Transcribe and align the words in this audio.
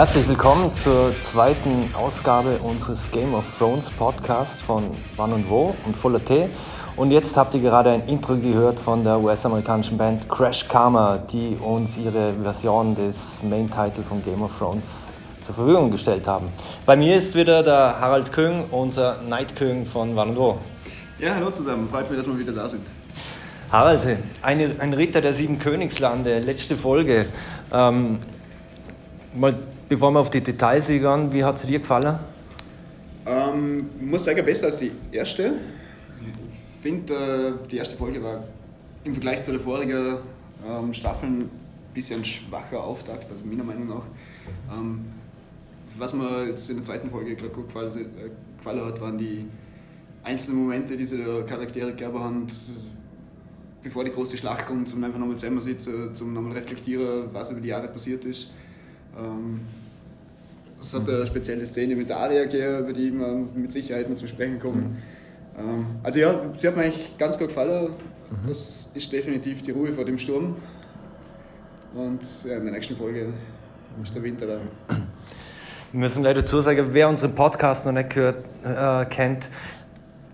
Herzlich 0.00 0.26
willkommen 0.28 0.74
zur 0.74 1.12
zweiten 1.20 1.94
Ausgabe 1.94 2.56
unseres 2.62 3.10
Game 3.10 3.34
of 3.34 3.44
Thrones 3.58 3.90
Podcast 3.90 4.62
von 4.62 4.92
Wann 5.16 5.34
und 5.34 5.50
Wo 5.50 5.76
und 5.84 5.94
Fuller 5.94 6.24
T. 6.24 6.48
Und 6.96 7.10
jetzt 7.10 7.36
habt 7.36 7.54
ihr 7.54 7.60
gerade 7.60 7.90
ein 7.90 8.08
Intro 8.08 8.34
gehört 8.38 8.80
von 8.80 9.04
der 9.04 9.20
US-amerikanischen 9.20 9.98
Band 9.98 10.26
Crash 10.26 10.66
Karma, 10.66 11.18
die 11.18 11.54
uns 11.56 11.98
ihre 11.98 12.32
Version 12.42 12.94
des 12.94 13.42
Main-Title 13.42 14.02
von 14.02 14.24
Game 14.24 14.40
of 14.40 14.58
Thrones 14.58 15.12
zur 15.42 15.54
Verfügung 15.54 15.90
gestellt 15.90 16.26
haben. 16.26 16.48
Bei 16.86 16.96
mir 16.96 17.16
ist 17.16 17.34
wieder 17.34 17.62
der 17.62 18.00
Harald 18.00 18.32
Köng, 18.32 18.64
unser 18.70 19.20
Night 19.28 19.54
Köng 19.54 19.84
von 19.84 20.16
Wann 20.16 20.30
und 20.30 20.36
Wo. 20.38 20.58
Ja, 21.18 21.34
hallo 21.34 21.50
zusammen, 21.50 21.86
freut 21.90 22.08
mich, 22.08 22.18
dass 22.18 22.26
wir 22.26 22.38
wieder 22.38 22.52
da 22.52 22.66
sind. 22.66 22.86
Harald, 23.70 24.16
eine, 24.40 24.76
ein 24.78 24.94
Ritter 24.94 25.20
der 25.20 25.34
sieben 25.34 25.58
Königslande, 25.58 26.38
letzte 26.38 26.78
Folge. 26.78 27.26
Ähm, 27.70 28.18
mal, 29.34 29.54
bevor 29.90 30.12
wir 30.12 30.20
auf 30.20 30.30
die 30.30 30.40
Details 30.40 30.86
gehen, 30.86 31.32
wie 31.32 31.42
hat 31.42 31.56
es 31.56 31.62
dir 31.62 31.80
gefallen? 31.80 32.18
Ähm, 33.26 33.90
muss 34.00 34.24
sagen, 34.24 34.44
besser 34.44 34.66
als 34.66 34.78
die 34.78 34.92
erste. 35.10 35.54
Ich 36.54 36.82
finde, 36.82 37.58
äh, 37.64 37.68
die 37.68 37.76
erste 37.76 37.96
Folge 37.96 38.22
war 38.22 38.44
im 39.02 39.12
Vergleich 39.12 39.42
zu 39.42 39.50
der 39.50 39.60
vorigen 39.60 40.18
ähm, 40.66 40.94
Staffeln 40.94 41.40
ein 41.40 41.50
bisschen 41.92 42.24
schwacher 42.24 42.82
Auftakt, 42.82 43.30
also 43.30 43.44
meiner 43.44 43.64
Meinung 43.64 43.88
nach. 43.88 44.04
Ähm, 44.72 45.06
was 45.98 46.14
mir 46.14 46.46
jetzt 46.46 46.70
in 46.70 46.76
der 46.76 46.84
zweiten 46.84 47.10
Folge 47.10 47.34
gerade 47.34 47.52
gut 47.52 47.66
gefallen, 47.66 47.90
äh, 47.92 48.30
gefallen 48.58 48.84
hat, 48.84 49.00
waren 49.00 49.18
die 49.18 49.44
einzelnen 50.22 50.62
Momente, 50.62 50.96
die 50.96 51.04
sie 51.04 51.16
der 51.16 51.42
Charaktere 51.44 51.90
gegeben 51.90 52.20
haben, 52.20 52.46
bevor 53.82 54.04
die 54.04 54.12
große 54.12 54.36
Schlacht 54.36 54.66
kommt, 54.66 54.88
zum 54.88 55.02
einfach 55.02 55.18
nochmal 55.18 55.36
zusammensitzen, 55.36 56.14
zum 56.14 56.32
nochmal 56.32 56.52
reflektieren, 56.52 57.24
was 57.32 57.50
über 57.50 57.60
die 57.60 57.68
Jahre 57.68 57.88
passiert 57.88 58.24
ist. 58.24 58.50
Ähm, 59.18 59.60
es 60.80 60.94
hat 60.94 61.08
eine 61.08 61.26
spezielle 61.26 61.66
Szene 61.66 61.94
mit 61.94 62.08
der 62.08 62.18
Aria 62.18 62.44
gegeben, 62.44 62.78
über 62.78 62.92
die 62.92 63.12
wir 63.12 63.46
mit 63.54 63.70
Sicherheit 63.70 64.08
noch 64.08 64.16
zu 64.16 64.26
sprechen 64.26 64.58
kommen. 64.58 64.96
Mhm. 65.56 65.84
Also 66.02 66.18
ja, 66.20 66.40
sie 66.54 66.68
hat 66.68 66.76
mir 66.76 66.84
eigentlich 66.84 67.16
ganz 67.18 67.38
gut 67.38 67.48
gefallen. 67.48 67.90
Mhm. 68.30 68.48
Das 68.48 68.90
ist 68.94 69.12
definitiv 69.12 69.62
die 69.62 69.72
Ruhe 69.72 69.92
vor 69.92 70.04
dem 70.04 70.18
Sturm. 70.18 70.56
Und 71.94 72.20
ja, 72.44 72.56
in 72.56 72.64
der 72.64 72.72
nächsten 72.72 72.96
Folge 72.96 73.32
ist 74.02 74.14
der 74.14 74.22
Winter 74.22 74.46
da. 74.46 74.60
Wir 75.92 76.00
müssen 76.00 76.22
leider 76.22 76.42
dazu 76.42 76.60
sagen, 76.60 76.86
wer 76.90 77.08
unseren 77.08 77.34
Podcast 77.34 77.84
noch 77.84 77.92
nicht 77.92 78.10
gehört, 78.10 78.44
äh, 78.64 79.04
kennt 79.06 79.50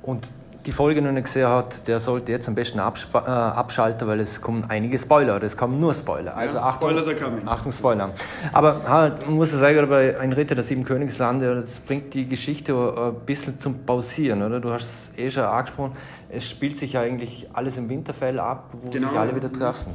und 0.02 0.28
die 0.66 0.72
Folge 0.72 1.00
noch 1.00 1.12
nicht 1.12 1.24
gesehen 1.24 1.46
hat, 1.46 1.86
der 1.86 2.00
sollte 2.00 2.32
jetzt 2.32 2.48
am 2.48 2.56
besten 2.56 2.78
äh, 2.78 2.82
abschalten, 2.82 4.08
weil 4.08 4.18
es 4.18 4.40
kommen 4.40 4.64
einige 4.68 4.98
Spoiler, 4.98 5.40
es 5.42 5.56
kommen 5.56 5.78
nur 5.78 5.94
Spoiler. 5.94 6.36
Also 6.36 6.56
ja, 6.56 6.64
Achtung, 6.64 6.90
Spoilers 6.90 7.06
are 7.06 7.16
coming. 7.16 7.46
Achtung, 7.46 7.72
Spoiler. 7.72 8.12
Aber 8.52 8.82
halt, 8.88 9.24
man 9.26 9.36
muss 9.36 9.52
sagen, 9.52 9.88
bei 9.88 10.18
Ein 10.18 10.32
Ritter 10.32 10.56
der 10.56 10.64
sieben 10.64 10.82
Königslande, 10.82 11.54
das 11.54 11.78
bringt 11.78 12.12
die 12.14 12.26
Geschichte 12.26 12.74
ein 12.74 13.24
bisschen 13.24 13.56
zum 13.56 13.84
Pausieren, 13.84 14.42
oder? 14.42 14.58
Du 14.58 14.72
hast 14.72 15.12
es 15.12 15.18
eh 15.18 15.30
schon 15.30 15.44
angesprochen, 15.44 15.92
es 16.30 16.48
spielt 16.48 16.76
sich 16.76 16.94
ja 16.94 17.02
eigentlich 17.02 17.48
alles 17.52 17.76
im 17.76 17.88
Winterfell 17.88 18.40
ab, 18.40 18.70
wo 18.72 18.90
genau. 18.90 19.08
sich 19.08 19.18
alle 19.18 19.36
wieder 19.36 19.52
treffen. 19.52 19.92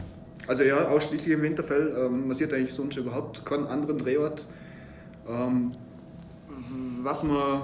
Also 0.48 0.64
ja, 0.64 0.88
ausschließlich 0.88 1.34
im 1.34 1.42
Winterfell. 1.42 1.94
Ähm, 1.98 2.28
man 2.28 2.36
sieht 2.36 2.54
eigentlich 2.54 2.74
sonst 2.74 2.96
überhaupt 2.96 3.46
keinen 3.46 3.68
anderen 3.68 3.98
Drehort. 3.98 4.42
Ähm, 5.30 5.72
was 7.04 7.24
man, 7.24 7.64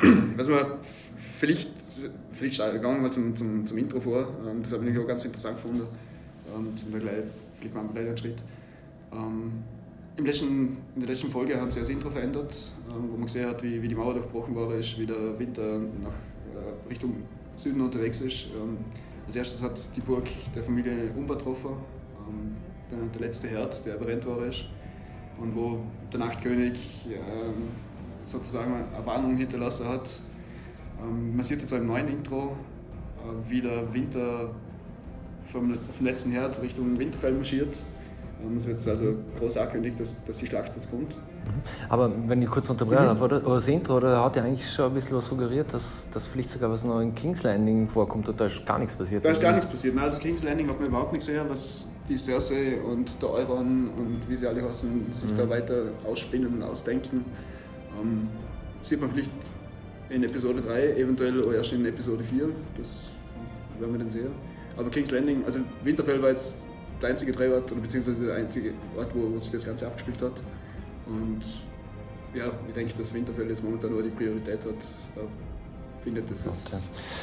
was 0.36 0.48
man 0.48 0.66
vielleicht 1.38 1.85
vielleicht 2.36 2.72
gegangen 2.72 3.02
wir 3.02 3.10
zum, 3.10 3.34
zum, 3.34 3.66
zum 3.66 3.78
Intro 3.78 4.00
vor. 4.00 4.28
Ähm, 4.46 4.62
das 4.62 4.72
habe 4.72 4.88
ich 4.88 4.98
auch 4.98 5.06
ganz 5.06 5.24
interessant 5.24 5.56
gefunden. 5.56 5.86
Und 6.54 6.78
sind 6.78 6.92
wir 6.92 7.00
vielleicht 7.00 7.74
machen 7.74 7.88
wir 7.88 7.94
gleich 7.94 8.08
einen 8.08 8.16
Schritt. 8.16 8.42
Ähm, 9.12 9.52
im 10.16 10.24
letzten, 10.24 10.76
in 10.94 11.00
der 11.00 11.10
letzten 11.10 11.30
Folge 11.30 11.60
haben 11.60 11.70
sie 11.70 11.80
das 11.80 11.88
Intro 11.88 12.08
verändert, 12.08 12.54
ähm, 12.92 13.08
wo 13.10 13.16
man 13.16 13.26
gesehen 13.26 13.48
hat, 13.48 13.62
wie, 13.62 13.82
wie 13.82 13.88
die 13.88 13.94
Mauer 13.94 14.14
durchbrochen 14.14 14.54
war, 14.54 14.72
ist, 14.74 14.98
wie 14.98 15.06
der 15.06 15.38
Winter 15.38 15.78
nach 15.78 16.10
äh, 16.54 16.88
Richtung 16.88 17.16
Süden 17.56 17.80
unterwegs 17.80 18.20
ist. 18.20 18.46
Ähm, 18.54 18.78
als 19.26 19.36
erstes 19.36 19.62
hat 19.62 19.78
die 19.96 20.00
Burg 20.00 20.24
der 20.54 20.62
Familie 20.62 21.10
Umba 21.14 21.34
getroffen, 21.34 21.70
ähm, 22.26 22.56
der, 22.90 22.98
der, 23.08 23.20
letzte 23.26 23.48
Herd, 23.48 23.84
der 23.84 23.94
brennt 23.94 24.26
war 24.26 24.44
ist. 24.46 24.66
Und 25.38 25.54
wo 25.54 25.80
der 26.12 26.20
Nachtkönig 26.20 27.08
ähm, 27.10 27.68
sozusagen 28.24 28.72
eine 28.72 29.06
Warnung 29.06 29.36
hinterlassen 29.36 29.86
hat, 29.86 30.08
ähm, 30.08 30.35
man 31.04 31.42
sieht 31.42 31.60
jetzt 31.60 31.72
im 31.72 31.86
neuen 31.86 32.08
Intro, 32.08 32.56
äh, 33.18 33.50
wie 33.50 33.60
der 33.60 33.92
Winter 33.92 34.50
vom, 35.44 35.72
vom 35.72 36.06
letzten 36.06 36.30
Herd 36.32 36.60
Richtung 36.62 36.98
Winterfell 36.98 37.32
marschiert. 37.32 37.76
Ähm, 38.44 38.56
es 38.56 38.66
wird 38.66 38.86
also 38.86 39.14
groß 39.38 39.56
angekündigt, 39.56 40.00
dass, 40.00 40.24
dass 40.24 40.38
die 40.38 40.46
Schlacht 40.46 40.72
jetzt 40.74 40.90
kommt. 40.90 41.16
Mhm. 41.16 41.62
Aber 41.88 42.10
wenn 42.26 42.42
ich 42.42 42.50
kurz 42.50 42.68
unterbrechen 42.68 43.04
darf, 43.04 43.20
oder, 43.20 43.44
oder 43.44 43.56
das 43.56 43.68
Intro, 43.68 43.96
oder 43.96 44.24
hat 44.24 44.36
ja 44.36 44.42
eigentlich 44.42 44.70
schon 44.70 44.86
ein 44.86 44.94
bisschen 44.94 45.20
suggeriert, 45.20 45.72
dass, 45.72 46.08
dass 46.10 46.26
vielleicht 46.26 46.50
sogar 46.50 46.70
was 46.70 46.84
noch 46.84 47.00
in 47.00 47.14
King's 47.14 47.42
Landing 47.42 47.88
vorkommt 47.88 48.28
und 48.28 48.40
da 48.40 48.46
ist 48.46 48.64
gar 48.66 48.78
nichts 48.78 48.94
passiert. 48.94 49.24
Da 49.24 49.30
ist 49.30 49.40
gar 49.40 49.52
nichts 49.52 49.66
passiert. 49.66 49.96
Also 49.98 50.18
King's 50.18 50.42
Landing 50.42 50.68
hat 50.68 50.78
man 50.78 50.88
überhaupt 50.88 51.12
nicht 51.12 51.26
gesehen, 51.26 51.46
was 51.48 51.88
die 52.08 52.16
Cersei 52.16 52.80
und 52.80 53.20
der 53.20 53.30
Euron 53.30 53.88
und 53.96 54.20
wie 54.28 54.36
sie 54.36 54.46
alle 54.46 54.62
heißen, 54.62 55.12
sich 55.12 55.30
mhm. 55.30 55.36
da 55.36 55.48
weiter 55.48 55.82
ausspinnen 56.04 56.54
und 56.54 56.62
ausdenken. 56.62 57.24
Ähm, 58.00 58.28
sieht 58.82 59.00
man 59.00 59.10
vielleicht 59.10 59.30
in 60.08 60.22
Episode 60.24 60.60
3, 60.60 60.96
eventuell 60.96 61.42
auch 61.44 61.52
erst 61.52 61.72
in 61.72 61.84
Episode 61.84 62.22
4. 62.22 62.48
Das 62.78 63.06
werden 63.78 63.92
wir 63.92 63.98
dann 63.98 64.10
sehen. 64.10 64.32
Aber 64.76 64.90
King's 64.90 65.10
Landing, 65.10 65.44
also 65.44 65.60
Winterfell 65.82 66.22
war 66.22 66.30
jetzt 66.30 66.56
der 67.00 67.10
einzige 67.10 67.32
Drehort, 67.32 67.70
oder 67.72 67.80
beziehungsweise 67.80 68.26
der 68.26 68.36
einzige 68.36 68.72
Ort, 68.96 69.08
wo, 69.14 69.32
wo 69.32 69.38
sich 69.38 69.50
das 69.50 69.64
Ganze 69.64 69.86
abgespielt 69.86 70.20
hat. 70.22 70.40
Und 71.06 71.42
ja, 72.34 72.46
ich 72.66 72.74
denke, 72.74 72.94
dass 72.96 73.12
Winterfell 73.12 73.48
jetzt 73.48 73.62
momentan 73.62 73.90
nur 73.90 74.02
die 74.02 74.10
Priorität 74.10 74.64
hat. 74.64 74.74
Findet, 76.00 76.30
das 76.30 76.46
ist 76.46 76.68
okay. 76.68 76.82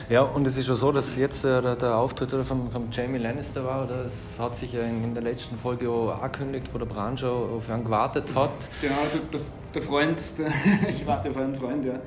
Ja, 0.10 0.24
und 0.24 0.46
es 0.46 0.58
ist 0.58 0.66
schon 0.66 0.76
so, 0.76 0.92
dass 0.92 1.16
jetzt 1.16 1.46
äh, 1.46 1.62
der, 1.62 1.76
der, 1.78 1.96
Auftritt 1.96 2.32
von, 2.32 2.68
von 2.70 2.92
Jamie 2.92 3.18
Lannister 3.18 3.64
war. 3.64 3.86
Oder? 3.86 4.04
Es 4.06 4.38
hat 4.38 4.56
sich 4.56 4.74
ja 4.74 4.82
in, 4.82 5.04
in 5.06 5.14
der 5.14 5.24
letzten 5.24 5.58
Folge 5.58 5.90
auch 5.90 6.22
angekündigt, 6.22 6.68
wo 6.74 6.78
der 6.78 6.86
Bran 6.86 7.18
schon 7.18 7.30
auf 7.30 7.70
ihn 7.70 7.84
gewartet 7.84 8.36
hat. 8.36 8.52
Genau, 8.82 8.96
der, 9.32 9.40
der 9.74 9.82
Freund, 9.82 10.22
der, 10.38 10.48
ich 10.90 11.08
warte 11.08 11.30
auf 11.30 11.38
einen 11.38 11.56
Freund, 11.56 11.86
ja. 11.86 12.02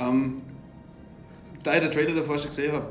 Ähm, 0.00 0.42
da 1.62 1.74
ich 1.74 1.82
den 1.82 1.90
Trailer 1.90 2.14
davor 2.14 2.38
schon 2.38 2.48
gesehen 2.48 2.72
habe, 2.72 2.86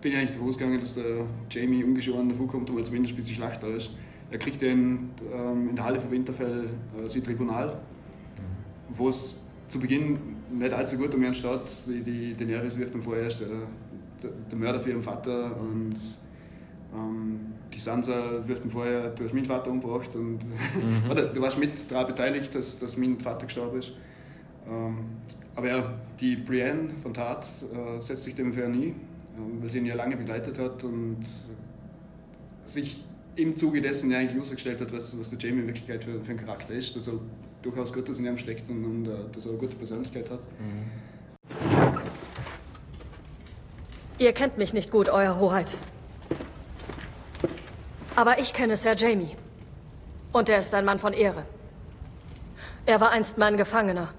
bin 0.00 0.12
ich 0.12 0.18
eigentlich 0.18 0.32
davon 0.32 0.48
ausgegangen, 0.48 0.80
dass 0.80 0.94
der 0.94 1.26
Jamie 1.50 1.82
ungeschoren 1.82 2.28
davon 2.28 2.46
kommt, 2.46 2.70
aber 2.70 2.82
zumindest 2.82 3.16
bis 3.16 3.26
die 3.26 3.34
Schlacht 3.34 3.62
da 3.62 3.68
ist. 3.68 3.90
Er 4.30 4.38
kriegt 4.38 4.62
den, 4.62 5.10
ähm, 5.32 5.70
in 5.70 5.76
der 5.76 5.84
Halle 5.84 6.00
von 6.00 6.10
Winterfell 6.10 6.68
äh, 6.96 7.08
sein 7.08 7.24
Tribunal, 7.24 7.68
mhm. 7.68 8.96
wo 8.96 9.08
es 9.08 9.42
zu 9.68 9.80
Beginn 9.80 10.18
nicht 10.52 10.72
allzu 10.72 10.96
gut 10.96 11.14
um 11.14 11.24
ihn 11.24 11.34
steht. 11.34 11.60
Die, 11.86 12.02
die 12.02 12.34
Daenerys 12.34 12.78
wirft 12.78 12.94
ihm 12.94 13.02
vorher 13.02 13.24
erst 13.24 13.42
äh, 13.42 13.46
der, 14.22 14.30
der, 14.50 14.58
Mörder 14.58 14.80
für 14.80 14.90
ihren 14.90 15.02
Vater 15.02 15.56
und 15.58 15.96
ähm, 16.94 17.40
die 17.72 17.78
Sansa 17.78 18.46
wirft 18.46 18.64
ihm 18.64 18.70
vorher, 18.70 19.10
du 19.10 19.24
hast 19.24 19.34
meinen 19.34 19.46
Vater 19.46 19.70
umgebracht 19.70 20.14
und 20.14 20.38
mhm. 20.38 21.10
oder 21.10 21.26
du 21.26 21.40
warst 21.40 21.58
mit 21.58 21.90
daran 21.90 22.06
beteiligt, 22.06 22.54
dass, 22.54 22.78
dass 22.78 22.96
mein 22.96 23.18
Vater 23.18 23.46
gestorben 23.46 23.78
ist. 23.78 23.92
Ähm, 24.68 24.96
aber 25.56 25.68
ja, 25.68 25.92
die 26.20 26.36
Brienne 26.36 26.90
von 27.02 27.14
Tat 27.14 27.46
äh, 27.72 28.00
setzt 28.00 28.24
sich 28.24 28.34
dem 28.34 28.52
für 28.52 28.68
nie, 28.68 28.88
äh, 28.88 28.94
weil 29.60 29.70
sie 29.70 29.78
ihn 29.78 29.86
ja 29.86 29.94
lange 29.94 30.16
begleitet 30.16 30.58
hat 30.58 30.84
und 30.84 31.24
sich 32.64 33.04
im 33.36 33.56
Zuge 33.56 33.80
dessen 33.80 34.10
ja 34.10 34.18
eigentlich 34.18 34.34
herausgestellt 34.34 34.80
hat, 34.80 34.92
was, 34.92 35.18
was 35.18 35.30
der 35.30 35.38
Jamie 35.38 35.60
in 35.60 35.66
Wirklichkeit 35.66 36.04
für, 36.04 36.20
für 36.20 36.30
ein 36.32 36.36
Charakter 36.36 36.74
ist, 36.74 36.94
dass 36.96 37.08
er 37.08 37.14
durchaus 37.62 37.92
Gutes 37.92 38.18
in 38.18 38.26
ihm 38.26 38.38
steckt 38.38 38.68
und, 38.70 38.84
und 38.84 39.08
uh, 39.08 39.28
dass 39.32 39.44
er 39.44 39.52
eine 39.52 39.60
gute 39.60 39.76
Persönlichkeit 39.76 40.30
hat. 40.30 40.40
Mhm. 40.58 42.00
Ihr 44.18 44.32
kennt 44.32 44.58
mich 44.58 44.74
nicht 44.74 44.90
gut, 44.90 45.08
Euer 45.08 45.38
Hoheit. 45.38 45.74
Aber 48.16 48.38
ich 48.38 48.52
kenne 48.52 48.76
Sir 48.76 48.94
Jamie. 48.94 49.34
Und 50.32 50.48
er 50.48 50.58
ist 50.58 50.74
ein 50.74 50.84
Mann 50.84 50.98
von 50.98 51.12
Ehre. 51.12 51.44
Er 52.86 53.00
war 53.00 53.12
einst 53.12 53.38
mein 53.38 53.56
Gefangener. 53.56 54.12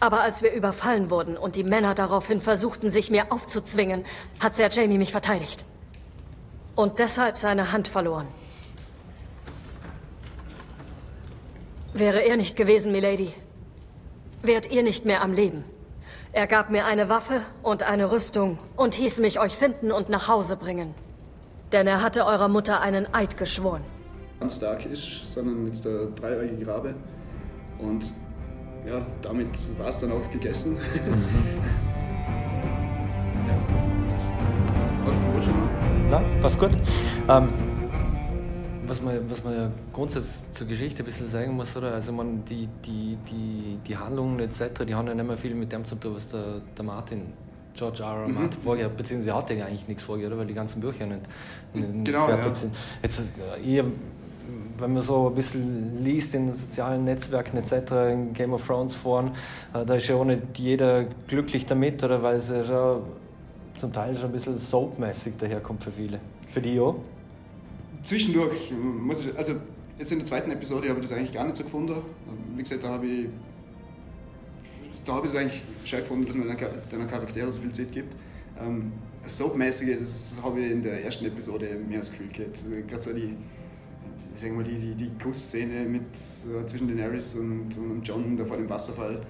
Aber 0.00 0.22
als 0.22 0.42
wir 0.42 0.52
überfallen 0.52 1.10
wurden 1.10 1.36
und 1.36 1.56
die 1.56 1.64
Männer 1.64 1.94
daraufhin 1.94 2.40
versuchten, 2.40 2.90
sich 2.90 3.10
mir 3.10 3.30
aufzuzwingen, 3.30 4.04
hat 4.42 4.56
Sir 4.56 4.70
Jamie 4.70 4.96
mich 4.96 5.12
verteidigt. 5.12 5.66
Und 6.74 6.98
deshalb 6.98 7.36
seine 7.36 7.72
Hand 7.72 7.86
verloren. 7.88 8.26
Wäre 11.92 12.20
er 12.20 12.38
nicht 12.38 12.56
gewesen, 12.56 12.92
Milady, 12.92 13.34
wärt 14.42 14.72
ihr 14.72 14.82
nicht 14.82 15.04
mehr 15.04 15.22
am 15.22 15.34
Leben. 15.34 15.64
Er 16.32 16.46
gab 16.46 16.70
mir 16.70 16.86
eine 16.86 17.08
Waffe 17.08 17.42
und 17.62 17.82
eine 17.82 18.10
Rüstung 18.10 18.56
und 18.76 18.94
hieß 18.94 19.18
mich 19.18 19.38
euch 19.40 19.56
finden 19.56 19.92
und 19.92 20.08
nach 20.08 20.28
Hause 20.28 20.56
bringen. 20.56 20.94
Denn 21.72 21.86
er 21.86 22.02
hatte 22.02 22.24
eurer 22.24 22.48
Mutter 22.48 22.80
einen 22.80 23.12
Eid 23.12 23.36
geschworen. 23.36 23.82
Ganz 24.38 24.56
stark 24.56 24.86
ist, 24.86 25.32
sondern 25.34 25.66
jetzt 25.66 25.84
der 25.84 26.06
dreieugige 26.06 26.66
Rabe. 26.66 26.94
Und 27.78 28.14
ja, 28.86 29.06
damit 29.22 29.48
war 29.78 29.88
es 29.88 29.98
dann 29.98 30.12
auch 30.12 30.30
gegessen. 30.30 30.76
ja. 33.48 33.54
Na, 36.10 36.22
passt 36.40 36.58
gut. 36.58 36.70
Ähm, 37.28 37.48
was 38.86 39.00
man, 39.00 39.30
was 39.30 39.44
man 39.44 39.54
ja 39.54 39.70
grundsätzlich 39.92 40.52
zur 40.52 40.66
Geschichte 40.66 41.02
ein 41.02 41.06
bisschen 41.06 41.28
sagen 41.28 41.52
muss, 41.52 41.76
oder? 41.76 41.94
Also 41.94 42.12
man, 42.12 42.44
die, 42.44 42.68
die, 42.84 43.16
die, 43.30 43.78
die 43.86 43.96
Handlungen 43.96 44.40
etc., 44.40 44.84
die 44.86 44.94
haben 44.94 45.06
ja 45.06 45.14
nicht 45.14 45.26
mehr 45.26 45.38
viel 45.38 45.54
mit 45.54 45.72
dem 45.72 45.84
zu 45.84 45.94
tun, 45.94 46.16
was 46.16 46.28
der, 46.28 46.60
der 46.76 46.84
Martin 46.84 47.32
George 47.72 48.02
R. 48.02 48.22
R. 48.22 48.28
Mhm. 48.28 48.34
Martin 48.34 48.60
vorgehört, 48.60 48.96
beziehungsweise 48.96 49.36
hat 49.36 49.50
er 49.50 49.66
eigentlich 49.66 49.86
nichts 49.86 50.02
vorgehört, 50.02 50.36
weil 50.36 50.46
die 50.46 50.54
ganzen 50.54 50.80
Bücher 50.80 51.06
nicht, 51.06 51.22
nicht 51.72 52.04
genau, 52.04 52.26
fertig 52.26 52.46
ja. 52.46 52.54
sind. 52.54 52.76
Jetzt, 53.02 53.28
ich, 53.62 53.78
äh, 53.78 53.84
wenn 54.78 54.92
man 54.92 55.02
so 55.02 55.28
ein 55.28 55.34
bisschen 55.34 56.04
liest 56.04 56.34
in 56.34 56.50
sozialen 56.52 57.04
Netzwerken 57.04 57.56
etc., 57.56 57.92
in 58.12 58.32
Game 58.32 58.52
of 58.52 58.66
Thrones 58.66 58.94
Foren, 58.94 59.32
äh, 59.74 59.84
da 59.84 59.94
ist 59.94 60.08
ja 60.08 60.16
auch 60.16 60.24
nicht 60.24 60.58
jeder 60.58 61.04
glücklich 61.26 61.66
damit, 61.66 62.02
oder 62.02 62.22
weil 62.22 62.36
es 62.36 62.48
ja 62.48 62.62
schon 62.64 63.02
zum 63.76 63.92
Teil 63.92 64.14
schon 64.14 64.26
ein 64.26 64.32
bisschen 64.32 64.58
soapmäßig 64.58 65.36
daherkommt 65.36 65.82
für 65.82 65.90
viele. 65.90 66.20
Für 66.46 66.60
die 66.60 66.78
auch? 66.80 66.96
Zwischendurch, 68.02 68.72
muss 68.72 69.20
ich, 69.20 69.36
also 69.36 69.54
jetzt 69.98 70.12
in 70.12 70.18
der 70.18 70.26
zweiten 70.26 70.50
Episode 70.50 70.88
habe 70.88 71.00
ich 71.00 71.08
das 71.08 71.16
eigentlich 71.16 71.32
gar 71.32 71.44
nicht 71.44 71.56
so 71.56 71.64
gefunden. 71.64 71.94
Wie 72.56 72.62
gesagt, 72.62 72.84
da 72.84 72.88
habe 72.88 73.06
ich 73.06 73.26
da 75.04 75.14
habe 75.14 75.26
ich 75.26 75.32
es 75.32 75.38
eigentlich 75.38 75.62
schön 75.84 76.00
gefunden, 76.00 76.26
dass 76.26 76.36
man 76.36 76.48
den 76.48 77.06
Charakteren 77.08 77.50
so 77.50 77.60
viel 77.60 77.72
Zeit 77.72 77.92
gibt. 77.92 78.14
Ähm, 78.58 78.92
Soapmäßige, 79.26 79.98
das 79.98 80.34
habe 80.42 80.60
ich 80.60 80.72
in 80.72 80.82
der 80.82 81.04
ersten 81.04 81.26
Episode 81.26 81.76
mehr 81.88 81.98
das 81.98 82.10
Gefühl 82.10 82.28
gehabt. 82.28 82.58
Also, 82.64 82.70
Gerade 82.86 83.02
so 83.02 83.12
die, 83.12 83.36
sagen 84.34 84.58
wir, 84.58 84.64
die, 84.64 84.78
die, 84.78 84.94
die 84.94 85.10
Kussszene 85.22 85.84
mit, 85.84 86.02
uh, 86.48 86.64
zwischen 86.66 86.88
Daenerys 86.88 87.34
und, 87.34 87.76
und 87.76 88.06
John 88.06 88.36
da 88.36 88.44
vor 88.44 88.56
dem 88.56 88.68
Wasserfall. 88.68 89.20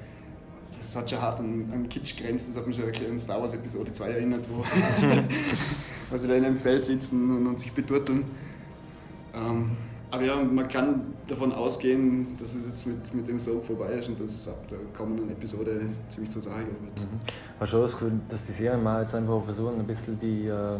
Das 0.78 0.96
hat 0.96 1.10
schon 1.10 1.20
hart 1.20 1.40
an, 1.40 1.68
an 1.72 1.88
Kitsch 1.88 2.16
grenzt, 2.16 2.48
das 2.48 2.56
hat 2.56 2.66
mich 2.66 2.76
schon 2.76 2.84
an 3.10 3.18
Star 3.18 3.40
Wars 3.40 3.52
Episode 3.52 3.92
2 3.92 4.10
erinnert, 4.10 4.42
wo, 4.48 4.64
wo 6.10 6.16
sie 6.16 6.28
da 6.28 6.34
in 6.34 6.44
einem 6.44 6.56
Feld 6.56 6.84
sitzen 6.84 7.36
und, 7.36 7.46
und 7.46 7.60
sich 7.60 7.72
beturteln. 7.72 8.24
Ähm, 9.34 9.76
aber 10.10 10.24
ja, 10.24 10.36
man 10.42 10.66
kann 10.68 11.14
davon 11.28 11.52
ausgehen, 11.52 12.36
dass 12.38 12.54
es 12.54 12.66
jetzt 12.66 12.86
mit, 12.86 13.14
mit 13.14 13.28
dem 13.28 13.38
Soap 13.38 13.64
vorbei 13.64 13.92
ist 13.92 14.08
und 14.08 14.20
dass 14.20 14.30
es 14.30 14.48
ab 14.48 14.66
der 14.68 14.78
kommenden 14.96 15.30
Episode 15.30 15.88
ziemlich 16.08 16.32
zur 16.32 16.42
Sache 16.42 16.66
wird. 16.66 17.00
Mhm. 17.00 17.20
Hast 17.60 17.72
du 17.72 17.78
das 17.78 17.92
Gefühl, 17.92 18.12
dass 18.28 18.44
die 18.44 18.52
Serien 18.52 18.82
mal 18.82 19.02
jetzt 19.02 19.14
einfach 19.14 19.42
versuchen, 19.44 19.78
ein 19.78 19.86
bisschen 19.86 20.18
die, 20.18 20.46
äh, 20.46 20.74
äh, 20.74 20.78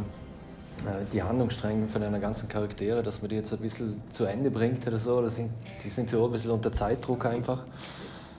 die 1.12 1.23
Handlungsstränge 1.23 1.88
von 1.88 2.00
deiner 2.00 2.21
ganzen 2.21 2.49
Charaktere, 2.49 3.03
dass 3.03 3.21
man 3.21 3.29
die 3.29 3.37
jetzt 3.37 3.53
ein 3.53 3.59
bisschen 3.59 4.00
zu 4.11 4.25
Ende 4.25 4.50
bringt 4.50 4.87
oder 4.87 4.99
so? 4.99 5.19
Oder 5.19 5.31
sind, 5.31 5.50
die 5.85 5.88
sind 5.88 6.11
so 6.11 6.25
ein 6.27 6.32
bisschen 6.32 6.50
unter 6.50 6.73
Zeitdruck 6.73 7.27
einfach? 7.27 7.65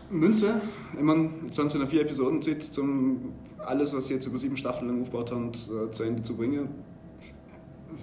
Münze. 0.10 0.62
Ich 0.94 1.02
meine, 1.02 1.30
jetzt 1.46 1.56
sind 1.56 1.72
sie 1.72 1.80
in 1.80 1.88
vier 1.88 2.02
Episoden 2.02 2.42
Zeit, 2.42 2.78
um 2.78 3.34
alles, 3.60 3.94
was 3.94 4.08
sie 4.08 4.16
jetzt 4.16 4.26
über 4.26 4.38
sieben 4.38 4.58
Staffeln 4.58 5.02
aufgebaut 5.02 5.32
haben, 5.32 5.52
äh, 5.52 5.92
zu 5.92 6.04
Ende 6.04 6.24
zu 6.24 6.36
bringen 6.36 6.70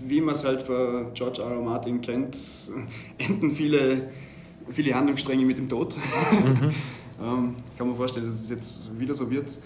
wie 0.05 0.21
man 0.21 0.35
es 0.35 0.45
halt 0.45 0.63
von 0.63 1.13
George 1.15 1.43
R. 1.43 1.51
R. 1.51 1.63
Martin 1.63 2.01
kennt, 2.01 2.37
enden 3.19 3.51
viele, 3.51 4.11
viele 4.69 4.95
Handlungsstränge 4.95 5.45
mit 5.45 5.59
dem 5.59 5.69
Tod. 5.69 5.97
Mhm. 5.97 6.71
ähm, 7.23 7.57
kann 7.77 7.87
man 7.89 7.97
vorstellen, 7.97 8.27
dass 8.27 8.41
es 8.41 8.51
jetzt 8.51 8.99
wieder 8.99 9.15
so 9.15 9.31
wird. 9.31 9.59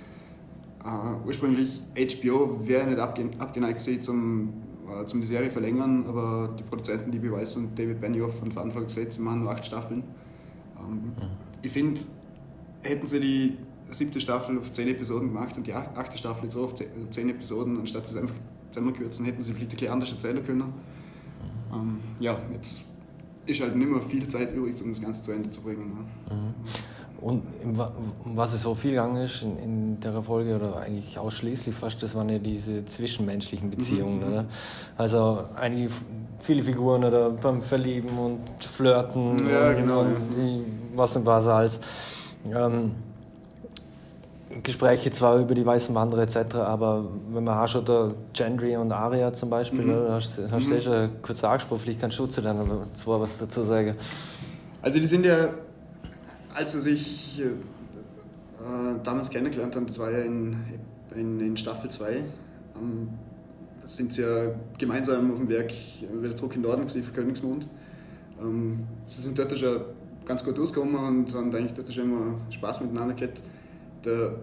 Äh, 0.85 1.27
ursprünglich 1.27 1.81
HBO 1.95 2.61
wäre 2.65 2.87
nicht 2.87 2.99
abge 2.99 3.31
abgeneigt 3.39 3.81
gewesen, 3.81 4.03
zum, 4.03 4.53
äh, 4.89 5.07
zum 5.07 5.21
die 5.21 5.27
Serie 5.27 5.51
verlängern, 5.51 6.05
aber 6.07 6.55
die 6.59 6.63
Produzenten 6.63 7.11
DB 7.11 7.31
Weiss 7.31 7.57
und 7.57 7.79
David 7.79 8.01
Benioff 8.01 8.41
haben 8.41 8.51
von 8.51 8.63
Anfang 8.65 8.85
gesagt, 8.85 9.13
sie 9.13 9.21
machen 9.21 9.43
nur 9.43 9.53
acht 9.53 9.65
Staffeln. 9.65 10.03
Ähm, 10.79 10.95
mhm. 10.95 11.13
Ich 11.63 11.71
finde, 11.71 12.01
hätten 12.83 13.07
sie 13.07 13.21
die 13.21 13.57
siebte 13.91 14.21
Staffel 14.21 14.59
auf 14.59 14.73
zehn 14.73 14.89
Episoden 14.89 15.29
gemacht 15.29 15.57
und 15.57 15.67
die 15.67 15.73
achte 15.73 16.19
Staffel 16.19 16.45
jetzt 16.45 16.57
auch 16.57 16.65
auf 16.65 16.75
zehn 16.75 17.29
Episoden, 17.29 17.79
anstatt 17.79 18.07
sie 18.07 18.17
es 18.17 18.21
einfach 18.21 18.35
zusammenkürzen, 18.71 19.25
hätten 19.25 19.43
sie 19.43 19.53
vielleicht 19.53 19.73
ein 19.73 19.77
bisschen 19.77 19.93
anders 19.93 20.13
erzählen 20.13 20.45
können. 20.45 20.73
Ähm, 21.73 21.99
ja, 22.21 22.39
jetzt 22.53 22.85
ist 23.47 23.61
halt 23.61 23.77
nicht 23.77 23.91
mehr 23.91 24.01
viel 24.01 24.27
Zeit 24.29 24.55
übrig, 24.55 24.81
um 24.83 24.91
das 24.91 25.01
Ganze 25.01 25.23
zu 25.23 25.33
Ende 25.33 25.51
zu 25.51 25.61
bringen. 25.63 25.89
Ne? 25.89 26.35
Mhm. 26.35 26.55
Und 27.23 27.45
was 28.25 28.53
es 28.53 28.63
so 28.63 28.75
viel 28.75 28.91
gegangen 28.93 29.17
ist 29.25 29.43
in, 29.43 29.57
in, 29.59 30.01
der 30.01 30.21
Folge, 30.23 30.57
oder 30.57 30.79
eigentlich 30.79 31.17
ausschließlich 31.17 31.75
fast, 31.75 32.03
das 32.03 32.17
waren 32.17 32.29
ja 32.29 32.39
diese 32.39 32.85
zwischenmenschlichen 32.85 33.71
Beziehungen. 33.71 34.19
Mhm. 34.19 34.33
Oder? 34.33 34.45
Also 34.99 35.45
einige, 35.55 35.91
viele 36.41 36.65
Figuren 36.65 37.05
oder 37.05 37.31
beim 37.31 37.63
Verlieben 37.63 38.19
und 38.19 38.41
Flirten 38.59 39.37
ja, 39.49 39.73
genau, 39.73 40.01
und, 40.01 40.09
ja. 40.11 40.65
was 40.97 41.15
und 41.15 41.25
was 41.25 41.47
alles. 41.47 41.81
Ähm, 42.45 42.91
Gespräche 44.63 45.11
zwar 45.11 45.39
über 45.39 45.55
die 45.55 45.65
weißen 45.65 45.95
Wanderer 45.95 46.23
etc., 46.23 46.57
aber 46.57 47.05
wenn 47.33 47.45
man 47.45 47.55
hast 47.55 47.77
oder 47.77 48.13
Gendry 48.33 48.77
und 48.77 48.91
Aria 48.93 49.33
zum 49.33 49.49
Beispiel, 49.49 49.85
mhm. 49.85 50.11
hast, 50.11 50.41
hast 50.51 50.69
du 50.69 50.75
mhm. 50.75 50.81
schon 50.81 51.11
kurz 51.23 51.45
angesprochen, 51.45 51.81
vielleicht 51.81 52.01
kannst 52.01 52.19
du 52.19 52.27
zu 52.27 52.41
denen 52.41 52.69
zwar 52.95 53.21
was 53.21 53.39
dazu 53.39 53.63
sagen. 53.63 53.95
Also 54.83 54.99
die 54.99 55.07
sind 55.07 55.25
ja, 55.25 55.51
als 56.55 56.73
sie 56.73 56.81
sich 56.81 57.41
äh, 57.41 58.95
damals 59.03 59.31
kennengelernt 59.31 59.75
haben, 59.77 59.87
das 59.87 59.99
war 59.99 60.11
ja 60.11 60.21
in, 60.21 60.57
in, 61.15 61.41
in 61.41 61.57
Staffel 61.57 61.91
2, 61.91 62.25
ähm, 62.77 63.09
sind 63.87 64.13
sie 64.13 64.23
ja 64.23 64.55
gemeinsam 64.79 65.33
auf 65.33 65.39
dem 65.39 65.49
Werk 65.49 65.73
wieder 66.21 66.37
zurück 66.37 66.55
in 66.57 66.63
Norden 66.63 66.89
für 66.89 67.13
Königsmund. 67.13 67.67
Ähm, 68.41 68.81
sie 69.07 69.23
sind 69.23 69.39
dort 69.39 69.57
schon 69.59 69.83
ganz 70.25 70.45
gut 70.45 70.59
ausgekommen 70.59 70.97
und 70.97 71.35
haben 71.35 71.55
eigentlich 71.55 71.75
dort 71.75 71.93
schon 71.93 72.05
immer 72.05 72.37
Spaß 72.51 72.81
miteinander 72.81 73.15
gehabt. 73.15 73.43
Der, 74.05 74.37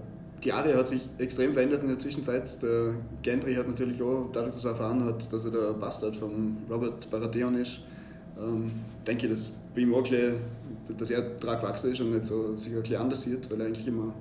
die 0.44 0.52
Aria 0.52 0.78
hat 0.78 0.88
sich 0.88 1.10
extrem 1.18 1.54
verändert 1.54 1.82
in 1.82 1.90
der 1.90 2.00
Zwischenzeit. 2.00 2.62
Der 2.62 2.94
Gendry 3.22 3.56
hat 3.56 3.68
natürlich 3.68 4.02
auch, 4.02 4.30
dadurch, 4.32 4.54
dass 4.54 4.66
er 4.66 4.72
erfahren 4.72 5.04
hat, 5.04 5.32
dass 5.32 5.46
er 5.46 5.52
der 5.52 5.74
Bastard 5.74 6.16
von 6.16 6.58
Robert 6.70 7.10
Baratheon 7.10 7.56
ist, 7.56 7.82
ähm, 8.40 8.72
denke 9.06 9.28
ich, 9.28 9.32
dass 9.32 9.58
bei 9.76 9.86
dass 10.98 11.10
er 11.10 11.22
gewachsen 11.22 11.92
ist 11.92 12.02
und 12.02 12.12
nicht 12.12 12.26
so 12.26 12.56
sich 12.56 12.74
ein 12.74 12.82
bisschen 12.82 13.02
anders 13.02 13.24
sieht, 13.24 13.50
weil 13.52 13.62
er 13.62 13.68
eigentlich 13.68 13.88
immer, 13.88 14.14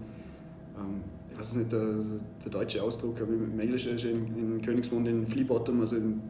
ähm, 0.77 1.03
ich 1.31 1.39
weiß 1.39 1.57
nicht, 1.57 1.73
der, 1.73 1.87
der 2.45 2.51
deutsche 2.51 2.83
Ausdruck, 2.83 3.21
aber 3.21 3.33
im 3.33 3.59
Englischen 3.59 3.95
ist 3.95 4.05
in, 4.05 4.27
in 4.37 4.63
Königsmund 4.63 5.07
in 5.09 5.27
Flea 5.27 5.45
Bottom, 5.45 5.81
also 5.81 5.97
in, 5.97 6.21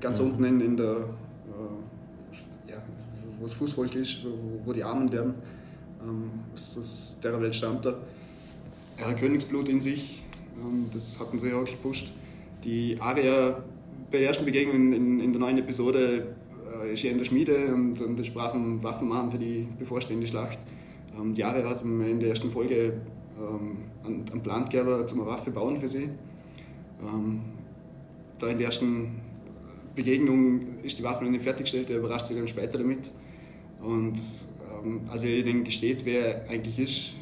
ganz 0.00 0.20
mhm. 0.20 0.26
unten 0.26 0.44
in, 0.44 0.60
in 0.60 0.76
der, 0.76 0.96
äh, 0.96 2.70
ja, 2.70 2.82
wo 3.38 3.42
das 3.42 3.54
Fußvolk 3.54 3.94
ist, 3.96 4.24
wo, 4.24 4.68
wo 4.68 4.72
die 4.72 4.84
Armen 4.84 5.10
werden, 5.12 5.34
ähm, 6.02 6.30
aus, 6.54 6.78
aus 6.78 7.16
der 7.22 7.40
Welt 7.40 7.54
stammt 7.54 7.86
er 7.86 7.98
ja, 8.98 9.12
Königsblut 9.14 9.68
in 9.68 9.80
sich. 9.80 10.22
Ähm, 10.60 10.86
das 10.92 11.18
hatten 11.18 11.38
sie 11.38 11.52
auch 11.52 11.64
gepusht. 11.64 12.12
Die 12.64 12.96
Aria 13.00 13.62
bei 14.10 14.18
der 14.18 14.28
ersten 14.28 14.44
Begegnung 14.44 14.92
in, 14.92 15.20
in 15.20 15.32
der 15.32 15.40
neuen 15.40 15.58
Episode 15.58 16.34
äh, 16.82 16.92
ist 16.92 17.02
ja 17.02 17.10
in 17.10 17.18
der 17.18 17.24
Schmiede 17.24 17.74
und, 17.74 18.00
und 18.00 18.24
sprachen 18.26 18.82
Waffen 18.82 19.08
machen 19.08 19.30
für 19.30 19.38
die 19.38 19.66
bevorstehende 19.78 20.26
Schlacht. 20.26 20.58
Ähm, 21.18 21.34
die 21.34 21.44
Aria 21.44 21.68
hat 21.68 21.82
in 21.82 22.20
der 22.20 22.30
ersten 22.30 22.50
Folge 22.50 22.94
ähm, 23.38 23.78
einen, 24.04 24.42
Plan 24.42 24.64
gegeben, 24.64 25.06
zum 25.06 25.20
eine 25.20 25.30
Waffe 25.30 25.50
bauen 25.50 25.78
für 25.78 25.88
sie. 25.88 26.10
Ähm, 27.02 27.40
da 28.38 28.48
in 28.48 28.58
der 28.58 28.66
ersten 28.66 29.20
Begegnung 29.94 30.82
ist 30.82 30.98
die 30.98 31.02
Waffe 31.02 31.24
noch 31.24 31.30
nicht 31.30 31.42
fertiggestellt, 31.42 31.90
er 31.90 31.98
überrascht 31.98 32.26
sie 32.26 32.34
dann 32.34 32.48
später 32.48 32.78
damit. 32.78 33.10
Und 33.80 34.18
ähm, 34.84 35.02
als 35.08 35.24
er 35.24 35.30
ihnen 35.30 35.64
gesteht, 35.64 36.04
wer 36.04 36.44
er 36.44 36.50
eigentlich 36.50 36.78
ist, 36.78 37.14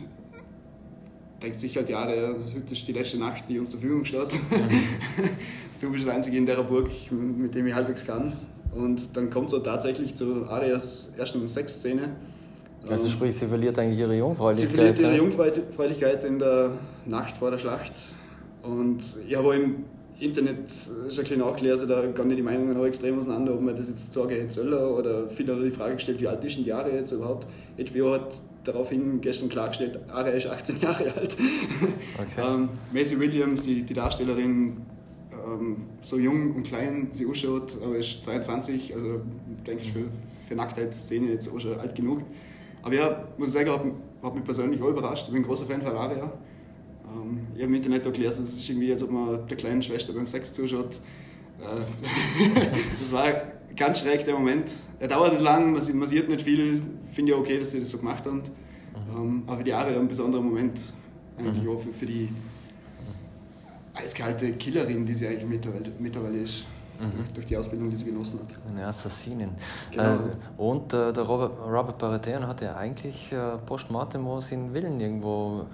denkt 1.43 1.61
sich 1.61 1.77
halt, 1.77 1.89
ja, 1.89 2.07
das 2.07 2.79
ist 2.79 2.89
die 2.89 2.93
letzte 2.93 3.19
Nacht, 3.19 3.45
die 3.49 3.59
uns 3.59 3.71
zur 3.71 3.81
Verfügung 3.81 4.05
steht. 4.05 4.35
Mhm. 4.35 5.29
du 5.81 5.91
bist 5.91 6.07
der 6.07 6.15
Einzige 6.15 6.37
in 6.37 6.47
der 6.47 6.63
Burg, 6.63 6.89
mit 7.11 7.55
dem 7.55 7.67
ich 7.67 7.75
halbwegs 7.75 8.07
kann. 8.07 8.33
Und 8.75 9.17
dann 9.17 9.31
kommt 9.31 9.47
es 9.47 9.53
so 9.53 9.59
tatsächlich 9.61 10.15
zu 10.15 10.47
Arias 10.49 11.13
ersten 11.17 11.47
Sexszene. 11.47 12.11
Also 12.89 13.09
sprich, 13.09 13.37
sie 13.37 13.47
verliert 13.47 13.79
eigentlich 13.79 13.99
ihre 13.99 14.17
Jungfräulichkeit. 14.17 14.71
Sie 14.71 14.77
verliert 14.77 14.99
ihre 14.99 15.17
Jungfräulichkeit 15.17 16.25
in 16.25 16.39
der 16.39 16.71
Nacht 17.07 17.39
vor 17.39 17.51
der 17.51 17.59
Schlacht. 17.59 17.93
Und 18.63 19.03
ich 19.27 19.37
habe 19.37 19.49
auch 19.49 19.53
im 19.53 19.85
Internet 20.19 20.57
schon 20.71 20.97
ein 20.97 21.17
bisschen 21.17 21.41
nachgelesen, 21.41 21.89
da 21.89 22.07
gehen 22.07 22.37
die 22.37 22.43
Meinungen 22.43 22.77
auch 22.77 22.87
extrem 22.87 23.19
auseinander, 23.19 23.55
ob 23.55 23.61
man 23.61 23.77
das 23.77 23.89
jetzt 23.89 24.17
hätte 24.17 24.51
sollen 24.51 24.73
oder 24.73 25.29
viele 25.29 25.55
haben 25.55 25.63
die 25.63 25.71
Frage 25.71 25.97
gestellt, 25.97 26.21
wie 26.21 26.29
alt 26.29 26.43
ist 26.43 26.57
denn 26.57 26.65
die 26.65 26.73
Aria 26.73 26.95
jetzt 26.95 27.13
überhaupt? 27.13 27.47
HBO 27.77 28.13
hat 28.15 28.39
daraufhin 28.65 29.21
gestern 29.21 29.51
klargestellt, 29.51 29.99
Aria 30.09 30.33
ist 30.33 30.47
18 30.47 30.81
Jahre 30.81 31.05
alt. 31.17 31.37
Okay. 32.15 32.43
ähm, 32.47 32.71
Maisie 32.93 33.19
Williams, 33.21 33.63
die, 33.63 33.83
die 33.83 33.95
Darstellerin, 33.95 34.79
ähm, 35.47 35.77
so 36.03 36.19
jung 36.19 36.55
und 36.55 36.65
klein 36.65 37.09
sie 37.13 37.27
ausschaut, 37.27 37.79
aber 37.83 37.97
ist 37.97 38.25
22, 38.25 38.95
also 38.95 39.21
denke 39.67 39.83
ich 39.83 39.93
für, 39.93 40.05
für 40.49 40.55
Nacktheit-Szene 40.55 41.29
jetzt 41.29 41.49
auch 41.49 41.61
schon 41.61 41.79
alt 41.79 41.95
genug. 41.95 42.23
Aber 42.83 42.95
ja, 42.95 43.25
muss 43.39 43.49
ich 43.49 43.55
sagen, 43.55 43.71
hat, 43.71 43.83
hat 44.23 44.35
mich 44.35 44.45
persönlich 44.45 44.81
auch 44.83 44.89
überrascht. 44.89 45.27
Ich 45.27 45.33
bin 45.33 45.43
ein 45.43 45.47
großer 45.47 45.67
Fan 45.67 45.83
von 45.83 45.93
Aria. 45.93 46.33
Ähm, 47.05 47.39
ich 47.55 47.63
habe 47.63 47.73
im 47.73 47.75
Internet 47.75 48.07
auch 48.07 48.13
gelesen, 48.13 48.43
es 48.43 48.57
ist 48.57 48.69
irgendwie, 48.69 48.93
als 48.93 49.03
ob 49.03 49.11
man 49.11 49.47
der 49.47 49.57
kleinen 49.57 49.83
Schwester 49.83 50.13
beim 50.13 50.27
Sex 50.27 50.53
zuschaut. 50.53 51.01
Äh, 51.61 52.61
das 53.01 53.13
war 53.13 53.33
ganz 53.77 54.01
schräg 54.01 54.25
der 54.25 54.35
Moment. 54.35 54.71
Er 54.99 55.09
dauert 55.09 55.33
nicht 55.33 55.43
lang, 55.43 55.73
man, 55.73 55.99
man 55.99 56.09
sieht 56.09 56.29
nicht 56.29 56.43
viel. 56.43 56.83
Finde 57.13 57.33
ich 57.33 57.39
okay, 57.39 57.59
dass 57.59 57.73
sie 57.73 57.81
das 57.81 57.91
so 57.91 57.99
gemacht 57.99 58.27
haben. 58.27 58.37
Mhm. 58.37 59.17
Ähm, 59.17 59.43
aber 59.47 59.63
die 59.63 59.71
Jahre 59.71 59.99
ein 59.99 60.09
besonderer 60.09 60.43
Moment 60.43 60.81
eigentlich 61.39 61.65
mhm. 61.65 61.71
auch 61.71 61.79
für, 61.79 61.93
für, 61.93 62.07
die 62.07 62.29
eiskalte 63.97 64.53
Killerin, 64.53 65.05
die 65.05 65.15
sie 65.15 65.29
eigentlich 65.29 65.47
mittlerweile, 65.47 65.93
mittlerweile 65.99 66.39
ist. 66.39 66.65
durch, 66.99 67.33
durch, 67.35 67.47
die 67.47 67.57
Ausbildung, 67.57 67.91
die 67.91 67.97
sie 67.97 68.07
genossen 68.07 68.41
hat. 68.41 68.59
Eine 68.71 68.87
Assassinin. 68.87 69.51
Genau. 69.91 70.03
Also, 70.03 70.31
und 70.57 70.93
äh, 70.95 71.13
der 71.13 71.25
Robert, 71.25 71.53
Robert 71.61 71.99
Baratheon 71.99 72.47
hat 72.47 72.63
ja 72.63 72.77
eigentlich 72.77 73.33
äh, 73.33 73.59
postmortem 73.67 74.25
seinen 74.41 74.73
Willen 74.73 74.99
irgendwo 74.99 75.67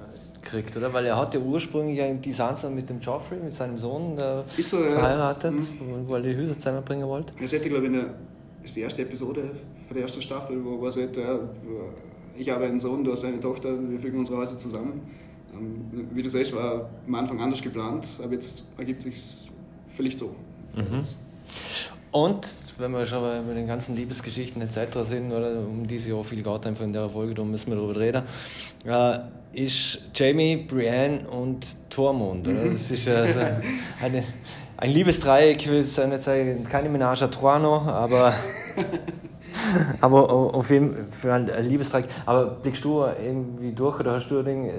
gekriegt, 0.42 0.76
oder? 0.76 0.92
Weil 0.92 1.06
er 1.06 1.16
hat 1.16 1.34
ja 1.34 1.40
ursprünglich 1.40 1.98
ja 1.98 2.12
die 2.12 2.32
Sansa 2.32 2.68
mit 2.68 2.90
dem 2.90 3.00
Joffrey, 3.00 3.38
mit 3.38 3.54
seinem 3.54 3.78
Sohn, 3.78 4.18
äh, 4.18 4.42
so, 4.60 4.78
verheiratet, 4.78 5.54
mhm. 5.54 6.06
wo 6.06 6.14
er 6.16 6.22
die 6.22 6.36
Hüte 6.36 6.56
zusammenbringen 6.56 7.06
wollte. 7.06 7.32
Das 7.40 7.52
hätte, 7.52 7.68
glaube 7.68 7.86
ich, 7.86 7.92
eine, 7.92 8.14
ist 8.62 8.76
die 8.76 8.80
erste 8.80 9.02
Episode 9.02 9.42
von 9.86 9.94
der 9.94 10.02
ersten 10.02 10.22
Staffel, 10.22 10.62
wo, 10.64 10.84
halt, 10.84 11.16
äh, 11.16 11.38
ich 12.36 12.50
habe 12.50 12.64
einen 12.64 12.80
Sohn, 12.80 13.04
du 13.04 13.12
hast 13.12 13.24
eine 13.24 13.40
Tochter, 13.40 13.70
wir 13.88 13.98
fügen 13.98 14.18
unsere 14.18 14.38
Häuser 14.38 14.58
zusammen. 14.58 15.02
Ähm, 15.52 16.08
wie 16.12 16.22
du 16.22 16.28
siehst, 16.28 16.54
war 16.54 16.88
am 17.06 17.14
Anfang 17.14 17.40
anders 17.40 17.62
geplant, 17.62 18.06
aber 18.22 18.32
jetzt 18.34 18.64
ergibt 18.78 19.02
sich 19.02 19.50
vielleicht 19.88 20.18
so. 20.18 20.34
Mhm. 20.74 21.02
Und 22.12 22.46
wenn 22.78 22.92
wir 22.92 23.06
schon 23.06 23.22
bei 23.22 23.54
den 23.54 23.66
ganzen 23.66 23.96
Liebesgeschichten 23.96 24.60
etc. 24.60 24.98
sind, 25.00 25.32
oder 25.32 25.60
um 25.60 25.86
die 25.86 25.98
sich 25.98 26.12
auch 26.12 26.22
viel 26.22 26.42
geht 26.42 26.66
einfach 26.66 26.84
in 26.84 26.92
der 26.92 27.08
Folge, 27.08 27.34
da 27.34 27.42
müssen 27.42 27.70
wir 27.70 27.76
darüber 27.76 27.98
reden, 27.98 28.22
äh, 28.84 29.18
ist 29.54 30.02
Jamie, 30.14 30.56
Brienne 30.56 31.28
und 31.28 31.66
Tormund. 31.90 32.46
Oder? 32.46 32.70
Das 32.70 32.90
ist 32.90 33.08
also 33.08 33.40
eine, 34.02 34.22
ein 34.76 34.90
Liebesdreieck, 34.90 35.62
ich 35.62 35.70
will 35.70 35.78
es 35.78 35.96
nicht 35.96 36.22
sagen, 36.22 36.64
keine 36.64 36.90
Menage 36.90 37.24
à 37.24 37.30
Trois 37.30 37.58
noch, 37.58 37.86
aber, 37.86 38.34
aber 40.00 40.30
auf 40.30 40.70
jeden 40.70 41.12
Fall 41.12 41.50
ein 41.50 41.68
Liebesdreieck. 41.68 42.06
Aber 42.26 42.46
blickst 42.46 42.84
du 42.84 43.04
irgendwie 43.04 43.72
durch 43.72 44.00
oder 44.00 44.12
hast 44.12 44.28
du 44.30 44.42
den, 44.42 44.70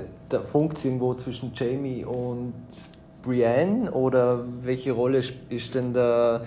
Funkt 0.51 0.83
irgendwo 0.83 1.13
zwischen 1.13 1.51
Jamie 1.53 2.03
und 2.03 2.53
Brienne 3.21 3.91
oder 3.91 4.43
welche 4.63 4.91
Rolle 4.93 5.21
ist 5.49 5.75
denn 5.75 5.93
der 5.93 6.41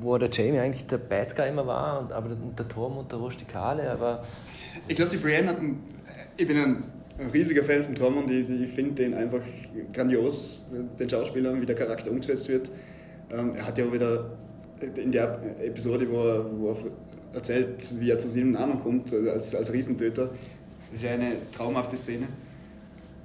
wo 0.00 0.18
der 0.18 0.28
Jamie 0.30 0.58
eigentlich 0.58 0.86
der 0.86 0.98
Bad 0.98 1.34
Guy 1.34 1.48
immer 1.48 1.66
war, 1.66 2.00
und, 2.00 2.12
aber 2.12 2.30
der 2.34 2.68
Tormund 2.68 3.10
der 3.10 3.18
Rustikale, 3.18 3.90
aber... 3.90 4.22
Ich 4.88 4.96
glaube, 4.96 5.10
die 5.10 5.16
Brienne 5.16 5.48
hat 5.48 5.58
einen, 5.58 5.82
Ich 6.36 6.46
bin 6.46 6.56
ein 6.56 6.84
riesiger 7.32 7.64
Fan 7.64 7.82
von 7.82 7.94
Tormund, 7.94 8.30
ich, 8.30 8.48
ich 8.48 8.70
finde 8.72 9.02
den 9.02 9.14
einfach 9.14 9.42
grandios, 9.92 10.64
den 10.98 11.08
Schauspieler, 11.08 11.58
wie 11.60 11.66
der 11.66 11.76
Charakter 11.76 12.10
umgesetzt 12.10 12.48
wird. 12.48 12.70
Ähm, 13.30 13.54
er 13.56 13.66
hat 13.66 13.78
ja 13.78 13.86
auch 13.86 13.92
wieder 13.92 14.30
in 14.96 15.10
der 15.10 15.40
Episode, 15.64 16.06
wo 16.10 16.28
er, 16.28 16.60
wo 16.60 16.68
er 16.68 16.76
erzählt, 17.36 18.00
wie 18.00 18.10
er 18.10 18.18
zu 18.18 18.28
seinem 18.28 18.52
Namen 18.52 18.80
kommt, 18.80 19.12
als, 19.12 19.54
als 19.54 19.72
Riesentöter, 19.72 20.30
das 20.90 21.00
ist 21.00 21.04
ja 21.04 21.12
eine 21.12 21.32
traumhafte 21.56 21.96
Szene. 21.96 22.26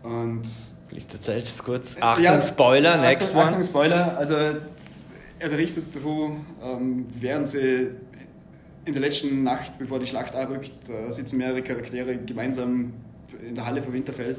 Und 0.04 0.44
Vielleicht 0.88 1.14
erzählst 1.14 1.48
du 1.48 1.52
es 1.52 1.64
kurz. 1.64 1.98
Achtung, 2.02 2.24
ja, 2.24 2.42
Spoiler, 2.42 2.98
next 2.98 3.30
Achtung, 3.30 3.40
one. 3.40 3.50
Achtung, 3.50 3.64
Spoiler. 3.64 4.18
Also 4.18 4.36
er 4.36 5.50
berichtet 5.50 5.96
davon, 5.96 6.46
ähm, 6.62 7.06
während 7.20 7.48
sie 7.48 7.92
in 8.84 8.94
der 8.94 9.02
letzten 9.02 9.44
Nacht, 9.44 9.80
bevor 9.80 10.00
die 10.00 10.08
Schlacht 10.08 10.36
anrückt, 10.36 10.72
äh, 10.90 11.12
sitzen 11.12 11.38
mehrere 11.38 11.62
Charaktere 11.62 12.18
gemeinsam 12.18 12.94
in 13.48 13.56
der 13.56 13.66
Halle 13.66 13.82
von 13.82 13.94
Winterfell 13.94 14.36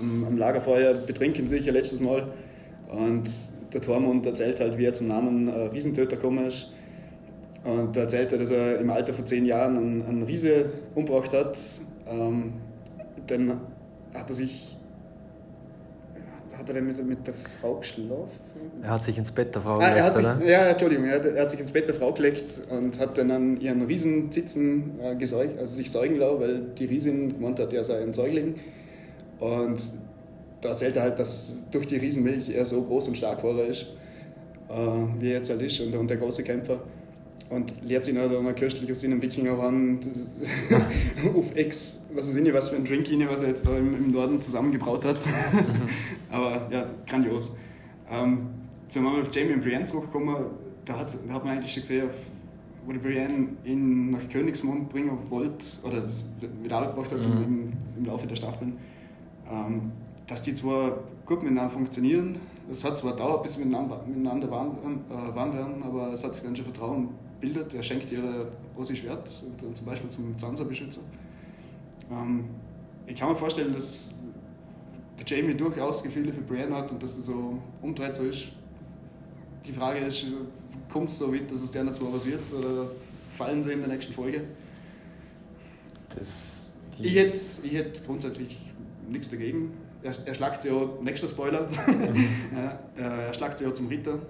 am, 0.00 0.24
am 0.24 0.38
Lagerfeuer, 0.38 0.94
betrinken 0.94 1.48
sich 1.48 1.66
ja 1.66 1.72
letztes 1.72 1.98
Mal. 1.98 2.28
Und 2.88 3.28
der 3.72 3.80
Tormund 3.80 4.24
erzählt 4.26 4.60
halt, 4.60 4.78
wie 4.78 4.84
er 4.84 4.92
zum 4.92 5.08
Namen 5.08 5.48
äh, 5.48 5.52
Riesentöter 5.68 6.16
gekommen 6.16 6.46
ist. 6.46 6.70
Und 7.66 7.96
da 7.96 8.02
erzählt 8.02 8.32
er, 8.32 8.38
dass 8.38 8.50
er 8.50 8.78
im 8.78 8.90
Alter 8.90 9.12
von 9.12 9.26
zehn 9.26 9.44
Jahren 9.44 9.76
einen, 9.76 10.06
einen 10.06 10.22
Riese 10.22 10.66
umgebracht 10.94 11.32
hat. 11.32 11.58
Ähm, 12.08 12.52
dann 13.26 13.60
hat 14.14 14.30
er 14.30 14.34
sich 14.34 14.76
hat 16.56 16.68
er 16.68 16.74
denn 16.74 16.86
mit, 16.86 17.06
mit 17.06 17.26
der 17.26 17.34
Frau 17.60 17.74
geschlafen? 17.74 18.30
Er 18.82 18.90
hat 18.90 19.04
sich 19.04 19.18
ins 19.18 19.30
Bett 19.30 19.54
der 19.54 19.60
Frau 19.60 19.78
ah, 19.78 19.90
gelegt, 19.90 20.16
sich, 20.16 20.24
oder? 20.24 20.42
Ja, 20.46 20.68
Entschuldigung, 20.68 21.04
er 21.04 21.18
hat, 21.18 21.26
er 21.26 21.42
hat, 21.42 21.50
sich 21.50 21.60
ins 21.60 21.70
Bett 21.70 21.86
der 21.86 21.94
Frau 21.94 22.12
gelegt 22.12 22.62
und 22.70 22.98
hat 22.98 23.18
dann 23.18 23.30
an 23.30 23.60
ihren 23.60 23.82
Riesenzitzen 23.82 24.98
äh, 25.02 25.16
gesäugt, 25.16 25.58
also 25.58 25.76
sich 25.76 25.90
säugen 25.90 26.16
lassen, 26.16 26.40
weil 26.40 26.62
die 26.78 26.86
Riesin 26.86 27.34
gemeint 27.34 27.60
hat, 27.60 27.74
er 27.74 27.84
sei 27.84 28.00
ein 28.00 28.14
Säugling. 28.14 28.54
Und 29.38 29.82
da 30.62 30.70
erzählt 30.70 30.96
er 30.96 31.02
halt, 31.02 31.18
dass 31.18 31.52
durch 31.70 31.86
die 31.88 31.98
Riesenmilch 31.98 32.48
er 32.48 32.64
so 32.64 32.82
groß 32.82 33.08
und 33.08 33.18
stark 33.18 33.38
geworden 33.38 33.68
ist, 33.68 33.82
äh, 34.70 34.72
wie 35.20 35.28
er 35.28 35.34
jetzt 35.34 35.50
halt 35.50 35.60
ist 35.60 35.78
und, 35.80 35.94
und 35.94 36.08
der 36.08 36.16
große 36.16 36.42
Kämpfer 36.42 36.80
und 37.48 37.74
lehrt 37.82 38.04
sich 38.04 38.14
noch 38.14 38.42
mal 38.42 38.54
köstlich 38.54 38.90
aus 38.90 39.00
seinem 39.00 39.22
Wikinger 39.22 39.58
an, 39.62 40.00
auf 41.34 41.54
Ex, 41.54 42.02
was 42.12 42.28
weiß 42.28 42.36
ich 42.36 42.42
nicht, 42.42 42.54
was 42.54 42.70
für 42.70 42.76
ein 42.76 42.84
Drink 42.84 43.08
rein, 43.08 43.26
was 43.28 43.42
er 43.42 43.48
jetzt 43.48 43.66
da 43.66 43.76
im, 43.76 43.94
im 43.94 44.10
Norden 44.10 44.40
zusammengebraut 44.40 45.04
hat. 45.04 45.18
Aber 46.30 46.68
ja, 46.70 46.86
grandios. 47.06 47.56
Ähm, 48.10 48.48
zum 48.88 49.04
Mal 49.04 49.20
auf 49.20 49.28
Jamie 49.32 49.54
und 49.54 49.62
Brienne 49.62 49.84
zurückgekommen, 49.84 50.36
da 50.84 50.98
hat, 50.98 51.14
da 51.26 51.34
hat 51.34 51.44
man 51.44 51.54
eigentlich 51.54 51.72
schon 51.72 51.82
gesehen, 51.82 52.08
wo 52.84 52.92
die 52.92 52.98
Brienne 52.98 53.48
ihn 53.64 54.10
nach 54.10 54.28
Königsmund 54.28 54.88
bringen 54.88 55.18
wollte, 55.28 55.66
oder 55.82 56.02
wieder 56.62 56.86
gebracht 56.86 57.12
hat 57.12 57.18
mhm. 57.18 57.44
im, 57.44 57.72
im, 57.98 58.04
Laufe 58.04 58.26
der 58.26 58.36
Staffeln, 58.36 58.76
ähm, 59.50 59.92
dass 60.26 60.42
die 60.42 60.54
zwar 60.54 60.98
gut 61.26 61.42
miteinander 61.42 61.70
funktionieren, 61.70 62.38
es 62.70 62.84
hat 62.84 62.98
zwar 62.98 63.14
dauert, 63.14 63.42
bis 63.42 63.54
sie 63.54 63.64
miteinander, 63.64 64.04
miteinander 64.06 64.50
warm, 64.50 64.76
äh, 65.10 65.34
warm 65.34 65.52
werden, 65.52 65.82
aber 65.84 66.12
es 66.12 66.24
hat 66.24 66.34
sich 66.34 66.44
dann 66.44 66.54
schon 66.54 66.64
Vertrauen 66.64 67.08
bildet. 67.40 67.74
Er 67.74 67.82
schenkt 67.82 68.10
ihr 68.12 68.48
Ossi 68.76 68.96
Schwert, 68.96 69.28
zum 69.28 69.86
Beispiel 69.86 70.10
zum 70.10 70.38
Sansa-Beschützer. 70.38 71.00
Ähm, 72.10 72.44
ich 73.06 73.16
kann 73.16 73.28
mir 73.28 73.36
vorstellen, 73.36 73.72
dass 73.72 74.10
der 75.18 75.26
Jamie 75.26 75.54
durchaus 75.54 76.02
Gefühle 76.02 76.32
für 76.32 76.42
Brienne 76.42 76.74
hat 76.76 76.90
und 76.90 77.02
dass 77.02 77.16
er 77.16 77.24
so 77.24 77.58
umdreht 77.82 78.16
so 78.16 78.24
ist. 78.24 78.48
Die 79.66 79.72
Frage 79.72 80.00
ist, 80.00 80.26
kommt 80.90 81.08
es 81.08 81.18
so 81.18 81.32
weit, 81.32 81.50
dass 81.50 81.60
es 81.60 81.70
der 81.70 81.84
dazu 81.84 82.04
passiert 82.06 82.42
oder 82.56 82.90
fallen 83.32 83.62
sie 83.62 83.72
in 83.72 83.80
der 83.80 83.88
nächsten 83.88 84.12
Folge? 84.12 84.44
Das, 86.14 86.72
ich, 86.98 87.14
hätte, 87.14 87.38
ich 87.62 87.72
hätte 87.72 88.02
grundsätzlich 88.04 88.70
nichts 89.08 89.30
dagegen. 89.30 89.72
Er, 90.02 90.14
er 90.24 90.34
schlagt 90.34 90.62
sie 90.62 90.68
ja, 90.68 90.88
nächster 91.02 91.26
Spoiler, 91.26 91.68
ja, 92.54 92.78
er 92.96 93.34
schlagt 93.34 93.58
sie 93.58 93.64
ja 93.64 93.74
zum 93.74 93.88
Ritter 93.88 94.20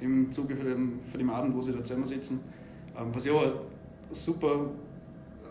im 0.00 0.32
Zuge 0.32 0.56
von 0.56 0.66
dem, 0.66 1.00
von 1.04 1.18
dem 1.18 1.30
Abend, 1.30 1.54
wo 1.54 1.60
sie 1.60 1.72
da 1.72 1.82
zusammensitzen. 1.84 2.40
Ähm, 2.98 3.08
was 3.12 3.26
ich 3.26 3.32
auch 3.32 3.42
eine 3.42 3.52
super 4.10 4.70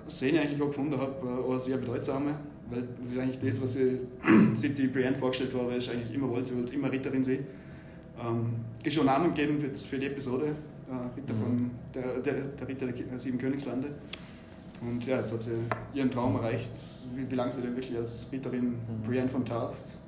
Szene 0.08 0.42
eigentlich 0.42 0.62
auch 0.62 0.68
gefunden 0.68 0.98
habe, 0.98 1.14
äh, 1.26 1.50
eine 1.50 1.60
sehr 1.60 1.78
bedeutsame, 1.78 2.36
weil 2.70 2.84
das 3.00 3.12
ist 3.12 3.18
eigentlich 3.18 3.40
das, 3.40 3.62
was 3.62 3.74
sie, 3.74 4.00
seit 4.54 4.78
die 4.78 4.88
Brienne 4.88 5.16
vorgestellt 5.16 5.54
war, 5.54 5.74
ist 5.76 5.90
eigentlich 5.90 6.14
immer 6.14 6.30
wollte, 6.30 6.50
sie 6.52 6.58
wollte 6.58 6.74
immer 6.74 6.92
Ritterin 6.92 7.24
sein. 7.24 7.46
Ähm, 8.20 8.54
ist 8.84 8.94
schon 8.94 9.06
Namen 9.06 9.34
gegeben 9.34 9.60
für, 9.60 9.74
für 9.74 9.98
die 9.98 10.08
Episode, 10.08 10.56
äh, 10.90 11.20
Ritter 11.20 11.36
von 11.36 11.56
mhm. 11.56 11.72
der, 11.94 12.20
der, 12.20 12.34
der 12.48 12.68
Ritter 12.68 12.88
der 12.88 13.20
Sieben 13.20 13.38
Königslande. 13.38 13.90
Und 14.82 15.06
ja, 15.06 15.20
jetzt 15.20 15.34
hat 15.34 15.44
sie 15.44 15.52
ihren 15.94 16.10
Traum 16.10 16.36
erreicht, 16.36 16.72
wie, 17.16 17.30
wie 17.30 17.36
lange 17.36 17.52
sie 17.52 17.62
denn 17.62 17.76
wirklich 17.76 17.98
als 17.98 18.30
Ritterin 18.32 18.70
mhm. 18.70 19.06
Brienne 19.06 19.28
von 19.28 19.46
Tarth 19.46 20.02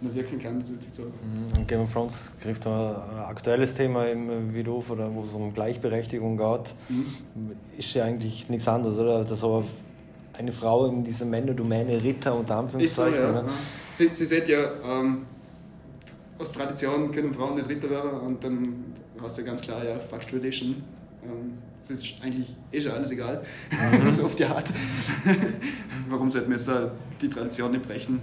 nur 0.00 0.14
wirken 0.14 0.38
kann, 0.38 0.60
das 0.60 0.70
wird 0.70 0.82
sich 0.82 0.94
sagen. 0.94 1.12
Mhm. 1.22 1.66
Game 1.66 1.80
of 1.80 1.92
Thrones 1.92 2.32
trifft 2.40 2.66
ein 2.66 2.72
aktuelles 2.72 3.74
Thema 3.74 4.06
im 4.06 4.54
wie 4.54 4.62
du, 4.62 4.82
oder 4.88 5.12
wo 5.12 5.22
es 5.22 5.32
um 5.32 5.52
Gleichberechtigung 5.52 6.36
geht, 6.36 6.74
mhm. 6.88 7.52
ist 7.76 7.94
ja 7.94 8.04
eigentlich 8.04 8.48
nichts 8.48 8.68
anderes, 8.68 8.98
oder? 8.98 9.24
Dass 9.24 9.42
aber 9.42 9.64
eine 10.38 10.52
Frau 10.52 10.86
in 10.86 11.02
dieser 11.02 11.24
Männerdomäne 11.24 12.02
Ritter 12.02 12.34
unter 12.34 12.56
Anführungszeichen. 12.56 13.16
So, 13.16 13.22
ja. 13.22 13.44
Sie, 13.94 14.06
sie 14.08 14.24
sieht 14.24 14.48
ja, 14.48 14.70
ähm, 14.84 15.26
aus 16.38 16.52
Tradition 16.52 17.10
können 17.10 17.32
Frauen 17.32 17.56
nicht 17.56 17.68
Ritter 17.68 17.90
werden 17.90 18.10
und 18.10 18.44
dann 18.44 18.94
hast 19.20 19.38
du 19.38 19.44
ganz 19.44 19.60
klar, 19.60 19.84
ja, 19.84 19.98
fuck 19.98 20.26
Tradition. 20.26 20.76
Ähm, 21.24 21.58
es 21.82 21.90
ist 21.90 22.22
eigentlich 22.22 22.54
eh 22.70 22.80
schon 22.80 22.92
alles 22.92 23.10
egal, 23.10 23.42
mhm. 23.70 24.12
so 24.12 24.26
auf 24.26 24.36
die 24.36 24.44
Art. 24.44 24.68
Warum 26.08 26.28
sollten 26.28 26.50
wir 26.50 26.56
jetzt 26.56 26.68
da 26.68 26.92
die 27.20 27.28
Tradition 27.28 27.72
nicht 27.72 27.86
brechen? 27.86 28.20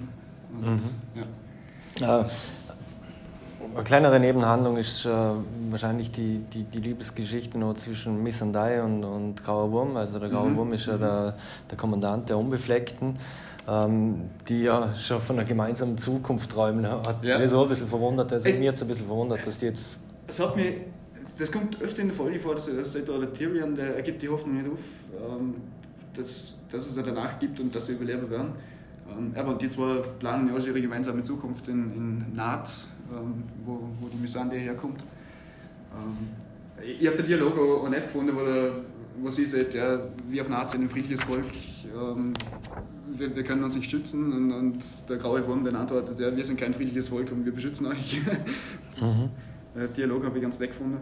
Und, 0.53 0.61
mhm. 0.61 0.79
ja. 1.15 1.23
Äh, 2.01 2.23
eine 3.73 3.83
kleinere 3.83 4.19
Nebenhandlung 4.19 4.77
ist 4.77 5.05
äh, 5.05 5.09
wahrscheinlich 5.69 6.11
die, 6.11 6.39
die, 6.39 6.63
die 6.63 6.79
Liebesgeschichte 6.79 7.57
noch 7.57 7.73
zwischen 7.73 8.15
Miss 8.23 8.35
Missandei 8.35 8.81
und, 8.81 9.03
und 9.03 9.43
Grauer 9.43 9.71
Wurm. 9.71 9.97
Also 9.97 10.19
der 10.19 10.29
Grauer 10.29 10.49
mhm. 10.49 10.57
Wurm 10.57 10.73
ist 10.73 10.85
ja 10.85 10.97
der, 10.97 11.35
der 11.69 11.77
Kommandant 11.77 12.29
der 12.29 12.37
Unbefleckten, 12.37 13.17
ähm, 13.67 14.29
die 14.47 14.63
ja 14.63 14.93
schon 14.95 15.19
von 15.19 15.37
einer 15.37 15.47
gemeinsamen 15.47 15.97
Zukunft 15.97 16.51
träumen. 16.51 16.89
Hat 16.89 17.23
ja. 17.23 17.37
mich 17.37 17.49
so 17.49 17.63
ein 17.63 17.69
bisschen 17.69 17.87
verwundert, 17.87 18.31
also 18.31 18.47
mir 18.47 18.59
jetzt 18.59 18.81
ein 18.81 18.87
bisschen 18.87 19.07
verwundert, 19.07 19.45
dass 19.45 19.59
die 19.59 19.65
jetzt... 19.65 19.99
Das 20.27 20.39
hat 20.39 20.55
mich, 20.55 20.75
das 21.37 21.51
kommt 21.51 21.81
öfter 21.81 22.01
in 22.01 22.07
der 22.09 22.17
Folge 22.17 22.39
vor, 22.39 22.55
dass, 22.55 22.65
der 22.65 23.33
Tyrion, 23.33 23.75
der 23.75 23.97
ergibt 23.97 24.21
die 24.21 24.29
Hoffnung 24.29 24.61
nicht 24.61 24.71
auf, 24.71 24.79
ähm, 25.37 25.55
dass, 26.15 26.53
dass 26.71 26.87
es 26.87 26.95
ja 26.95 27.03
danach 27.03 27.39
gibt 27.39 27.59
und 27.59 27.75
dass 27.75 27.87
sie 27.87 27.93
überleben 27.93 28.29
werden. 28.29 28.53
Ähm, 29.17 29.31
aber 29.35 29.53
die 29.55 29.69
zwei 29.69 30.01
planen 30.19 30.47
ja 30.47 30.55
auch 30.55 30.65
ihre 30.65 30.81
gemeinsame 30.81 31.23
Zukunft 31.23 31.67
in, 31.67 31.93
in 31.93 32.33
Naht, 32.33 32.69
ähm, 33.11 33.43
wo, 33.65 33.89
wo 33.99 34.07
die 34.07 34.17
Missandei 34.17 34.59
herkommt. 34.59 35.03
Ähm, 35.93 36.29
ich 36.99 37.07
habe 37.07 37.17
den 37.17 37.25
Dialog 37.25 37.57
auch 37.57 37.89
nicht 37.89 38.03
gefunden, 38.03 38.35
wo, 38.35 38.43
der, 38.43 38.71
wo 39.21 39.29
sie 39.29 39.45
sagt, 39.45 39.75
ja, 39.75 39.99
wir 40.29 40.41
auf 40.41 40.49
Naht 40.49 40.71
sind 40.71 40.81
ein 40.81 40.89
friedliches 40.89 41.23
Volk, 41.23 41.45
wir, 43.17 43.33
wir, 43.35 43.43
können 43.43 43.63
uns 43.63 43.75
nicht 43.75 43.89
schützen. 43.89 44.33
Und, 44.33 44.51
und 44.51 44.79
der 45.09 45.17
graue 45.17 45.45
Wurm 45.47 45.63
dann 45.63 45.75
antwortet, 45.75 46.19
ja, 46.19 46.35
wir 46.35 46.45
sind 46.45 46.59
kein 46.59 46.73
friedliches 46.73 47.07
Volk 47.07 47.31
und 47.31 47.45
wir 47.45 47.53
beschützen 47.53 47.87
euch. 47.87 48.21
das, 48.99 49.29
mhm. 49.73 49.93
Dialog 49.95 50.25
habe 50.25 50.37
ich 50.37 50.41
ganz 50.41 50.59
nett 50.59 50.71
gefunden. 50.71 50.99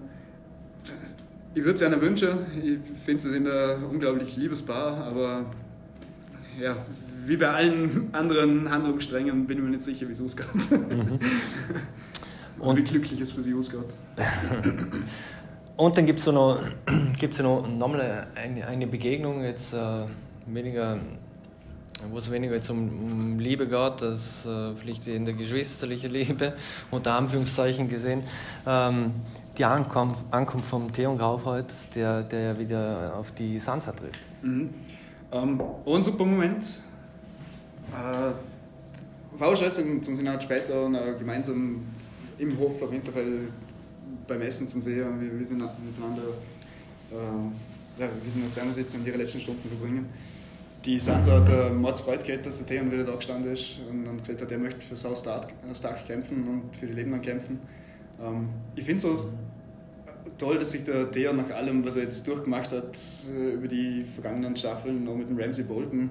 ich 1.54 1.64
würde 1.64 1.76
es 1.76 1.82
einer 1.82 2.02
wünschen. 2.02 2.30
Ich 2.64 2.80
finde, 3.04 3.24
sie 3.24 3.30
sind 3.30 3.48
ein 3.48 3.84
unglaublich 3.84 4.36
liebes 4.38 4.62
Paar, 4.62 4.98
aber 4.98 5.46
ja, 6.62 6.76
wie 7.26 7.38
bei 7.38 7.50
allen 7.50 8.10
anderen 8.14 8.70
Handlungssträngen 8.70 9.46
bin 9.46 9.58
ich 9.58 9.64
mir 9.64 9.70
nicht 9.70 9.84
sicher, 9.84 10.08
wie 10.08 10.12
es 10.12 10.22
ausgeht. 10.22 10.48
Mhm. 10.72 11.20
Und 12.60 12.78
wie 12.78 12.84
glücklich 12.84 13.20
es 13.20 13.32
für 13.32 13.42
sie 13.42 13.54
ausgeht. 13.54 13.86
Und 15.76 15.98
dann 15.98 16.06
gibt 16.06 16.20
es 16.20 16.28
noch, 16.28 16.62
gibt's 17.20 17.40
noch 17.40 17.68
nochmal 17.68 18.28
eine, 18.36 18.68
eine 18.68 18.88
Begegnung, 18.88 19.44
jetzt 19.44 19.74
äh, 19.74 20.02
weniger, 20.46 20.98
wo 22.12 22.18
es 22.18 22.30
weniger 22.32 22.56
jetzt 22.56 22.70
um, 22.70 22.88
um 22.88 23.40
Liebe 23.40 23.66
geht, 23.66 24.04
als 24.04 24.46
äh, 24.46 24.76
vielleicht 24.76 25.08
in 25.08 25.26
der 25.26 25.34
geschwisterlichen 25.34 26.12
Liebe, 26.12 26.54
unter 26.92 27.16
Anführungszeichen 27.16 27.90
gesehen. 27.90 28.24
Ähm, 28.66 29.12
die 29.58 29.66
Ankunft, 29.66 30.26
Ankunft 30.32 30.68
von 30.68 30.92
Theon 30.92 31.18
Graufreud, 31.18 31.66
der, 31.96 32.24
der 32.24 32.58
wieder 32.58 33.14
auf 33.18 33.32
die 33.32 33.60
Sansa 33.60 33.92
trifft. 33.92 34.22
Mhm. 34.42 34.70
Ähm, 35.32 35.62
ein 35.86 36.04
super 36.04 36.26
Moment. 36.26 36.64
Äh, 37.92 39.38
Voraussetzung 39.38 40.02
zum 40.02 40.16
Senat 40.16 40.44
später 40.44 40.86
und, 40.86 40.96
äh, 40.96 41.16
gemeinsam 41.18 41.82
im 42.38 42.58
Hof 42.58 42.82
auf 42.82 42.92
Winterfell 42.92 43.50
beim 44.28 44.42
Essen 44.42 44.68
zum 44.68 44.82
Sehen, 44.82 45.20
wie, 45.20 45.40
wie 45.40 45.46
sie 45.46 45.56
miteinander 45.56 46.24
äh, 47.12 48.02
ja, 48.02 48.08
wie 48.24 48.30
sie 48.30 48.50
zusammensitzen 48.50 49.00
und 49.00 49.08
ihre 49.08 49.18
letzten 49.18 49.42
Stunden 49.42 49.68
verbringen. 49.68 50.06
Die 50.86 51.00
Sansa 51.00 51.40
hat 51.40 51.50
äh, 51.50 51.70
Mords 51.70 52.02
Freude 52.02 52.24
gehabt, 52.24 52.46
dass 52.46 52.58
der 52.58 52.68
Theon 52.68 52.92
wieder 52.92 53.06
da 53.06 53.16
gestanden 53.16 53.54
ist 53.54 53.80
und, 53.90 54.06
und 54.06 54.20
gesagt 54.20 54.42
hat, 54.42 54.52
er 54.52 54.58
möchte 54.58 54.82
für 54.82 55.10
Haus 55.10 55.20
Stark, 55.20 56.06
kämpfen 56.06 56.48
und 56.48 56.76
für 56.76 56.88
die 56.88 56.94
Lebenden 56.94 57.22
kämpfen. 57.22 57.60
Ähm, 58.22 58.50
ich 58.76 58.84
finde 58.84 59.08
es 59.08 59.30
toll, 60.38 60.58
dass 60.60 60.72
sich 60.72 60.84
der 60.84 61.10
Theon 61.10 61.38
nach 61.38 61.52
allem, 61.52 61.86
was 61.86 61.96
er 61.96 62.04
jetzt 62.04 62.28
durchgemacht 62.28 62.72
hat, 62.72 62.98
äh, 63.34 63.54
über 63.54 63.68
die 63.68 64.04
vergangenen 64.14 64.58
Staffeln, 64.58 65.08
auch 65.08 65.16
mit 65.16 65.30
dem 65.30 65.40
Ramsey 65.40 65.64
Bolton, 65.64 66.10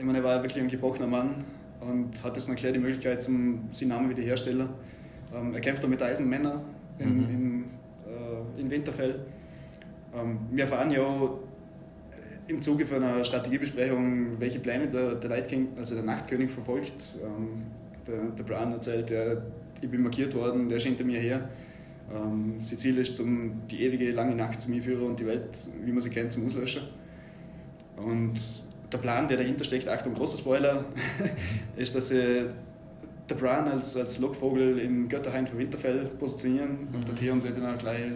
ich 0.00 0.06
meine, 0.06 0.18
er 0.18 0.24
war 0.24 0.42
wirklich 0.42 0.62
ein 0.62 0.68
gebrochener 0.68 1.06
Mann 1.06 1.44
und 1.80 2.24
hat 2.24 2.34
jetzt 2.34 2.48
noch 2.48 2.56
klar 2.56 2.72
die 2.72 2.78
Möglichkeit 2.78 3.22
zum 3.22 3.68
seinen 3.70 3.90
Namen 3.90 4.10
wiederherstellen. 4.10 4.70
Ähm, 5.34 5.52
er 5.52 5.60
kämpft 5.60 5.84
auch 5.84 5.88
mit 5.88 6.02
Eisenmännern 6.02 6.62
in, 6.98 7.16
mhm. 7.16 7.24
in, 7.24 7.64
äh, 8.06 8.60
in 8.60 8.70
Winterfell. 8.70 9.20
Ähm, 10.14 10.38
wir 10.50 10.64
erfahren 10.64 10.90
ja 10.90 11.30
im 12.48 12.62
Zuge 12.62 12.86
von 12.86 13.02
einer 13.02 13.22
Strategiebesprechung, 13.22 14.40
welche 14.40 14.58
Pläne 14.58 14.88
der, 14.88 15.16
der 15.16 15.30
Night 15.30 15.48
King, 15.48 15.68
also 15.76 15.94
der 15.94 16.04
Nachtkönig 16.04 16.50
verfolgt. 16.50 17.18
Ähm, 17.22 17.64
der, 18.06 18.30
der 18.30 18.42
Bran 18.42 18.72
erzählt, 18.72 19.10
der, 19.10 19.42
ich 19.82 19.90
bin 19.90 20.02
markiert 20.02 20.34
worden, 20.34 20.70
der 20.70 20.80
schenkt 20.80 21.04
mir 21.04 21.20
her. 21.20 21.50
Ähm, 22.10 22.54
sein 22.58 22.78
Ziel 22.78 22.96
ist, 22.96 23.18
zum, 23.18 23.68
die 23.70 23.82
ewige 23.82 24.10
lange 24.12 24.34
Nacht 24.34 24.62
zu 24.62 24.70
mir 24.70 24.82
führen 24.82 25.10
und 25.10 25.20
die 25.20 25.26
Welt, 25.26 25.68
wie 25.84 25.92
man 25.92 26.00
sie 26.00 26.08
kennt, 26.08 26.32
zum 26.32 26.46
Auslöschen. 26.46 26.84
Und 27.98 28.40
der 28.92 28.98
Plan, 28.98 29.28
der 29.28 29.36
dahinter 29.36 29.64
steckt, 29.64 29.88
Achtung, 29.88 30.14
großer 30.14 30.38
Spoiler, 30.38 30.84
ist, 31.76 31.94
dass 31.94 32.08
sie 32.08 32.46
der 33.28 33.34
Bran 33.36 33.68
als, 33.68 33.96
als 33.96 34.18
Lockvogel 34.18 34.78
im 34.78 35.08
Götterhain 35.08 35.46
von 35.46 35.58
Winterfell 35.58 36.06
positionieren 36.18 36.88
mhm. 36.90 36.94
und 36.96 37.08
der 37.08 37.14
Theon 37.14 37.40
sagt 37.40 37.56
dann 37.56 37.74
auch 37.74 37.78
gleich, 37.78 38.00
äh, 38.00 38.12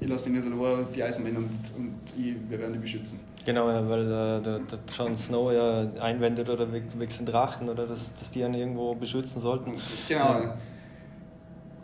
ich 0.00 0.08
lasse 0.08 0.30
die 0.30 0.36
nicht 0.36 0.44
allein, 0.44 0.86
die 0.94 1.02
Eisenmänner 1.02 1.38
und, 1.38 1.50
und 1.76 1.94
ich, 2.16 2.34
wir 2.48 2.58
werden 2.58 2.72
die 2.72 2.78
beschützen. 2.78 3.20
Genau, 3.44 3.66
weil 3.66 4.06
äh, 4.06 4.42
der, 4.42 4.58
der 4.58 4.78
Jon 4.96 5.14
Snow 5.14 5.52
ja 5.52 5.86
einwendet 6.00 6.48
oder 6.48 6.66
den 6.66 7.26
Drachen 7.26 7.68
oder 7.68 7.86
dass, 7.86 8.14
dass 8.14 8.30
die 8.30 8.40
ihn 8.40 8.54
irgendwo 8.54 8.94
beschützen 8.94 9.40
sollten. 9.40 9.72
Genau. 10.08 10.18
Ja. 10.18 10.54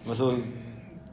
Also, 0.06 0.38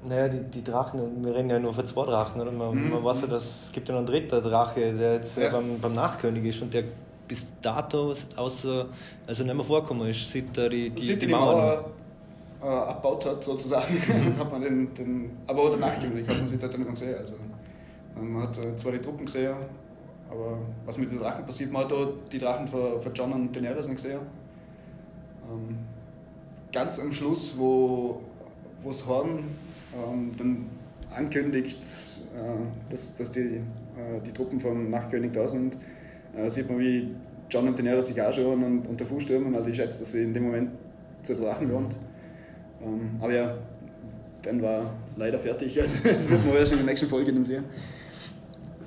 naja, 0.07 0.27
die, 0.27 0.43
die 0.43 0.63
Drachen, 0.63 1.23
wir 1.23 1.35
reden 1.35 1.49
ja 1.49 1.59
nur 1.59 1.73
von 1.73 1.85
zwei 1.85 2.05
Drachen, 2.05 2.41
oder? 2.41 2.51
Man, 2.51 2.75
mhm. 2.75 2.89
man 2.89 3.03
weiß 3.03 3.21
ja, 3.21 3.27
dass 3.27 3.65
es 3.65 3.71
gibt 3.71 3.87
ja 3.87 3.93
noch 3.93 3.99
einen 3.99 4.07
dritten 4.07 4.41
Drache, 4.41 4.93
der 4.93 5.15
jetzt 5.15 5.37
ja. 5.37 5.49
beim, 5.49 5.79
beim 5.79 5.93
Nachkönig 5.93 6.45
ist 6.45 6.61
und 6.61 6.73
der 6.73 6.83
bis 7.27 7.53
dato 7.61 8.13
außer, 8.35 8.87
also 9.25 9.43
nicht 9.43 9.55
mehr 9.55 9.63
vorkommen 9.63 10.09
ist, 10.09 10.29
seit 10.29 10.57
er 10.57 10.67
die, 10.67 10.89
die, 10.89 11.07
die, 11.07 11.17
die 11.17 11.27
Mauer 11.27 11.85
äh, 12.61 12.65
abgebaut 12.65 13.25
hat, 13.25 13.43
sozusagen, 13.43 13.95
hat 14.37 14.51
man 14.51 14.61
den, 14.61 14.93
den, 14.93 15.31
aber 15.47 15.69
der 15.69 15.79
Nachkönig 15.79 16.27
hat 16.27 16.37
man 16.37 16.47
sich 16.47 16.59
dort 16.59 16.77
nicht 16.77 16.89
gesehen. 16.89 17.15
Also, 17.17 17.35
man 18.19 18.43
hat 18.43 18.57
äh, 18.57 18.75
zwar 18.75 18.91
die 18.91 18.99
Truppen 18.99 19.25
gesehen, 19.25 19.55
aber 20.29 20.57
was 20.85 20.97
mit 20.97 21.11
den 21.11 21.19
Drachen 21.19 21.45
passiert, 21.45 21.71
man 21.71 21.85
hat 21.85 21.93
auch 21.93 22.09
die 22.29 22.39
Drachen 22.39 22.67
von, 22.67 23.01
von 23.01 23.13
John 23.13 23.31
und 23.31 23.55
Daenerys 23.55 23.87
nicht 23.87 23.95
gesehen. 23.95 24.19
Ähm, 25.49 25.77
ganz 26.73 26.99
am 26.99 27.11
Schluss, 27.11 27.53
wo 27.57 28.21
das 28.83 29.05
Horn 29.07 29.43
ähm, 29.95 30.31
dann 30.37 30.65
ankündigt, 31.13 31.83
äh, 32.33 32.89
dass, 32.89 33.15
dass 33.15 33.31
die, 33.31 33.39
äh, 33.39 34.21
die 34.25 34.31
Truppen 34.31 34.59
vom 34.59 34.89
Nachtkönig 34.89 35.31
da 35.33 35.47
sind, 35.47 35.77
äh, 36.35 36.49
sieht 36.49 36.69
man, 36.69 36.79
wie 36.79 37.15
John 37.49 37.67
und 37.67 37.77
Daenerys 37.77 38.07
sich 38.07 38.21
anschauen 38.21 38.63
und, 38.63 38.87
und 38.87 39.01
davor 39.01 39.19
stürmen. 39.19 39.55
Also 39.55 39.69
ich 39.69 39.75
schätze, 39.75 39.99
dass 39.99 40.11
sie 40.11 40.23
in 40.23 40.33
dem 40.33 40.43
Moment 40.43 40.71
zu 41.21 41.35
Drachen 41.35 41.71
waren. 41.71 41.89
Ähm, 42.81 43.09
aber 43.19 43.33
ja, 43.33 43.57
dann 44.41 44.61
war 44.61 44.93
leider 45.17 45.39
fertig. 45.39 45.79
Also 45.79 46.03
das 46.03 46.29
wird 46.29 46.45
man 46.45 46.55
ja 46.55 46.65
schon 46.65 46.79
in 46.79 46.85
der 46.85 46.93
nächsten 46.93 47.09
Folge 47.09 47.33
dann 47.33 47.43
sehen. 47.43 47.65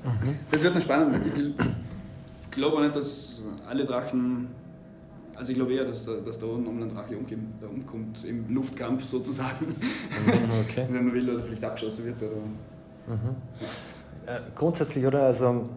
Mhm. 0.05 0.37
Das 0.51 0.63
wird 0.63 0.75
noch 0.75 0.83
spannend. 0.83 1.19
Ich 1.37 2.51
glaube 2.51 2.77
auch 2.77 2.83
nicht, 2.83 2.97
dass 2.97 3.43
alle 3.69 3.85
Drachen 3.85 4.49
also 5.37 5.53
ich 5.53 5.59
glaube 5.59 5.75
eher, 5.75 5.85
dass 5.85 6.05
da, 6.05 6.15
dass 6.15 6.39
da 6.39 6.47
unten 6.47 6.83
ein 6.83 6.89
Drache 6.89 7.17
umkommt, 7.17 7.63
umkommt, 7.63 8.25
im 8.25 8.55
Luftkampf 8.55 9.05
sozusagen. 9.05 9.67
Mhm, 9.67 10.51
okay. 10.69 10.87
Wenn 10.91 11.07
man 11.07 11.15
will 11.15 11.29
oder 11.31 11.43
vielleicht 11.43 11.65
abgeschossen 11.65 12.07
wird. 12.07 12.23
Oder, 12.23 12.37
mhm. 13.07 13.37
ja. 14.27 14.41
Grundsätzlich, 14.55 15.05
oder? 15.05 15.25
Also 15.25 15.69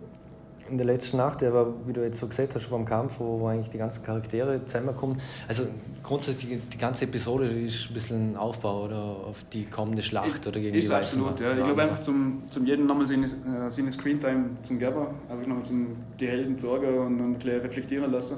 in 0.70 0.78
der 0.78 0.86
letzten 0.86 1.17
Nacht, 1.17 1.43
aber 1.43 1.74
wie 1.86 1.93
du 1.93 2.04
jetzt 2.04 2.20
so 2.20 2.28
gesagt 2.28 2.56
hast, 2.56 2.65
vom 2.65 2.86
Kampf, 2.86 3.20
wo, 3.20 3.39
wo 3.39 3.48
eigentlich 3.48 3.70
die 3.70 3.78
ganzen 3.78 4.04
Charaktere 4.04 4.63
zusammenkommen. 4.65 5.20
Also 5.48 5.63
grundsätzlich 6.04 6.50
die, 6.50 6.58
die, 6.58 6.78
ganze 6.78 7.06
Episode 7.06 7.48
ist 7.48 7.89
ein 7.89 7.93
bisschen 7.93 8.34
ein 8.34 8.38
Aufbau 8.38 8.86
oder 8.86 8.98
auf 8.98 9.46
die 9.52 9.65
kommende 9.65 10.04
Schlacht 10.04 10.41
ich, 10.41 10.48
oder 10.48 10.60
gegen 10.60 10.76
ist 10.76 10.89
die 10.89 10.93
absolut, 10.93 11.39
ja. 11.39 11.52
Ich 11.52 11.63
glaube 11.63 11.82
einfach 11.82 12.00
zum, 12.00 12.43
zum 12.50 12.65
jeden 12.65 12.86
nochmal 12.86 13.08
seine, 13.08 13.26
äh, 13.26 13.70
seine 13.70 13.91
Screentime 13.91 14.50
zum 14.62 14.80
Gerber, 14.80 15.13
einfach 15.30 15.48
nochmal 15.48 15.63
zum 15.63 15.96
die 16.20 16.28
Helden 16.28 16.58
sorgen 16.58 16.98
und 16.98 17.17
dann 17.17 17.39
gleich 17.39 17.63
reflektieren 17.63 18.12
lassen. 18.12 18.38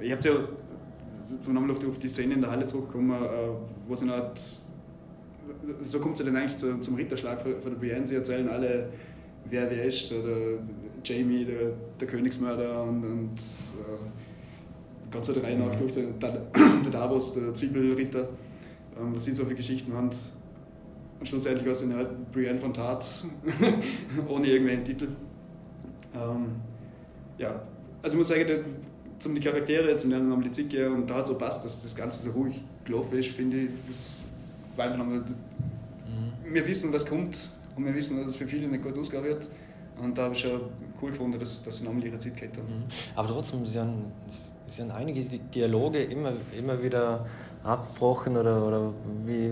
Ich 0.00 0.12
habe 0.12 0.22
ja 0.22 1.38
zum 1.40 1.54
nochmal 1.54 1.70
auf 1.72 1.98
die, 1.98 2.08
Szene 2.08 2.34
in 2.34 2.40
der 2.40 2.50
Halle 2.50 2.66
zurückgekommen, 2.66 3.22
äh, 3.22 3.26
wo 3.86 3.94
sie 3.94 4.08
halt 4.08 4.40
so 5.82 5.98
kommt 5.98 6.16
sie 6.16 6.24
dann 6.24 6.36
eigentlich 6.36 6.56
zu, 6.56 6.78
zum 6.80 6.94
Ritterschlag 6.94 7.42
von, 7.42 7.60
von 7.60 7.72
der 7.72 7.78
Brienne. 7.78 8.06
Sie 8.06 8.14
erzählen 8.14 8.48
alle, 8.48 8.88
wer 9.48 9.70
wer 9.70 9.84
ist. 9.84 10.10
Der, 10.10 10.22
der 10.22 10.58
Jamie, 11.04 11.44
der, 11.44 11.72
der 12.00 12.08
Königsmörder 12.08 12.82
und, 12.82 13.04
und 13.04 13.38
äh, 13.38 15.10
ganz 15.10 15.32
der 15.32 15.42
Reihe 15.42 15.58
nach 15.58 15.74
durch, 15.76 15.94
der, 15.94 16.04
der 16.20 16.90
Davos, 16.90 17.34
der 17.34 17.54
Zwiebelritter, 17.54 18.28
ähm, 18.98 19.14
was 19.14 19.24
sie 19.24 19.32
so 19.32 19.44
für 19.44 19.54
Geschichten 19.54 19.92
haben. 19.92 20.10
Und 21.18 21.26
schlussendlich 21.26 21.64
war 21.64 21.72
es 21.72 21.82
eine 21.82 21.96
halt 21.96 22.32
Brienne 22.32 22.58
von 22.58 22.72
Tat, 22.72 23.04
ohne 24.28 24.46
irgendwelchen 24.46 24.84
Titel. 24.84 25.08
Ähm, 26.14 26.46
ja, 27.38 27.62
also 28.02 28.14
ich 28.14 28.18
muss 28.18 28.28
sagen, 28.28 28.64
zum 29.18 29.34
die 29.34 29.40
Charaktere, 29.40 29.96
zum 29.96 30.10
Lernen 30.10 30.42
die 30.42 30.52
Zicke 30.52 30.90
und 30.90 31.08
da 31.08 31.16
hat 31.16 31.26
so 31.26 31.36
passt, 31.36 31.64
dass 31.64 31.82
das 31.82 31.94
Ganze 31.94 32.22
so 32.22 32.30
ruhig 32.30 32.62
gelaufen 32.84 33.18
ist, 33.18 33.28
finde 33.30 33.62
ich. 33.62 33.70
Das 33.88 34.12
war 34.76 34.86
einfach 34.86 34.98
nochmal, 34.98 35.18
mhm. 35.18 36.52
Wir 36.52 36.66
wissen, 36.66 36.92
was 36.92 37.04
kommt 37.04 37.36
und 37.76 37.84
wir 37.84 37.94
wissen, 37.94 38.18
dass 38.18 38.30
es 38.30 38.36
für 38.36 38.46
viele 38.46 38.68
nicht 38.68 38.82
gut 38.82 38.96
ausgehen 38.96 39.24
wird. 39.24 39.48
Und 40.00 40.16
da 40.16 40.24
habe 40.24 40.34
ich 40.34 40.40
schon 40.40 40.60
cool 41.02 41.10
gefunden, 41.10 41.38
dass, 41.38 41.64
dass 41.64 41.78
sie 41.78 41.84
nochmal 41.84 42.04
ihre 42.04 42.18
Zeit 42.18 42.36
gehabt 42.36 42.56
haben. 42.56 42.66
Mhm. 42.66 42.84
Aber 43.16 43.28
trotzdem 43.28 43.66
sind, 43.66 44.12
sind 44.68 44.90
einige 44.92 45.22
Dialoge 45.38 46.02
immer, 46.04 46.32
immer 46.56 46.80
wieder 46.80 47.26
abgebrochen 47.64 48.36
oder, 48.36 48.64
oder 48.64 48.92
wie 49.26 49.50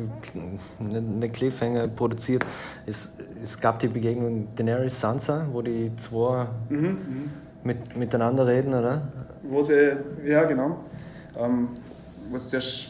eine 0.78 1.28
Cliffhanger 1.28 1.88
produziert. 1.88 2.46
Es, 2.86 3.10
es 3.42 3.58
gab 3.58 3.80
die 3.80 3.88
Begegnung 3.88 4.48
Daenerys 4.54 5.00
Sansa, 5.00 5.48
wo 5.52 5.62
die 5.62 5.90
zwei 5.96 6.46
mhm, 6.68 6.78
mhm, 6.78 7.30
mit, 7.66 7.96
miteinander 7.96 8.46
reden, 8.46 8.72
oder? 8.72 9.02
Wo 9.42 9.62
sie, 9.62 9.96
ja 10.24 10.44
genau, 10.44 10.84
ähm, 11.38 11.68
wo 12.30 12.38
sie 12.38 12.48
zuerst 12.48 12.88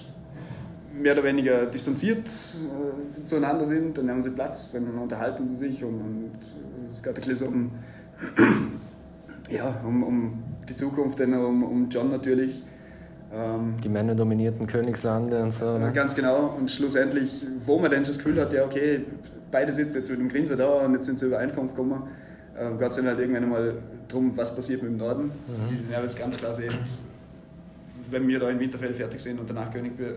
mehr 0.95 1.13
oder 1.13 1.25
weniger 1.25 1.67
distanziert 1.67 2.29
äh, 2.29 3.25
zueinander 3.25 3.67
sind, 3.67 3.99
dann 3.99 4.07
nehmen 4.07 4.23
sie 4.23 4.31
Platz, 4.31 4.73
dann 4.73 4.87
unterhalten 4.99 5.47
sie 5.47 5.57
sich 5.57 5.85
und, 5.85 5.95
und 5.95 6.31
es 6.91 7.03
geht 7.03 7.19
ein 7.19 7.29
bisschen 7.29 7.49
um, 7.49 7.71
ja, 9.51 9.75
um, 9.85 10.03
um 10.03 10.43
die 10.69 10.75
Zukunft, 10.75 11.21
um, 11.21 11.63
um 11.65 11.89
John 11.89 12.11
natürlich. 12.11 12.63
Ähm, 13.33 13.75
die 13.83 13.89
männerdominierten 13.89 14.67
Königslande 14.67 15.43
und 15.43 15.53
so. 15.53 15.79
Ne? 15.79 15.91
Ganz 15.93 16.15
genau. 16.15 16.55
Und 16.59 16.71
schlussendlich, 16.71 17.45
wo 17.65 17.79
man 17.79 17.91
dann 17.91 18.05
das 18.05 18.19
Gefühl 18.19 18.41
hat, 18.41 18.53
ja, 18.53 18.65
okay, 18.65 19.05
beide 19.51 19.73
sitzen 19.73 19.99
jetzt 19.99 20.11
mit 20.11 20.21
dem 20.21 20.29
Grinser 20.29 20.57
da 20.57 20.67
und 20.67 20.95
jetzt 20.95 21.07
sind 21.07 21.19
sie 21.19 21.27
Übereinkunft 21.27 21.75
gekommen, 21.75 22.05
äh, 22.59 22.71
geht 22.77 22.91
es 22.91 22.97
dann 22.97 23.07
halt 23.07 23.19
irgendwann 23.19 23.45
einmal 23.45 23.75
darum, 24.09 24.37
was 24.37 24.55
passiert 24.55 24.83
mit 24.83 24.93
dem 24.93 24.99
Norden. 24.99 25.25
Mhm. 25.25 25.91
Das 25.91 26.05
ist 26.05 26.19
ganz 26.19 26.37
klar 26.37 26.55
sehen, 26.55 26.75
wenn 28.11 28.27
wir 28.29 28.39
da 28.39 28.51
in 28.51 28.61
Winterfell 28.61 28.95
fertig 28.95 29.21
sind 29.21 29.41
und 29.41 29.49
danach 29.49 29.73
König 29.73 29.99
äh, 29.99 30.13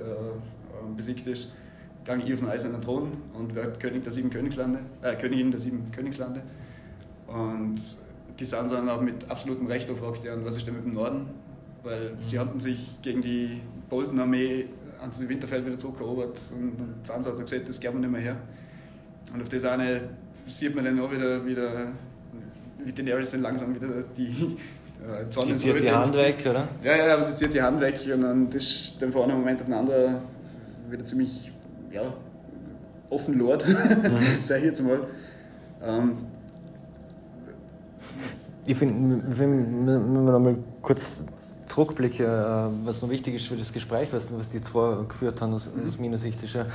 besiegt 0.96 1.28
ist, 1.28 1.54
gehe 2.06 2.18
ich 2.18 2.34
auf 2.34 2.40
den 2.40 2.50
eisernen 2.50 2.82
Thron 2.82 3.12
und 3.34 3.56
werde 3.56 3.78
König 3.78 4.04
der 4.04 4.12
sieben 4.12 4.30
Königslande, 4.30 4.80
äh, 5.02 5.16
Königin 5.16 5.52
der 5.52 5.60
sieben 5.60 5.92
Königslande. 5.92 6.42
Und 7.28 7.80
die 8.40 8.46
Sansa 8.46 8.78
dann 8.78 8.90
auch 8.90 9.02
mit 9.02 9.30
absolutem 9.30 9.68
Recht 9.68 9.88
gefragt, 9.88 10.24
ja, 10.24 10.34
was 10.44 10.58
ist 10.58 10.66
denn 10.66 10.76
mit 10.76 10.86
dem 10.86 10.94
Norden? 10.94 11.28
Weil 11.84 12.12
mhm. 12.12 12.24
sie 12.24 12.40
hatten 12.40 12.60
sich 12.60 12.98
gegen 13.02 13.22
die 13.22 13.62
Bolton-Armee 13.90 14.66
an 15.02 15.10
das 15.10 15.28
Winterfeld 15.28 15.66
wieder 15.66 15.78
zurückerobert 15.78 16.40
und, 16.54 16.80
und 16.80 16.96
Sansa 17.08 17.32
hat 17.32 17.40
gesagt, 17.40 17.70
das 17.70 17.80
geben 17.80 17.96
wir 17.96 18.02
nicht 18.02 18.12
mehr 18.12 18.22
her. 18.22 18.38
Und 19.34 19.42
auf 19.42 19.50
das 19.50 19.64
eine 19.66 20.10
sieht 20.48 20.76
man 20.76 20.86
dann 20.86 21.00
auch 21.00 21.12
wieder, 21.12 21.46
wieder 21.46 21.92
wie 22.84 22.92
Daenerys 22.92 23.32
dann 23.32 23.42
langsam 23.42 23.76
wieder 23.76 23.88
die 24.18 24.58
äh, 25.00 25.32
Sonne 25.32 25.58
sie 25.58 25.72
zieht 25.72 25.82
die 25.82 25.92
Hand 25.92 26.18
weg, 26.18 26.38
oder? 26.50 26.68
Ja, 26.84 26.96
ja, 26.96 27.14
aber 27.14 27.24
sie 27.24 27.36
zieht 27.36 27.54
die 27.54 27.62
Hand 27.62 27.80
weg 27.80 28.00
und 28.14 28.22
dann 28.22 28.50
ist 28.52 28.96
dann 29.00 29.12
von 29.12 29.24
einem 29.24 29.40
Moment 29.40 29.62
auf 29.62 29.66
den 29.66 29.74
anderen 29.74 30.22
wieder 30.90 31.06
ziemlich 31.06 31.52
ja, 31.92 32.02
offen 33.10 33.38
Lord, 33.38 33.68
mhm. 33.68 34.20
sage 34.42 34.60
ich 34.60 34.66
jetzt 34.66 34.82
mal. 34.82 35.00
Ähm, 35.82 36.18
ich 38.66 38.78
finde, 38.78 39.24
wenn 39.26 39.86
wir 39.86 40.00
noch 40.00 40.40
mal 40.40 40.58
kurz 40.82 41.24
zurückblicken, 41.66 42.26
äh, 42.26 42.86
was 42.86 43.02
noch 43.02 43.10
wichtig 43.10 43.36
ist 43.36 43.48
für 43.48 43.56
das 43.56 43.72
Gespräch, 43.72 44.12
was, 44.12 44.32
was 44.38 44.50
die 44.50 44.62
zwei 44.62 45.04
geführt 45.08 45.42
haben, 45.42 45.54
aus, 45.54 45.70
aus 45.88 45.98
meiner 45.98 46.18
Sicht, 46.18 46.44
ist 46.44 46.54
ja, 46.54 46.66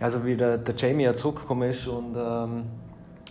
also 0.00 0.24
wie 0.24 0.36
der, 0.36 0.58
der 0.58 0.74
Jamie 0.74 1.04
ja 1.04 1.14
zurückgekommen 1.14 1.70
ist 1.70 1.86
und 1.86 2.16
ähm, 2.16 2.62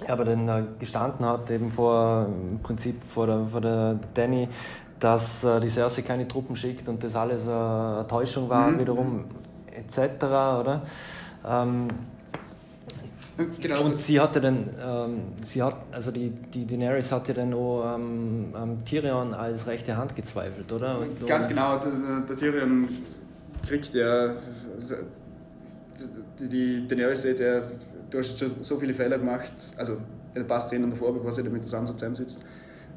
aber 0.07 0.25
dann 0.25 0.47
äh, 0.47 0.63
gestanden 0.79 1.25
hat, 1.25 1.49
eben 1.51 1.71
vor, 1.71 2.27
im 2.27 2.59
Prinzip 2.59 3.03
vor 3.03 3.27
der, 3.27 3.45
vor 3.45 3.61
der 3.61 3.99
Danny, 4.13 4.47
dass 4.99 5.43
äh, 5.43 5.59
die 5.59 5.69
Cersei 5.69 6.01
keine 6.01 6.27
Truppen 6.27 6.55
schickt 6.55 6.87
und 6.87 7.03
das 7.03 7.15
alles 7.15 7.47
äh, 7.47 7.51
eine 7.51 8.05
Täuschung 8.07 8.49
war, 8.49 8.69
mhm. 8.71 8.79
wiederum, 8.79 9.25
etc., 9.75 10.23
oder? 10.23 10.81
Ähm, 11.47 11.87
Genau 13.59 13.83
und 13.83 13.97
sie 13.97 14.17
hatte 14.17 14.39
dann, 14.39 14.69
ähm, 14.81 15.17
sie 15.45 15.61
hat, 15.61 15.75
also 15.91 16.09
die, 16.09 16.29
die 16.29 16.65
Daenerys 16.65 17.11
hatte 17.11 17.33
dann 17.33 17.53
auch 17.53 17.95
ähm, 17.95 18.53
ähm, 18.55 18.85
Tyrion 18.85 19.33
als 19.33 19.67
rechte 19.67 19.97
Hand 19.97 20.15
gezweifelt, 20.15 20.71
oder? 20.71 20.99
Und, 20.99 21.27
Ganz 21.27 21.49
genau, 21.49 21.77
der, 21.77 22.21
der 22.29 22.37
Tyrion 22.37 22.87
kriegt 23.67 23.93
ja, 23.93 24.29
die, 26.39 26.47
die 26.47 26.87
Daenerys 26.87 27.25
ja, 27.25 27.61
du 28.15 28.19
hast 28.19 28.39
schon 28.39 28.51
so 28.61 28.77
viele 28.77 28.93
Fehler 28.93 29.17
gemacht, 29.17 29.53
also 29.77 29.97
in 30.33 30.41
ein 30.41 30.47
paar 30.47 30.61
Szenen 30.61 30.89
davor, 30.89 31.13
bevor 31.13 31.31
sie 31.31 31.43
mit 31.43 31.63
der 31.63 31.69
Sansa 31.69 31.93
zusammensitzt, 31.93 32.39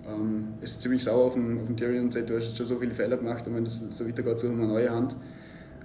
ähm, 0.06 0.54
ist 0.60 0.80
ziemlich 0.80 1.02
sauer 1.04 1.26
auf 1.26 1.34
den, 1.34 1.60
auf 1.60 1.66
den 1.66 1.76
Tyrion 1.76 2.04
und 2.04 2.12
sagt, 2.12 2.30
du 2.30 2.36
hast 2.36 2.56
schon 2.56 2.66
so 2.66 2.76
viele 2.76 2.94
Fehler 2.94 3.16
gemacht 3.16 3.46
und 3.46 3.54
wenn 3.54 3.64
das 3.64 3.80
so 3.90 4.06
weitergeht, 4.06 4.40
suchen 4.40 4.58
wir 4.58 4.64
eine 4.64 4.72
neue 4.72 4.90
Hand. 4.90 5.16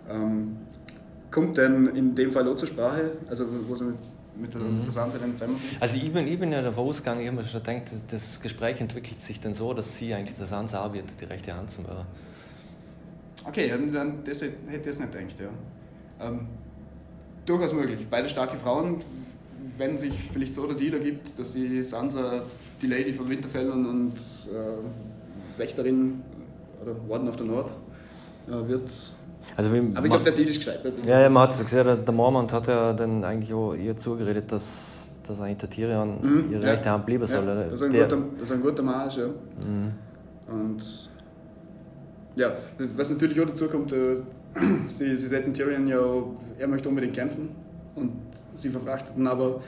Ähm, 0.10 0.58
kommt 1.32 1.58
dann 1.58 1.96
in 1.96 2.14
dem 2.14 2.32
Fall 2.32 2.48
auch 2.48 2.56
zur 2.56 2.68
Sprache, 2.68 3.12
also 3.28 3.46
wo 3.68 3.76
sie 3.76 3.86
mit 3.86 3.96
mit 4.36 4.52
der, 4.52 4.62
mhm. 4.62 4.82
der. 4.92 5.48
Also 5.80 5.98
ich 5.98 6.12
bin, 6.12 6.28
ich 6.28 6.40
bin 6.40 6.52
ja 6.52 6.64
davon 6.64 6.88
ausgegangen, 6.88 7.22
ich 7.22 7.28
habe 7.28 7.38
mir 7.38 7.46
schon 7.46 7.62
gedacht, 7.62 7.84
das 8.10 8.42
Gespräch 8.42 8.82
entwickelt 8.82 9.22
sich 9.22 9.40
dann 9.40 9.54
so, 9.54 9.76
dass 9.76 9.96
sie 9.96 10.12
eigentlich 10.12 10.36
der 10.36 10.48
Sansa 10.48 10.82
arbeitet, 10.82 11.22
die 11.22 11.26
rechte 11.26 11.56
Hand 11.56 11.70
zum 11.70 11.86
Hörer. 11.86 12.08
Okay, 13.46 13.70
dann 13.70 14.24
das 14.24 14.42
hätte 14.42 14.56
ich 14.68 14.86
jetzt 14.86 15.00
nicht 15.00 15.12
gedacht, 15.12 15.36
ja. 15.40 16.28
Ähm, 16.28 16.48
durchaus 17.46 17.74
möglich. 17.74 18.06
Beide 18.10 18.30
starke 18.30 18.58
Frauen, 18.58 19.02
wenn 19.78 19.98
sich 19.98 20.14
vielleicht 20.32 20.54
so 20.56 20.68
der 20.68 20.76
Deal 20.76 20.94
ergibt, 20.94 21.38
dass 21.38 21.54
sie 21.54 21.84
Sansa, 21.84 22.44
die 22.82 22.88
Lady 22.88 23.14
von 23.14 23.30
Winterfell 23.30 23.70
und, 23.70 23.86
und 23.86 24.14
äh, 24.14 25.60
Wächterin 25.60 26.22
oder 26.82 26.96
Warden 27.08 27.28
of 27.28 27.38
the 27.38 27.46
North 27.46 27.72
äh, 28.48 28.68
wird, 28.68 28.90
also 29.56 29.70
Aber 29.70 30.06
ich 30.06 30.10
glaube, 30.10 30.24
der 30.24 30.34
Deal 30.34 30.48
ist 30.48 30.58
gescheitert. 30.58 30.94
Ja, 31.06 31.22
ja 31.22 31.30
man 31.30 31.44
hat 31.44 31.52
es 31.52 31.60
gesehen, 31.60 31.86
der 32.06 32.14
Mormont 32.14 32.52
hat 32.54 32.68
ja 32.68 32.94
dann 32.94 33.24
eigentlich 33.24 33.54
auch 33.54 33.74
ihr 33.74 33.96
zugeredet, 33.96 34.52
dass, 34.52 35.14
dass 35.28 35.42
eigentlich 35.42 35.58
der 35.58 35.70
Tyrion 35.70 36.18
mhm, 36.22 36.52
ihre 36.52 36.64
ja. 36.64 36.72
rechte 36.72 36.90
Hand 36.90 37.06
bleiben 37.06 37.26
soll. 37.26 37.46
Ja, 37.46 37.56
das, 37.56 37.74
ist 37.74 37.84
ein 37.84 37.92
der, 37.92 38.04
guter, 38.06 38.18
das 38.36 38.44
ist 38.44 38.52
ein 38.52 38.62
guter 38.62 38.84
Marsch, 38.84 39.18
ja. 39.18 39.28
Mhm. 39.28 39.92
Und 40.48 40.82
ja, 42.36 42.52
was 42.96 43.10
natürlich 43.10 43.40
auch 43.40 43.46
dazu 43.46 43.68
kommt, 43.68 43.94
äh, 43.94 44.18
sie, 44.88 45.16
sie 45.18 45.28
sagten 45.28 45.54
Tyrion 45.54 45.88
ja, 45.88 46.02
er 46.58 46.68
möchte 46.68 46.90
unbedingt 46.90 47.14
kämpfen 47.14 47.50
und 47.96 48.12
sie 48.54 48.70
verfrachteten 48.70 49.26
aber 49.28 49.62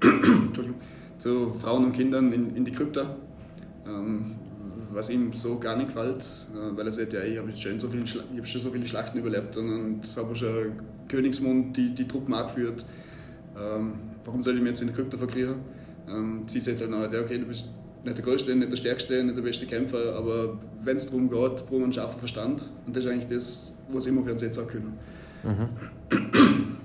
zu 1.18 1.50
Frauen 1.50 1.84
und 1.84 1.92
Kindern 1.92 2.32
in, 2.32 2.56
in 2.56 2.64
die 2.64 2.72
Krypta. 2.72 3.16
Ähm, 3.86 4.36
was 4.92 5.10
ihm 5.10 5.32
so 5.32 5.58
gar 5.58 5.76
nicht 5.76 5.88
gefällt, 5.88 6.24
äh, 6.52 6.76
weil 6.76 6.86
er 6.86 6.92
sagt, 6.92 7.12
ja, 7.12 7.22
ich 7.22 7.38
habe 7.38 7.56
schon, 7.56 7.78
so 7.78 7.88
viele 7.88 8.04
hab 8.04 8.46
schon 8.46 8.60
so 8.60 8.70
viele 8.70 8.86
Schlachten 8.86 9.18
überlebt 9.18 9.56
und, 9.56 9.72
und 9.72 10.16
habe 10.16 10.34
schon 10.34 10.72
Königsmund 11.08 11.76
die, 11.76 11.94
die 11.94 12.06
Truppen 12.06 12.34
angeführt. 12.34 12.84
Ähm, 13.56 13.92
warum 14.24 14.42
soll 14.42 14.54
ich 14.54 14.60
mich 14.60 14.70
jetzt 14.70 14.80
in 14.80 14.88
der 14.88 14.96
Krypta 14.96 15.16
verkriegen? 15.16 15.56
Ähm, 16.08 16.42
sie 16.46 16.60
sagt 16.60 16.80
halt 16.80 16.90
nachher, 16.90 17.12
ja, 17.12 17.20
okay, 17.20 17.38
du 17.38 17.46
bist 17.46 17.66
nicht 18.04 18.16
der 18.16 18.24
Größte, 18.24 18.54
nicht 18.54 18.72
der 18.72 18.76
Stärkste, 18.76 19.22
nicht 19.22 19.36
der 19.36 19.42
beste 19.42 19.66
Kämpfer, 19.66 20.14
aber 20.16 20.58
wenn 20.82 20.96
es 20.96 21.06
darum 21.06 21.28
geht, 21.28 21.38
braucht 21.38 21.72
man 21.72 21.84
einen 21.84 21.92
scharfen 21.92 22.18
Verstand 22.18 22.64
und 22.86 22.96
das 22.96 23.04
ist 23.04 23.10
eigentlich 23.10 23.28
das, 23.28 23.72
was 23.92 24.06
immer 24.06 24.22
für 24.22 24.32
uns 24.32 24.42
jetzt 24.42 24.58
auch 24.58 24.66
können. 24.66 24.98
Mhm. 25.42 25.68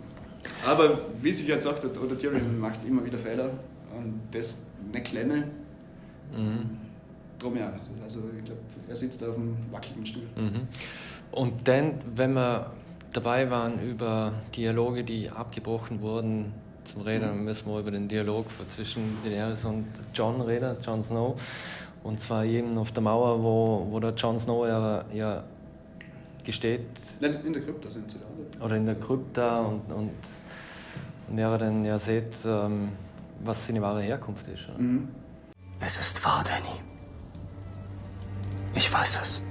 Aber 0.68 0.98
wie 1.22 1.32
sich 1.32 1.48
jetzt 1.48 1.64
sagt, 1.64 1.86
oder 1.86 2.18
Tyrion 2.18 2.60
macht 2.60 2.80
immer 2.88 3.06
wieder 3.06 3.18
Fehler 3.18 3.52
und 3.96 4.20
das 4.32 4.60
nicht 4.92 5.06
kleine. 5.06 5.48
Mhm 6.36 6.86
drum 7.40 7.58
ja, 7.58 7.72
also 8.04 8.20
ich 8.38 8.46
glaube, 8.46 8.62
er 8.88 8.96
sitzt 8.96 9.24
auf 9.24 9.36
einem 9.36 9.58
wackeligen 9.72 10.06
Stuhl. 10.06 10.24
Mhm. 10.36 10.68
Und 11.32 11.68
dann, 11.68 11.96
wenn 12.16 12.34
wir 12.34 12.72
dabei 13.14 13.50
waren 13.50 13.82
über 13.82 14.34
Dialoge, 14.56 15.04
die 15.04 15.30
abgebrochen 15.30 16.02
wurden, 16.02 16.54
zum 16.84 17.02
Reden 17.02 17.44
müssen 17.44 17.68
wir 17.68 17.80
über 17.80 17.92
den 17.92 18.08
Dialog 18.08 18.46
zwischen 18.70 19.18
Daenerys 19.24 19.66
und 19.66 19.88
John 20.14 20.42
reden, 20.42 20.78
Jon 20.86 21.02
Snow. 21.02 21.36
Und 22.04 22.22
zwar 22.22 22.46
eben 22.46 22.78
auf 22.78 22.92
der 22.92 23.02
Mauer, 23.02 23.42
wo, 23.42 23.88
wo 23.90 24.00
der 24.00 24.14
Jon 24.14 24.38
Snow 24.38 24.68
ja, 24.68 25.04
ja 25.12 25.44
gesteht. 26.46 26.86
Nein, 27.20 27.40
in 27.46 27.54
der 27.54 27.62
Krypta 27.62 27.90
sind 27.90 28.10
sie 28.12 28.18
da. 28.20 28.64
Oder 28.64 28.78
in 28.78 28.86
der 28.86 28.96
Krypta 28.96 29.60
und, 29.60 29.92
und, 29.92 30.12
und 31.28 31.38
er 31.38 31.58
dann 31.58 31.84
ja 31.84 32.00
sieht, 32.00 32.38
ähm, 32.46 32.90
was 33.44 33.68
seine 33.68 33.82
wahre 33.82 34.02
Herkunft 34.02 34.48
ist. 34.48 34.70
Mhm. 34.78 35.10
Es 35.80 36.00
ist 36.00 36.24
wahr, 36.24 36.44
Danny. 36.48 36.80
Ich 38.74 38.92
weiß 38.92 39.20
es. 39.22 39.44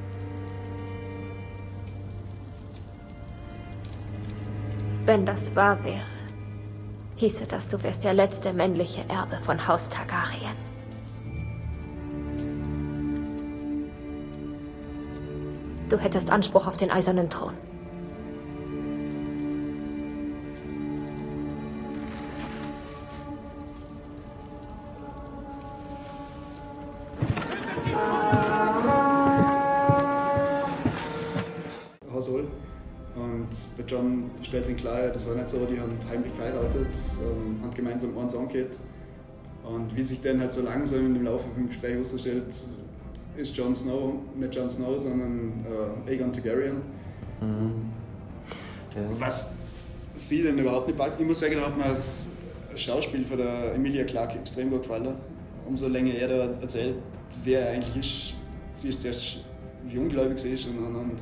Wenn 5.07 5.27
das 5.27 5.55
wahr 5.55 5.83
wäre, 5.85 6.01
hieße 7.17 7.47
das, 7.47 7.69
du 7.69 7.83
wärst 7.83 8.05
der 8.05 8.15
letzte 8.15 8.55
männliche 8.55 9.03
Erbe 9.09 9.37
von 9.37 9.69
Haus 9.69 9.91
Targaryen. 9.91 10.74
Du 15.95 16.01
hättest 16.01 16.29
Anspruch 16.29 16.67
auf 16.67 16.77
den 16.77 16.91
eisernen 16.91 17.31
Thron. 17.31 17.53
stellt 34.43 34.67
den 34.67 34.77
klar, 34.77 35.09
das 35.13 35.29
war 35.29 35.37
nicht 35.37 35.49
so, 35.49 35.65
die 35.65 35.79
haben 35.79 35.97
heimlich 36.09 36.37
geheiratet, 36.37 36.89
ähm, 37.21 37.63
haben 37.63 37.73
gemeinsam 37.73 38.19
einen 38.19 38.29
Song 38.29 38.49
gehabt. 38.49 38.81
Und 39.63 39.97
wie 39.97 40.03
sich 40.03 40.21
dann 40.21 40.41
halt 40.41 40.53
so 40.53 40.63
langsam 40.63 41.15
im 41.15 41.25
Laufe 41.25 41.49
vom 41.55 41.69
Gespräch 41.69 41.93
herausstellt, 41.93 42.53
ist 43.37 43.57
Jon 43.57 43.75
Snow, 43.75 44.15
nicht 44.37 44.55
Jon 44.55 44.71
Snow, 44.71 44.99
sondern 44.99 45.65
äh, 46.07 46.11
Aegon 46.11 46.33
Targaryen. 46.33 46.77
Mhm. 47.41 47.91
Ja. 48.95 49.03
Was 49.19 49.53
sie 50.13 50.43
denn 50.43 50.59
überhaupt 50.59 50.87
nicht 50.87 50.97
packt. 50.97 51.21
Ich 51.21 51.27
muss 51.27 51.41
sagen, 51.41 51.57
da 51.57 51.67
hat 51.67 51.77
mir 51.77 51.85
das 51.85 52.29
Schauspiel 52.77 53.25
von 53.25 53.39
der 53.39 53.75
Emilia 53.75 54.05
Clarke 54.05 54.39
extrem 54.39 54.71
gut 54.71 54.83
gefallen. 54.83 55.15
Umso 55.67 55.89
länger 55.89 56.15
er 56.15 56.29
da 56.29 56.61
erzählt, 56.61 56.97
wer 57.43 57.69
er 57.69 57.73
eigentlich 57.75 57.97
ist. 57.97 58.35
Sie 58.73 58.89
ist 58.89 59.03
zuerst 59.03 59.39
wie 59.87 59.99
ungläubig 59.99 60.39
sie 60.39 60.51
ist 60.51 60.67
und, 60.67 60.79
und, 60.79 60.97
und 60.97 61.19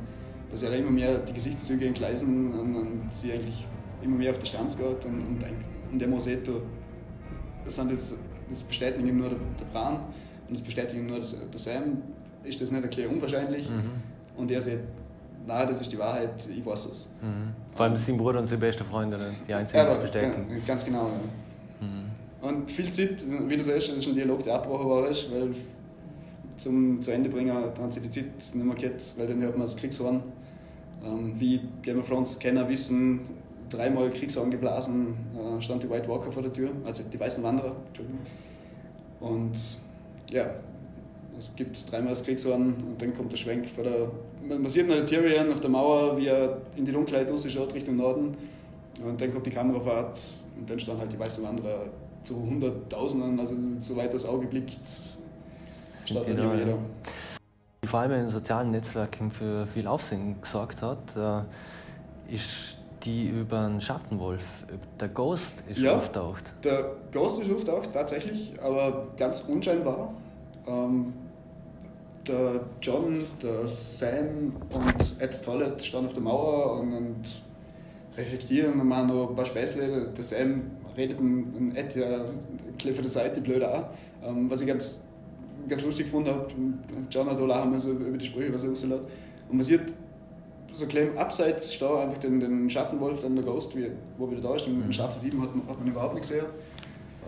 dass 0.51 0.63
er 0.63 0.75
immer 0.75 0.91
mehr 0.91 1.17
die 1.19 1.33
Gesichtszüge 1.33 1.85
entgleisen 1.87 2.53
und, 2.53 2.75
und 2.75 3.13
sie 3.13 3.33
eigentlich 3.33 3.65
immer 4.01 4.17
mehr 4.17 4.31
auf 4.31 4.39
die 4.39 4.45
Stanz 4.45 4.77
geht 4.77 5.05
und, 5.05 5.19
und, 5.19 5.43
und 5.91 5.99
der 5.99 6.07
Mosetto, 6.07 6.61
das, 7.65 7.75
sind 7.75 7.91
das, 7.91 8.15
das 8.49 8.63
bestätigen 8.63 9.17
nur 9.17 9.29
der, 9.29 9.37
der 9.59 9.65
Bran 9.71 9.99
und 10.47 10.57
das 10.57 10.61
bestätigen 10.61 11.07
nur 11.07 11.19
der 11.19 11.25
Sam, 11.59 12.01
ist 12.43 12.61
das 12.61 12.71
nicht 12.71 12.83
erklärt 12.83 13.11
unwahrscheinlich 13.11 13.69
mhm. 13.69 13.91
und 14.37 14.51
er 14.51 14.61
sagt, 14.61 14.79
nein, 15.45 15.67
das 15.67 15.81
ist 15.81 15.91
die 15.91 15.99
Wahrheit, 15.99 16.47
ich 16.55 16.65
weiß 16.65 16.85
es. 16.85 17.09
Mhm. 17.21 17.53
Vor 17.75 17.85
allem 17.85 17.97
sein 17.97 18.17
Bruder 18.17 18.39
und 18.39 18.47
seine 18.47 18.59
beste 18.59 18.83
Freundin, 18.83 19.19
die 19.47 19.53
einzigen, 19.53 19.81
die 19.81 19.87
das 19.87 20.01
bestätigen. 20.01 20.47
Ganz 20.67 20.85
genau, 20.85 21.09
ja. 21.09 21.87
Mhm. 21.87 22.13
Und 22.41 22.69
viel 22.69 22.91
Zeit, 22.91 23.23
wie 23.47 23.55
du 23.55 23.63
sagst, 23.63 23.89
das 23.89 23.97
ist 23.97 24.07
ein 24.07 24.15
Dialog, 24.15 24.43
der 24.43 24.55
abgebrochen 24.55 24.89
war, 24.89 25.03
weil 25.03 25.55
zum 26.57 27.01
zu 27.01 27.11
Ende 27.11 27.29
bringen 27.29 27.53
haben 27.53 27.91
sie 27.91 28.01
die 28.01 28.09
Zeit 28.09 28.25
nicht 28.53 28.55
mehr 28.55 28.75
gehabt, 28.75 29.13
weil 29.17 29.27
dann 29.27 29.41
hört 29.41 29.57
man 29.57 29.65
das 29.65 29.75
Kriegshorn 29.75 30.21
ähm, 31.03 31.33
wie 31.39 31.61
Game 31.81 31.99
of 31.99 32.07
Thrones 32.07 32.39
Kenner 32.39 32.67
wissen, 32.69 33.21
dreimal 33.69 34.09
Kriegshorn 34.09 34.51
geblasen, 34.51 35.15
äh, 35.35 35.61
stand 35.61 35.83
die 35.83 35.89
White 35.89 36.07
Walker 36.07 36.31
vor 36.31 36.43
der 36.43 36.53
Tür, 36.53 36.71
also 36.85 37.03
die 37.11 37.19
weißen 37.19 37.43
Wanderer, 37.43 37.75
Entschuldigung. 37.87 38.19
Und 39.19 39.53
ja, 40.29 40.49
es 41.37 41.55
gibt 41.55 41.91
dreimal 41.91 42.11
das 42.11 42.23
Kriegshorn 42.23 42.73
und 42.73 43.01
dann 43.01 43.13
kommt 43.13 43.31
der 43.31 43.37
Schwenk 43.37 43.67
vor 43.67 43.83
der. 43.83 44.11
Man 44.47 44.67
sieht 44.67 44.87
noch 44.87 45.05
Tyrion 45.05 45.51
auf 45.51 45.59
der 45.59 45.69
Mauer, 45.69 46.17
wie 46.17 46.27
er 46.27 46.61
in 46.75 46.85
die 46.85 46.91
Dunkelheit 46.91 47.31
ausschaut 47.31 47.73
Richtung 47.73 47.95
Norden. 47.95 48.35
Und 49.03 49.19
dann 49.19 49.33
kommt 49.33 49.45
die 49.45 49.51
Kamerafahrt 49.51 50.19
und 50.59 50.69
dann 50.69 50.79
stand 50.79 50.99
halt 50.99 51.11
die 51.11 51.19
weißen 51.19 51.43
Wanderer 51.43 51.87
zu 52.23 52.35
Hunderttausenden, 52.35 53.39
also 53.39 53.55
soweit 53.79 54.13
das 54.13 54.25
Auge 54.25 54.47
blickt, 54.47 54.77
statt 56.05 56.25
genau, 56.25 56.53
jeder. 56.53 56.77
Die 57.83 57.87
vor 57.87 57.99
allem 57.99 58.11
in 58.13 58.19
den 58.19 58.29
sozialen 58.29 58.71
Netzwerken 58.71 59.29
für 59.29 59.65
viel 59.65 59.87
Aufsehen 59.87 60.39
gesorgt 60.41 60.81
hat, 60.81 61.15
äh, 61.17 62.33
ist 62.33 62.77
die 63.03 63.27
über 63.27 63.65
einen 63.65 63.81
Schattenwolf. 63.81 64.65
Der 64.99 65.09
Ghost 65.09 65.63
ist 65.69 65.79
ja, 65.79 65.95
auftaucht. 65.95 66.53
Der 66.63 66.91
Ghost 67.11 67.41
ist 67.41 67.51
auftaucht, 67.51 67.89
tatsächlich, 67.93 68.53
aber 68.61 69.07
ganz 69.17 69.41
unscheinbar. 69.47 70.13
Ähm, 70.67 71.13
der 72.27 72.61
John, 72.81 73.17
der 73.41 73.67
Sam 73.67 74.55
und 74.73 75.21
Ed 75.21 75.43
Tollett 75.43 75.83
standen 75.83 76.07
auf 76.07 76.13
der 76.13 76.23
Mauer 76.23 76.79
und, 76.79 76.93
und 76.93 77.23
reflektieren 78.17 78.79
und 78.79 78.87
machen 78.87 79.07
noch 79.07 79.29
ein 79.29 79.35
paar 79.35 79.45
Späßle. 79.45 80.09
Der 80.15 80.23
Sam 80.23 80.61
redet 80.95 81.19
ein 81.19 81.75
Ed 81.75 81.95
ja 81.95 82.25
für 82.77 83.01
die 83.01 83.07
Seite 83.07 83.41
blöd 83.41 83.63
auch. 83.63 83.85
Ähm, 84.23 84.49
was 84.49 84.61
ich 84.61 84.67
ganz, 84.67 85.03
ganz 85.67 85.83
lustig 85.83 86.05
gefunden 86.05 86.29
habe, 86.29 86.47
John 87.09 87.29
hat 87.29 87.37
auch 87.37 87.47
lachen 87.47 87.71
müssen 87.71 87.99
über 87.99 88.17
die 88.17 88.25
Sprüche, 88.25 88.53
was 88.53 88.63
er 88.63 88.69
rauslässt. 88.69 88.93
Und 89.49 89.57
man 89.57 89.63
sieht 89.63 89.93
so 90.73 90.85
klein 90.87 91.17
abseits 91.17 91.73
stehen 91.73 91.97
einfach 91.97 92.19
den, 92.19 92.39
den 92.39 92.69
Schattenwolf, 92.69 93.21
dann 93.21 93.35
der 93.35 93.45
Ghost, 93.45 93.75
wie, 93.75 93.91
wo 94.17 94.29
wieder 94.29 94.41
da 94.41 94.55
ist. 94.55 94.67
In. 94.67 94.91
Staffel 94.91 95.21
7 95.21 95.41
hat 95.41 95.55
man, 95.55 95.67
hat 95.67 95.79
man 95.79 95.87
überhaupt 95.87 96.15
nicht 96.15 96.27
gesehen. 96.27 96.45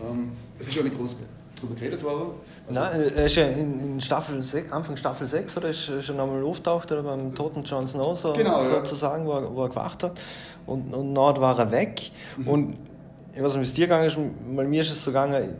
Ähm, 0.03 0.31
es 0.59 0.67
ist 0.67 0.73
schon 0.73 0.83
nicht 0.83 0.97
groß 0.97 1.17
darüber 1.55 1.75
geredet 1.75 2.03
worden. 2.03 2.31
Also 2.67 2.79
Nein, 2.79 3.11
er 3.15 3.25
ist 3.25 3.35
ja 3.35 3.45
in 3.45 4.01
Staffel 4.01 4.41
6, 4.41 4.71
Anfang 4.71 4.97
Staffel 4.97 5.27
6 5.27 5.57
oder 5.57 5.69
ist 5.69 6.03
schon 6.03 6.19
einmal 6.19 6.43
auftaucht 6.43 6.91
oder 6.91 7.03
beim 7.03 7.33
toten 7.33 7.63
Jon 7.63 7.87
Snow 7.87 8.17
so, 8.17 8.33
genau, 8.33 8.59
sozusagen, 8.61 9.25
ja. 9.25 9.29
wo, 9.29 9.37
er, 9.37 9.55
wo 9.55 9.63
er 9.63 9.69
gewacht 9.69 10.03
hat. 10.03 10.19
Und, 10.65 10.93
und 10.93 11.15
dann 11.15 11.37
war 11.37 11.57
er 11.57 11.71
weg. 11.71 12.11
Mhm. 12.37 12.47
Und 12.47 12.77
ich 13.33 13.41
weiß 13.41 13.55
nicht, 13.55 13.61
wie 13.61 13.69
es 13.69 13.73
dir 13.73 13.85
gegangen 13.87 14.07
ist, 14.07 14.17
weil 14.55 14.67
mir 14.67 14.81
ist 14.81 14.91
es 14.91 15.03
so 15.03 15.11
gegangen, 15.11 15.53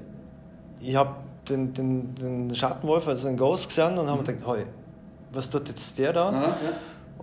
ich 0.81 0.95
habe 0.95 1.15
den, 1.47 1.73
den, 1.73 2.15
den 2.15 2.55
Schattenwolf, 2.55 3.07
also 3.07 3.27
den 3.27 3.37
Ghost 3.37 3.67
gesehen 3.67 3.97
und 3.97 4.05
mhm. 4.05 4.09
habe 4.09 4.19
mir 4.19 4.33
gedacht, 4.33 4.57
hey, 4.57 4.65
was 5.31 5.49
tut 5.49 5.67
jetzt 5.67 5.97
der 5.97 6.13
da? 6.13 6.29
Aha, 6.29 6.41
ja. 6.41 6.55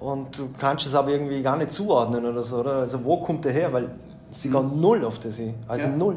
Und 0.03 0.37
du 0.37 0.49
kannst 0.59 0.85
es 0.85 0.97
aber 0.97 1.13
irgendwie 1.13 1.43
gar 1.43 1.57
nicht 1.57 1.71
zuordnen 1.71 2.25
oder 2.27 2.43
so, 2.43 2.59
oder? 2.59 2.73
Also 2.79 3.05
wo 3.05 3.19
kommt 3.19 3.45
der 3.45 3.53
her? 3.53 3.73
Weil 3.73 3.91
sie 4.33 4.49
mhm. 4.49 4.53
gehen 4.53 4.81
null 4.81 5.05
auf 5.05 5.21
der 5.21 5.31
See. 5.31 5.55
Also 5.69 5.87
ja. 5.87 5.97
null. 5.97 6.17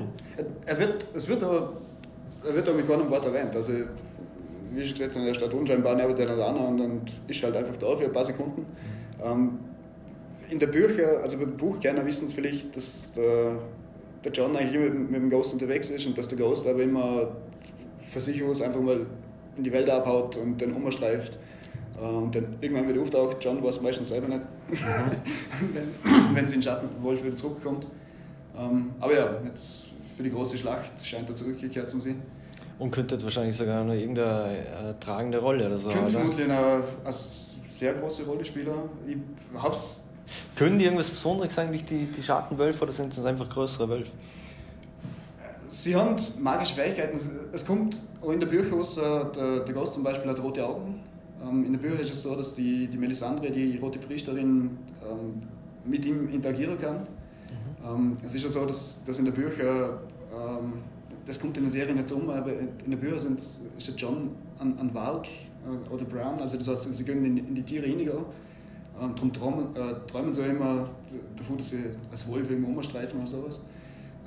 Er 0.65 0.79
wird, 0.79 1.05
es 1.13 1.27
wird 1.27 1.43
aber, 1.43 1.73
er 2.43 2.55
wird 2.55 2.67
aber 2.67 2.77
mit 2.77 2.87
keinem 2.89 3.09
Wort 3.11 3.25
erwähnt. 3.25 3.55
Also 3.55 3.73
wie 4.71 4.81
ich 4.81 4.93
gesagt 4.93 5.15
habe, 5.15 5.27
er 5.27 5.35
steht 5.35 5.53
unscheinbar 5.53 5.95
neben 5.95 6.15
der 6.15 6.27
Ladana 6.27 6.67
und 6.67 6.77
dann 6.79 7.01
ist 7.27 7.43
halt 7.43 7.55
einfach 7.55 7.77
da 7.77 7.95
für 7.95 8.05
ein 8.05 8.11
paar 8.11 8.25
Sekunden. 8.25 8.65
Ähm, 9.23 9.59
in 10.49 10.57
der 10.57 10.67
Bücher, 10.67 11.19
also 11.21 11.37
beim 11.37 11.55
Buchkenner 11.55 12.03
wissen 12.05 12.25
es 12.25 12.33
vielleicht, 12.33 12.75
dass 12.75 13.13
der, 13.13 13.59
der 14.23 14.31
John 14.31 14.55
eigentlich 14.55 14.75
immer 14.75 14.89
mit, 14.89 15.11
mit 15.11 15.21
dem 15.21 15.29
Ghost 15.29 15.53
unterwegs 15.53 15.91
ist 15.91 16.07
und 16.07 16.17
dass 16.17 16.27
der 16.27 16.39
Ghost 16.39 16.67
aber 16.67 16.81
immer 16.81 17.35
für 18.09 18.19
sich 18.19 18.43
aus 18.43 18.63
einfach 18.63 18.81
mal 18.81 19.05
in 19.57 19.63
die 19.63 19.71
Welt 19.71 19.89
abhaut 19.89 20.37
und 20.37 20.59
dann 20.59 20.73
umstreift. 20.73 21.35
Äh, 21.35 21.54
und 22.01 22.35
dann 22.35 22.57
irgendwann 22.61 22.87
wieder 22.89 23.01
auftaucht, 23.01 23.37
John 23.39 23.63
weiß 23.63 23.81
meistens 23.81 24.09
selber 24.09 24.27
nicht, 24.27 24.41
wenn, 25.73 26.35
wenn 26.35 26.47
sie 26.47 26.55
in 26.55 26.63
Schattenwolf 26.63 27.23
wieder 27.23 27.37
zurückkommt. 27.37 27.87
Ähm, 28.57 28.91
aber 28.99 29.13
ja, 29.13 29.29
jetzt 29.45 29.85
für 30.15 30.23
die 30.23 30.31
große 30.31 30.57
Schlacht 30.57 30.91
scheint 31.03 31.29
er 31.29 31.35
zurückgekehrt 31.35 31.89
zu 31.89 31.99
sein. 31.99 32.21
Und 32.79 32.91
könnte 32.91 33.21
wahrscheinlich 33.23 33.55
sogar 33.55 33.83
noch 33.83 33.93
irgendeine 33.93 34.57
äh, 34.57 34.93
tragende 34.99 35.37
Rolle 35.37 35.67
oder 35.67 35.77
so. 35.77 35.89
Könnte 35.89 36.11
vermutlich 36.11 36.45
eine, 36.45 36.83
eine 37.03 37.13
sehr 37.69 37.93
große 37.93 38.25
Rolle 38.25 38.43
spielen. 38.43 38.67
Ich 39.07 39.17
hab's 39.61 40.01
können 40.55 40.79
die 40.79 40.85
irgendwas 40.85 41.09
Besonderes 41.09 41.57
eigentlich, 41.59 41.85
die, 41.85 42.07
die 42.07 42.23
Schattenwölfe, 42.23 42.83
oder 42.83 42.91
sind 42.91 43.15
das 43.15 43.25
einfach 43.25 43.49
größere 43.49 43.87
Wölfe? 43.89 44.13
Sie 45.69 45.95
haben 45.95 46.15
magische 46.39 46.75
Fähigkeiten. 46.75 47.19
Es 47.51 47.65
kommt 47.65 48.01
auch 48.21 48.31
in 48.31 48.39
der 48.39 48.47
Bücher 48.47 48.75
aus, 48.75 48.95
der, 48.95 49.25
der 49.59 49.73
Ghost 49.73 49.93
zum 49.93 50.03
Beispiel 50.03 50.31
hat 50.31 50.41
rote 50.41 50.65
Augen. 50.65 51.01
Ähm, 51.47 51.65
in 51.65 51.71
der 51.73 51.79
Bücher 51.79 52.01
ist 52.01 52.13
es 52.13 52.23
so, 52.23 52.35
dass 52.35 52.53
die, 52.53 52.87
die 52.87 52.97
Melisandre, 52.97 53.51
die 53.51 53.77
rote 53.77 53.99
Priesterin, 53.99 54.77
ähm, 55.03 55.41
mit 55.85 56.05
ihm 56.05 56.29
interagieren 56.29 56.77
kann. 56.77 56.97
Mhm. 56.97 57.85
Ähm, 57.85 58.17
es 58.23 58.33
ist 58.33 58.43
ja 58.43 58.49
so, 58.49 58.65
dass, 58.65 59.03
dass 59.05 59.19
in 59.19 59.25
der 59.25 59.31
Bücher, 59.31 59.99
das 61.25 61.39
kommt 61.39 61.57
in 61.57 61.63
der 61.63 61.71
Serie 61.71 61.93
nicht 61.93 62.11
um, 62.11 62.29
aber 62.29 62.51
in 62.53 62.91
der 62.91 62.97
Bücher 62.97 63.19
sind, 63.19 63.39
ist 63.39 63.87
der 63.87 63.95
John 63.95 64.31
an, 64.59 64.77
an 64.77 64.93
Valk 64.93 65.27
äh, 65.27 65.93
oder 65.93 66.05
Brown, 66.05 66.39
also 66.39 66.57
das 66.57 66.67
heißt, 66.67 66.93
sie 66.93 67.03
gehen 67.03 67.23
in, 67.25 67.37
in 67.37 67.55
die 67.55 67.63
Tiere 67.63 67.85
reiniger. 67.85 68.25
Darum 68.97 69.33
träumen, 69.33 69.75
äh, 69.75 70.07
träumen 70.07 70.33
sie 70.33 70.43
immer 70.43 70.89
davon, 71.35 71.57
dass 71.57 71.71
sie 71.71 71.83
als 72.11 72.29
Wolf 72.29 72.49
irgendwo 72.49 72.71
umstreifen 72.71 73.19
oder 73.19 73.27
sowas. 73.27 73.59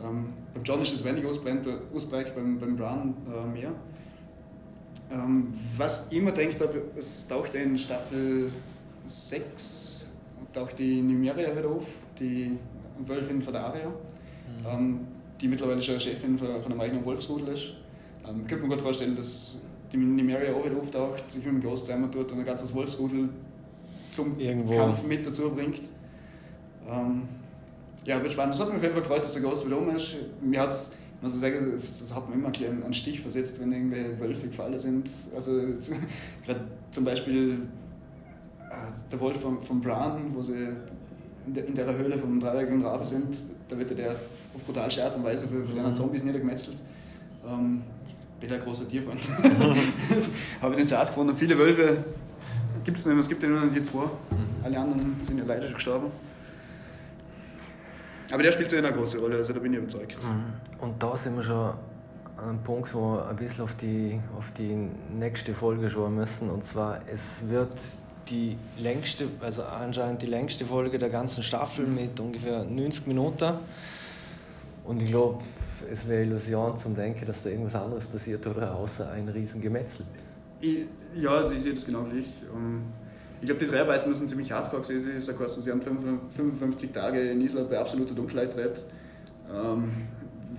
Ähm, 0.04 0.26
beim 0.52 0.62
John 0.62 0.82
ist 0.82 0.92
das 0.92 1.04
weniger 1.04 1.28
ausgeprägt, 1.28 2.34
beim, 2.34 2.58
beim 2.58 2.76
Brown 2.76 3.14
äh, 3.26 3.46
mehr. 3.46 3.70
Ähm, 5.10 5.54
was 5.76 6.08
ich 6.10 6.18
immer 6.18 6.32
denkt 6.32 6.60
habe, 6.60 6.82
es 6.96 7.26
taucht 7.26 7.54
in 7.54 7.78
Staffel 7.78 8.52
6 9.06 9.98
taucht 10.52 10.78
die 10.78 11.02
Numeria 11.02 11.56
wieder 11.56 11.68
auf, 11.68 11.86
die 12.18 12.58
Wölfin 13.06 13.40
von 13.40 13.52
der 13.52 13.64
Aria, 13.64 13.88
mhm. 13.88 14.66
ähm, 14.66 15.00
die 15.40 15.48
mittlerweile 15.48 15.80
schon 15.80 16.00
Chefin 16.00 16.36
von, 16.36 16.48
von 16.62 16.72
einem 16.72 16.80
eigenen 16.80 17.04
Wolfsrudel 17.04 17.48
ist. 17.48 17.74
Ähm, 18.28 18.46
könnte 18.46 18.64
mir 18.64 18.70
gut 18.70 18.80
vorstellen, 18.80 19.14
dass 19.14 19.58
die 19.92 19.96
Numeria 19.96 20.52
auch 20.52 20.64
wieder 20.64 20.76
auftaucht, 20.76 21.30
sich 21.30 21.44
mit 21.44 21.54
dem 21.54 21.62
Ghost 21.62 21.86
zusammen 21.86 22.10
tut 22.10 22.30
und 22.32 22.40
ein 22.40 22.44
ganzes 22.44 22.74
Wolfsrudel 22.74 23.28
zum 24.12 24.38
Irgendwo. 24.38 24.74
Kampf 24.74 25.02
mit 25.04 25.26
dazu 25.26 25.50
bringt. 25.50 25.82
Ähm, 26.88 27.22
ja, 28.04 28.20
wird 28.22 28.32
spannend. 28.32 28.54
Es 28.54 28.60
hat 28.60 28.68
mich 28.68 28.76
auf 28.76 28.82
jeden 28.82 28.94
Fall 28.94 29.02
gefreut, 29.02 29.24
dass 29.24 29.32
der 29.32 29.42
Ghost 29.42 29.66
wieder 29.66 29.78
um 29.78 29.88
ist. 29.90 30.16
Mir 30.40 30.60
hat's, 30.60 30.90
muss 30.90 30.97
ich 31.26 31.40
sagen, 31.40 31.72
es, 31.74 32.14
hat 32.14 32.28
mir 32.28 32.36
immer 32.36 32.48
ein 32.48 32.82
einen 32.82 32.92
Stich 32.92 33.20
versetzt, 33.20 33.60
wenn 33.60 33.72
irgendwelche 33.72 34.18
Wölfe 34.20 34.48
gefallen 34.48 34.78
sind. 34.78 35.10
Also 35.34 35.52
gerade 36.46 36.60
zum 36.92 37.04
Beispiel 37.04 37.58
äh, 38.70 39.10
der 39.10 39.20
Wolf 39.20 39.40
von, 39.40 39.60
von 39.60 39.80
Bran, 39.80 40.32
wo 40.34 40.42
sie 40.42 40.68
in 41.46 41.54
der, 41.54 41.66
in 41.66 41.74
der 41.74 41.96
Höhle 41.96 42.16
vom 42.18 42.38
dreieckigen 42.38 42.82
Rabe 42.82 43.04
sind, 43.04 43.36
da 43.68 43.78
wird 43.78 43.96
der 43.98 44.12
auf 44.12 44.62
brutal 44.64 44.84
Art 44.84 45.16
und 45.16 45.24
Weise 45.24 45.48
für, 45.48 45.64
für 45.64 45.74
mhm. 45.74 45.94
Zombies 45.94 46.22
niedergemetzelt. 46.22 46.76
Ähm, 47.46 47.82
bin 48.40 48.52
ein 48.52 48.60
großer 48.60 48.88
Tierfreund. 48.88 49.18
Habe 50.62 50.74
ich 50.74 50.80
den 50.80 50.86
Chart 50.86 51.08
gefunden. 51.08 51.34
Viele 51.34 51.58
Wölfe 51.58 52.04
gibt 52.84 52.98
es 52.98 53.06
nicht 53.06 53.14
mehr, 53.14 53.20
es 53.20 53.28
gibt 53.28 53.42
ja 53.42 53.48
nur 53.48 53.60
noch 53.60 53.72
die 53.72 53.82
zwei. 53.82 54.04
Mhm. 54.04 54.08
Alle 54.62 54.78
anderen 54.78 55.16
sind 55.20 55.38
ja 55.38 55.44
leider 55.44 55.64
schon 55.64 55.74
gestorben. 55.74 56.06
Aber 58.30 58.42
der 58.42 58.52
spielt 58.52 58.70
sehr 58.70 58.84
eine 58.84 58.92
große 58.92 59.18
Rolle, 59.18 59.36
also 59.36 59.52
da 59.52 59.60
bin 59.60 59.72
ich 59.72 59.78
überzeugt. 59.78 60.16
Mhm. 60.22 60.52
Und 60.78 61.02
da 61.02 61.16
sind 61.16 61.36
wir 61.36 61.44
schon 61.44 61.74
an 62.36 62.50
einem 62.50 62.58
Punkt, 62.62 62.94
wo 62.94 63.14
wir 63.14 63.28
ein 63.28 63.36
bisschen 63.36 63.64
auf 63.64 63.74
die, 63.76 64.20
auf 64.36 64.52
die 64.52 64.88
nächste 65.18 65.54
Folge 65.54 65.90
schauen 65.90 66.14
müssen. 66.14 66.50
Und 66.50 66.64
zwar, 66.64 67.00
es 67.12 67.48
wird 67.48 67.72
die 68.28 68.56
längste, 68.78 69.28
also 69.40 69.62
anscheinend 69.62 70.22
die 70.22 70.26
längste 70.26 70.64
Folge 70.64 70.98
der 70.98 71.08
ganzen 71.08 71.42
Staffel 71.42 71.86
mit 71.86 72.20
ungefähr 72.20 72.64
90 72.64 73.06
Minuten. 73.06 73.54
Und 74.84 75.02
ich 75.02 75.08
glaube, 75.10 75.42
es 75.90 76.06
wäre 76.06 76.22
Illusion 76.22 76.76
zum 76.76 76.94
Denken, 76.94 77.26
dass 77.26 77.42
da 77.42 77.50
irgendwas 77.50 77.74
anderes 77.74 78.06
passiert 78.06 78.46
oder 78.46 78.74
außer 78.74 79.10
ein 79.10 79.28
Riesengemetzel. 79.28 80.04
Ich, 80.60 80.86
ja, 81.16 81.30
also 81.30 81.52
ich 81.52 81.62
sehe 81.62 81.74
das 81.74 81.84
genau 81.84 82.02
gleich. 82.04 82.42
Ähm, 82.54 82.82
ich 83.40 83.46
glaube, 83.46 83.60
die 83.64 83.70
Dreharbeiten 83.70 84.08
müssen 84.08 84.28
ziemlich 84.28 84.52
hardcore 84.52 84.82
gewesen 84.82 85.20
sein. 85.20 85.38
Sie 85.62 85.70
haben 85.70 85.80
55 85.80 86.92
Tage 86.92 87.20
in 87.20 87.40
Island 87.40 87.70
bei 87.70 87.78
absoluter 87.78 88.14
Dunkelheit 88.14 88.54
gedreht. 88.54 88.84
Ähm, 89.52 89.90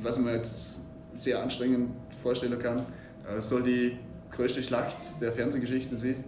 was 0.01 0.17
man 0.17 0.33
jetzt 0.35 0.75
sehr 1.17 1.41
anstrengend 1.41 1.91
vorstellen 2.21 2.57
kann. 2.59 2.85
Es 3.27 3.45
äh, 3.45 3.49
soll 3.49 3.63
die 3.63 3.97
größte 4.31 4.63
Schlacht 4.63 4.95
der 5.21 5.31
Fernsehgeschichte 5.31 5.97
sein. 5.97 6.23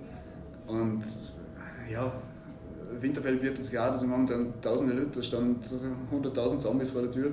Und 0.67 1.03
ja, 1.89 2.13
Winterfell 2.99 3.37
bietet 3.37 3.63
sich 3.63 3.79
an, 3.79 3.91
da 3.91 3.97
sind 3.97 4.09
momentan 4.09 4.53
tausende 4.61 4.93
Leute, 4.93 5.11
da 5.15 5.21
standen 5.21 5.61
100.000 6.11 6.59
Zombies 6.59 6.91
vor 6.91 7.01
der 7.01 7.11
Tür. 7.11 7.31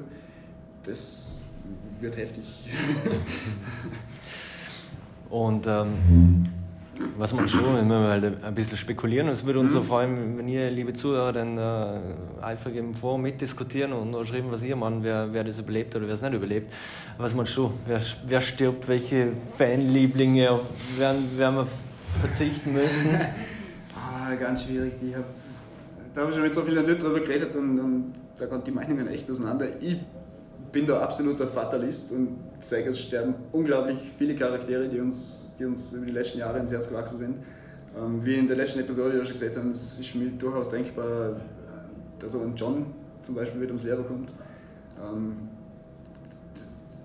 Das 0.84 1.40
wird 2.00 2.16
heftig. 2.16 2.70
Und 5.28 5.66
ähm, 5.66 6.48
was 7.16 7.32
man 7.32 7.48
schon, 7.48 7.76
wenn 7.76 7.88
wir 7.88 7.96
halt 7.96 8.44
ein 8.44 8.54
bisschen 8.54 8.76
spekulieren. 8.76 9.28
Es 9.28 9.44
würde 9.44 9.60
uns 9.60 9.70
mhm. 9.70 9.76
so 9.76 9.82
freuen, 9.82 10.38
wenn 10.38 10.48
ihr, 10.48 10.70
liebe 10.70 10.92
Zuhörer, 10.92 11.32
dann 11.32 11.58
äh, 11.58 12.42
eifrig 12.42 12.76
im 12.76 12.94
Forum 12.94 13.22
mitdiskutieren 13.22 13.92
und 13.92 14.10
noch 14.10 14.24
schreiben, 14.24 14.50
was 14.50 14.62
ihr 14.62 14.76
meint, 14.76 15.02
wer, 15.02 15.28
wer 15.32 15.44
das 15.44 15.58
überlebt 15.58 15.94
oder 15.96 16.06
wer 16.06 16.14
es 16.14 16.22
nicht 16.22 16.34
überlebt. 16.34 16.72
Was 17.16 17.34
man 17.34 17.46
schon, 17.46 17.72
wer, 17.86 18.00
wer 18.26 18.40
stirbt, 18.40 18.88
welche 18.88 19.32
Fanlieblinge, 19.32 20.50
auf 20.50 20.62
werden, 20.96 21.38
werden 21.38 21.56
wir 21.56 21.66
verzichten 22.20 22.72
müssen? 22.72 23.20
ah, 23.94 24.34
ganz 24.34 24.64
schwierig. 24.64 24.94
Ich 25.02 25.14
hab, 25.14 25.24
da 26.14 26.22
habe 26.22 26.30
ich 26.30 26.36
schon 26.36 26.44
mit 26.44 26.54
so 26.54 26.62
vielen 26.62 26.84
Leuten 26.84 27.00
drüber 27.00 27.20
geredet 27.20 27.54
und, 27.56 27.78
und 27.78 28.14
da 28.38 28.46
gehen 28.46 28.62
die 28.64 28.70
Meinungen 28.70 29.08
echt 29.08 29.30
auseinander. 29.30 29.66
Ich 29.80 29.98
bin 30.72 30.86
da 30.86 31.00
absoluter 31.00 31.46
Fatalist 31.46 32.12
und 32.12 32.38
sage, 32.60 32.90
es 32.90 33.00
sterben 33.00 33.34
unglaublich 33.52 33.98
viele 34.18 34.34
Charaktere, 34.34 34.88
die 34.88 35.00
uns, 35.00 35.54
die 35.58 35.64
uns 35.64 35.92
über 35.92 36.06
die 36.06 36.12
letzten 36.12 36.38
Jahre 36.38 36.58
ins 36.58 36.72
Herz 36.72 36.88
gewachsen 36.88 37.18
sind. 37.18 37.36
Ähm, 37.96 38.24
wie 38.24 38.34
in 38.34 38.46
der 38.46 38.56
letzten 38.56 38.80
Episode 38.80 39.18
ja 39.18 39.24
schon 39.24 39.32
gesagt 39.34 39.56
haben, 39.56 39.70
es 39.70 39.98
ist 39.98 40.14
mir 40.14 40.30
durchaus 40.30 40.68
denkbar, 40.70 41.40
dass 42.18 42.34
auch 42.34 42.42
ein 42.42 42.54
John 42.54 42.86
zum 43.22 43.34
Beispiel 43.34 43.60
wieder 43.60 43.70
ums 43.70 43.84
Lehrer 43.84 44.02
kommt. 44.02 44.34
Ähm, 45.02 45.36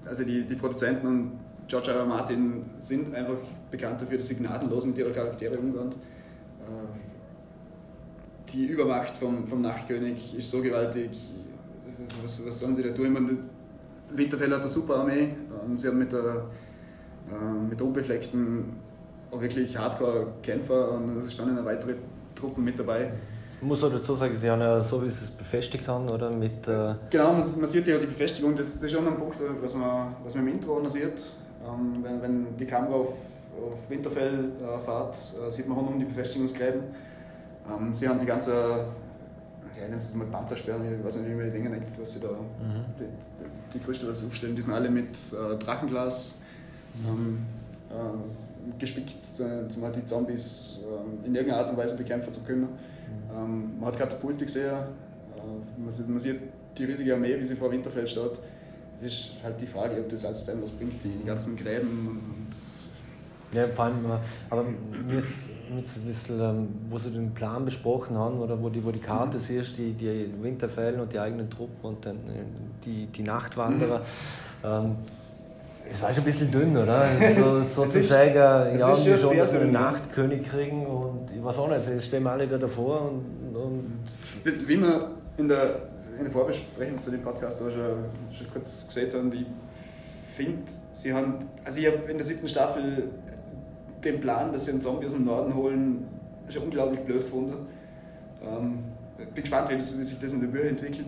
also 0.06 0.24
die, 0.24 0.44
die 0.44 0.56
Produzenten 0.56 1.08
und 1.08 1.32
George 1.68 1.92
R. 1.92 2.00
R. 2.00 2.06
Martin 2.06 2.66
sind 2.80 3.16
einfach 3.16 3.38
bekannt 3.72 4.02
dafür, 4.02 4.18
dass 4.18 4.28
sie 4.28 4.36
gnadenlos 4.36 4.86
mit 4.86 4.98
ihrer 4.98 5.12
Charaktere 5.12 5.58
umgehen. 5.58 5.92
Äh, 6.62 6.88
die 8.52 8.66
Übermacht 8.66 9.18
vom, 9.18 9.48
vom 9.48 9.62
Nachtkönig 9.62 10.38
ist 10.38 10.52
so 10.52 10.62
gewaltig. 10.62 11.12
Was, 12.22 12.46
was 12.46 12.60
sollen 12.60 12.76
sie 12.76 12.84
da 12.84 12.90
tun? 12.90 13.50
Winterfell 14.16 14.52
hat 14.52 14.62
eine 14.62 14.70
super 14.70 14.98
Armee. 14.98 15.30
Ähm, 15.66 15.78
sie 15.78 15.88
haben 15.88 16.00
mit 16.00 16.12
der, 16.12 16.46
äh, 17.30 17.70
mit 17.70 17.80
der 17.80 17.88
unbefleckten 17.88 18.66
auch 19.32 19.42
wirklich 19.42 19.76
Hardcore-Kämpfer 19.78 20.92
und 20.92 21.18
es 21.18 21.34
standen 21.34 21.56
noch 21.56 21.66
weitere 21.66 21.96
Truppen 22.36 22.64
mit 22.64 22.78
dabei. 22.78 23.12
Ich 23.62 23.68
muss 23.68 23.84
auch 23.84 23.92
dazu 23.92 24.16
sagen, 24.16 24.36
sie 24.36 24.50
haben 24.50 24.60
ja 24.60 24.82
so 24.82 25.02
wie 25.02 25.10
sie 25.10 25.24
es 25.24 25.32
befestigt 25.32 25.88
haben, 25.88 26.10
oder? 26.10 26.30
Mit, 26.30 26.68
äh 26.68 26.94
genau, 27.10 27.34
man, 27.34 27.60
man, 27.60 27.68
sieht 27.68 27.88
ja 27.88 27.98
die 27.98 28.08
Befestigung, 28.08 28.56
das, 28.56 28.74
das 28.74 28.84
ist 28.84 28.92
schon 28.92 29.08
ein 29.08 29.16
Punkt, 29.16 29.38
was 29.62 29.74
man, 29.76 30.14
was 30.24 30.36
man 30.36 30.48
im 30.48 30.54
Intro 30.54 30.80
noch 30.80 30.90
sieht. 30.90 31.24
Ähm, 31.66 32.04
wenn, 32.04 32.22
wenn 32.22 32.58
die 32.58 32.66
Kamera 32.66 32.94
auf, 32.96 33.08
auf 33.08 33.90
Winterfell 33.90 34.52
äh, 34.62 34.86
fährt, 34.86 35.16
äh, 35.16 35.50
sieht 35.50 35.68
man 35.68 35.78
rundum 35.78 35.98
die 35.98 36.06
Befestigungsgräben. 36.06 36.82
Ähm, 37.70 37.94
sie 37.94 38.08
haben 38.08 38.20
die 38.20 38.26
ganze, 38.26 38.86
das 39.92 40.04
ist 40.04 40.16
mal 40.16 40.28
Panzersperren, 40.28 41.00
ich 41.00 41.06
weiß 41.06 41.18
nicht, 41.18 41.30
wie 41.30 41.36
man 41.36 41.46
die 41.46 41.52
Dinge 41.52 41.70
nennt, 41.70 41.86
was 42.00 42.14
sie 42.14 42.20
da, 42.20 42.30
mhm. 42.30 42.86
die, 42.98 43.04
die, 43.04 43.78
die 43.78 43.84
größte, 43.84 44.08
was 44.08 44.20
sie 44.20 44.26
aufstellen, 44.26 44.56
die 44.56 44.62
sind 44.62 44.74
alle 44.74 44.90
mit 44.90 45.16
äh, 45.32 45.58
Drachenglas 45.58 46.36
mhm. 47.04 47.40
ähm, 47.92 48.78
gespickt, 48.80 49.16
um 49.40 49.84
halt 49.84 49.96
die 49.96 50.06
Zombies 50.06 50.80
ähm, 50.84 51.26
in 51.26 51.36
irgendeiner 51.36 51.64
Art 51.64 51.72
und 51.72 51.78
Weise 51.78 51.96
bekämpfen 51.96 52.32
zu 52.32 52.42
können. 52.42 52.62
Mhm. 52.62 52.68
Ähm, 53.36 53.80
man 53.80 53.88
hat 53.88 53.98
Katapulte 53.98 54.46
gesehen, 54.46 54.74
äh, 54.74 55.82
man, 55.82 55.92
sieht, 55.92 56.10
man 56.10 56.20
sieht 56.20 56.40
die 56.78 56.86
riesige 56.86 57.14
Armee, 57.14 57.40
wie 57.40 57.44
sie 57.44 57.56
vor 57.56 57.72
Winterfell 57.72 58.08
steht. 58.08 58.32
Es 58.96 59.04
ist 59.04 59.32
halt 59.44 59.60
die 59.60 59.68
Frage, 59.68 60.00
ob 60.00 60.10
das 60.10 60.26
als 60.26 60.48
was 60.48 60.70
bringt, 60.70 61.04
die, 61.04 61.10
die 61.10 61.26
ganzen 61.26 61.56
Gräben 61.56 62.43
ja, 63.54 63.68
vor 63.68 63.86
allem, 63.86 64.06
äh, 64.06 64.18
aber 64.50 64.66
jetzt, 65.10 65.46
jetzt 65.76 65.98
ein 65.98 66.06
bisschen, 66.06 66.40
ähm, 66.40 66.68
wo 66.90 66.98
sie 66.98 67.12
den 67.12 67.34
Plan 67.34 67.66
besprochen 67.66 68.18
haben 68.18 68.40
oder 68.40 68.62
wo 68.62 68.70
die, 68.70 68.84
wo 68.84 68.92
die 68.92 69.00
Karte 69.00 69.38
mhm. 69.38 69.42
siehst, 69.42 69.78
die, 69.78 69.94
die 69.94 70.30
Winterfell 70.42 71.00
und 71.00 71.14
die 71.14 71.20
eigenen 71.20 71.50
Truppen 71.50 71.82
und 71.82 72.06
dann 72.06 72.16
äh, 72.16 72.44
die, 72.86 73.08
die 73.08 73.24
Nachtwanderer. 73.24 74.00
Mhm. 74.00 74.06
Ähm, 74.66 74.96
es 75.86 76.02
war 76.02 76.12
schon 76.12 76.24
ein 76.24 76.26
bisschen 76.26 76.52
dünn, 76.52 76.76
oder? 76.78 77.06
So, 77.38 77.62
so 77.64 77.86
zu 77.86 78.04
sagen, 78.04 78.36
ja, 78.36 79.06
wir 79.06 79.18
schon, 79.18 79.60
den 79.60 79.72
Nachtkönig 79.72 80.50
kriegen 80.50 80.86
und 80.86 81.30
ich 81.36 81.44
weiß 81.44 81.58
auch 81.58 81.70
nicht, 81.70 81.88
jetzt 81.88 82.06
stehen 82.06 82.24
wir 82.24 82.32
alle 82.32 82.48
da 82.48 82.58
davor 82.58 83.12
und, 83.12 83.56
und 83.56 84.04
wie, 84.44 84.80
wir 84.80 85.12
in 85.38 85.48
der, 85.48 85.82
in 86.18 86.24
der 86.24 86.32
Vorbesprechung 86.32 87.02
zu 87.02 87.12
dem 87.12 87.22
Podcast 87.22 87.60
schon, 87.60 87.72
schon 87.72 88.48
kurz 88.52 88.88
gesehen 88.88 89.12
haben, 89.14 89.34
ich 89.34 89.46
finde, 90.36 90.64
sie 90.94 91.14
haben, 91.14 91.50
also 91.64 91.80
ich 91.80 91.88
habe 91.88 91.98
in 92.10 92.18
der 92.18 92.26
siebten 92.26 92.48
Staffel 92.48 93.10
den 94.06 94.20
Plan, 94.20 94.52
dass 94.52 94.66
sie 94.66 94.72
einen 94.72 94.82
Zombie 94.82 95.06
aus 95.06 95.14
dem 95.14 95.26
Norden 95.26 95.54
holen, 95.56 96.06
schon 96.50 96.64
unglaublich 96.64 97.00
blöd 97.02 97.22
gefunden. 97.22 97.68
Ähm, 98.44 98.80
bin 99.18 99.44
gespannt, 99.44 99.70
wie, 99.70 99.76
das, 99.76 99.98
wie, 99.98 100.04
sich 100.04 100.20
das 100.20 100.34
in 100.34 100.42
der 100.42 100.48
Bühne 100.48 100.70
entwickelt. 100.70 101.08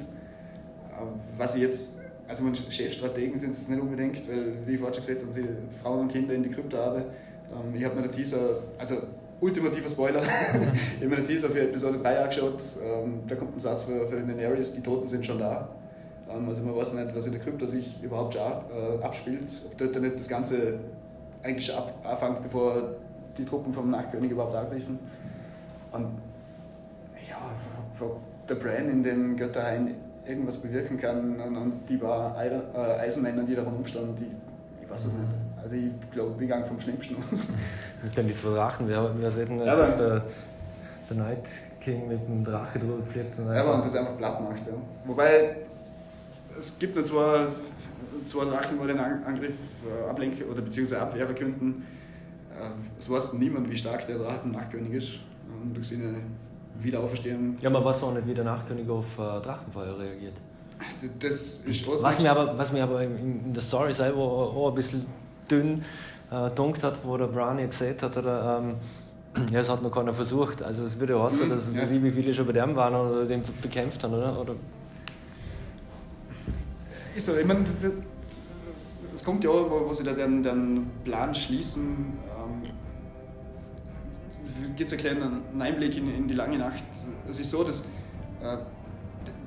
Was 1.38 1.56
ich 1.56 1.62
jetzt, 1.62 1.98
also 2.28 2.44
meine 2.44 2.56
Chefstrategen 2.56 3.38
sind 3.38 3.52
es 3.52 3.68
nicht 3.68 3.82
unbedingt, 3.82 4.28
weil, 4.30 4.54
wie 4.66 4.74
ich 4.74 4.80
vorhin 4.80 4.96
schon 4.96 5.06
gesagt 5.06 5.24
habe, 5.24 5.34
sie 5.34 5.48
Frauen 5.82 6.02
und 6.02 6.12
Kinder 6.12 6.34
in 6.34 6.44
die 6.44 6.50
Krypta 6.50 6.78
haben. 6.78 7.04
Ähm, 7.52 7.76
ich 7.76 7.84
habe 7.84 7.96
mir 7.96 8.04
den 8.04 8.12
Teaser, 8.12 8.62
also 8.78 8.96
ultimativer 9.42 9.90
Spoiler, 9.90 10.22
ich 10.96 10.98
habe 10.98 11.08
mir 11.08 11.18
den 11.18 11.26
Teaser 11.26 11.50
für 11.50 11.62
Episode 11.62 12.00
3 12.00 12.20
angeschaut. 12.20 12.62
Ähm, 12.82 13.20
da 13.28 13.36
kommt 13.36 13.56
ein 13.56 13.60
Satz 13.60 13.84
für, 13.84 14.08
für 14.08 14.16
den 14.16 14.28
Daenerys, 14.28 14.74
die 14.74 14.82
Toten 14.82 15.08
sind 15.08 15.26
schon 15.26 15.40
da. 15.40 15.68
Ähm, 16.30 16.48
also 16.48 16.64
man 16.64 16.76
weiß 16.76 16.94
nicht, 16.94 17.14
was 17.14 17.26
in 17.26 17.34
der 17.34 17.42
Krypta 17.42 17.68
sich 17.68 18.02
überhaupt 18.02 18.34
schon 18.34 18.44
ab, 18.44 18.72
äh, 18.74 19.04
abspielt, 19.04 19.48
ob 19.66 19.78
dort 19.78 20.02
nicht 20.02 20.18
das 20.18 20.28
ganze 20.28 20.80
eigentlich 21.46 21.72
anfängt, 22.04 22.44
bevor 22.44 22.96
die 23.38 23.46
Truppen 23.46 23.74
vom 23.74 23.92
Nachtkönig 23.92 24.32
überhaupt 24.32 24.56
angriffen. 24.56 25.00
Und 25.92 26.08
ja, 27.30 27.52
ob 28.00 28.20
der 28.48 28.56
Bran 28.56 28.90
in 28.90 29.04
dem 29.04 29.38
Götterhain 29.38 29.96
irgendwas 30.28 30.58
bewirken 30.58 30.98
kann 30.98 31.40
und, 31.40 31.58
und 31.58 31.74
die 31.88 31.98
paar 31.98 32.36
äh, 32.44 33.00
Eisenmänner, 33.00 33.44
die 33.44 33.56
da 33.56 33.64
rumstanden, 33.64 34.16
die, 34.16 34.32
ich 34.84 34.90
weiß 34.90 35.06
es 35.06 35.14
nicht. 35.14 35.26
Also 35.62 35.76
ich 35.76 36.12
glaube, 36.12 36.40
wir 36.40 36.48
gehen 36.48 36.66
vom 36.66 36.80
Schlimmsten 36.80 37.16
aus. 37.32 37.48
Kenne 38.14 38.30
die 38.30 38.36
zwei 38.36 38.50
Drachen, 38.50 38.88
wir 38.88 38.98
haben 38.98 39.30
sehen, 39.30 39.60
ja, 39.60 39.76
dass 39.76 39.98
der, 39.98 40.24
der 41.10 41.18
Night 41.18 41.48
King 41.80 42.08
mit 42.08 42.20
einem 42.26 42.44
Drache 42.44 42.80
drüber 42.80 43.04
fliegt. 43.04 43.38
Und 43.38 43.54
ja, 43.54 43.64
und 43.64 43.86
das 43.86 43.96
einfach 43.96 44.18
platt 44.18 44.42
macht. 44.42 44.66
Ja. 44.68 44.74
Wobei, 45.06 45.58
es 46.58 46.78
gibt 46.80 46.96
noch 46.96 47.04
zwei 47.04 47.48
zwei 48.26 48.46
Drachen 48.46 48.78
mal 48.78 48.88
den 48.88 49.00
Angriff 49.00 49.56
äh, 49.86 50.10
ablenken 50.10 50.50
oder 50.50 50.62
beziehungsweise 50.62 51.02
abwehren 51.02 51.36
könnten. 51.36 51.86
Äh, 52.52 53.00
es 53.00 53.10
weiß 53.10 53.34
niemand, 53.34 53.70
wie 53.70 53.78
stark 53.78 54.08
der 54.08 54.18
Drachen 54.18 54.52
Nachkönig 54.52 54.94
ist. 54.94 55.10
Ähm, 55.48 55.74
durch 55.74 55.90
seine 55.90 56.16
Wiederauferstehung. 56.80 57.58
Ja, 57.62 57.70
man 57.70 57.84
weiß 57.84 58.04
auch 58.04 58.14
nicht, 58.14 58.28
wie 58.28 58.34
der 58.34 58.44
Nachkönig 58.44 58.90
auf 58.90 59.18
äh, 59.18 59.42
Drachenfeuer 59.42 59.98
reagiert. 59.98 60.34
Das 61.20 61.60
ist 61.60 61.88
was 61.88 62.22
mir 62.22 62.32
aber, 62.32 62.58
was 62.58 62.74
mir 62.74 62.84
aber 62.84 63.02
in, 63.02 63.18
in 63.18 63.54
der 63.54 63.62
Story 63.62 63.94
selber 63.94 64.20
auch 64.20 64.70
ein 64.70 64.76
bisschen 64.76 65.06
dünn 65.50 65.84
äh, 66.32 66.50
dunkt 66.52 66.84
hat, 66.84 67.00
wo 67.04 67.16
der 67.18 67.28
Bran 67.28 67.60
jetzt 67.60 67.80
gesagt 67.80 68.04
hat, 68.04 68.18
oder, 68.18 68.60
ähm, 68.62 68.76
ja, 69.54 69.62
es 69.62 69.70
hat 69.70 69.82
noch 69.82 69.92
keiner 69.92 70.14
versucht. 70.14 70.62
Also 70.62 70.84
es 70.84 71.00
würde 71.00 71.14
ja 71.14 71.24
heißen, 71.24 71.46
mhm, 71.46 71.50
dass 71.50 71.74
ja. 71.74 72.04
wie 72.04 72.12
viele 72.12 72.34
schon 72.34 72.46
bei 72.46 72.54
dem 72.54 72.76
waren 72.76 72.94
oder 72.94 73.26
den 73.26 73.42
bekämpft 73.62 74.04
haben, 74.04 74.14
oder? 74.14 74.40
oder? 74.40 74.56
Ist 77.16 77.28
so, 77.28 77.38
ich 77.38 77.46
meine, 77.46 77.64
es 79.14 79.24
kommt 79.24 79.44
ja 79.46 79.50
auch, 79.50 79.88
wo, 79.88 79.94
sie 79.94 80.04
da 80.04 80.12
den, 80.12 80.44
den 80.44 80.88
Plan 81.06 81.34
schließen, 81.34 82.14
ähm, 82.38 82.62
gibt 84.76 84.92
es 84.92 84.98
einen 84.98 85.20
kleinen 85.20 85.62
Einblick 85.62 85.98
in, 85.98 86.14
in, 86.14 86.28
die 86.28 86.34
lange 86.34 86.58
Nacht. 86.58 86.84
Es 87.30 87.40
ist 87.40 87.52
so, 87.52 87.64
dass 87.64 87.84
äh, 88.44 88.58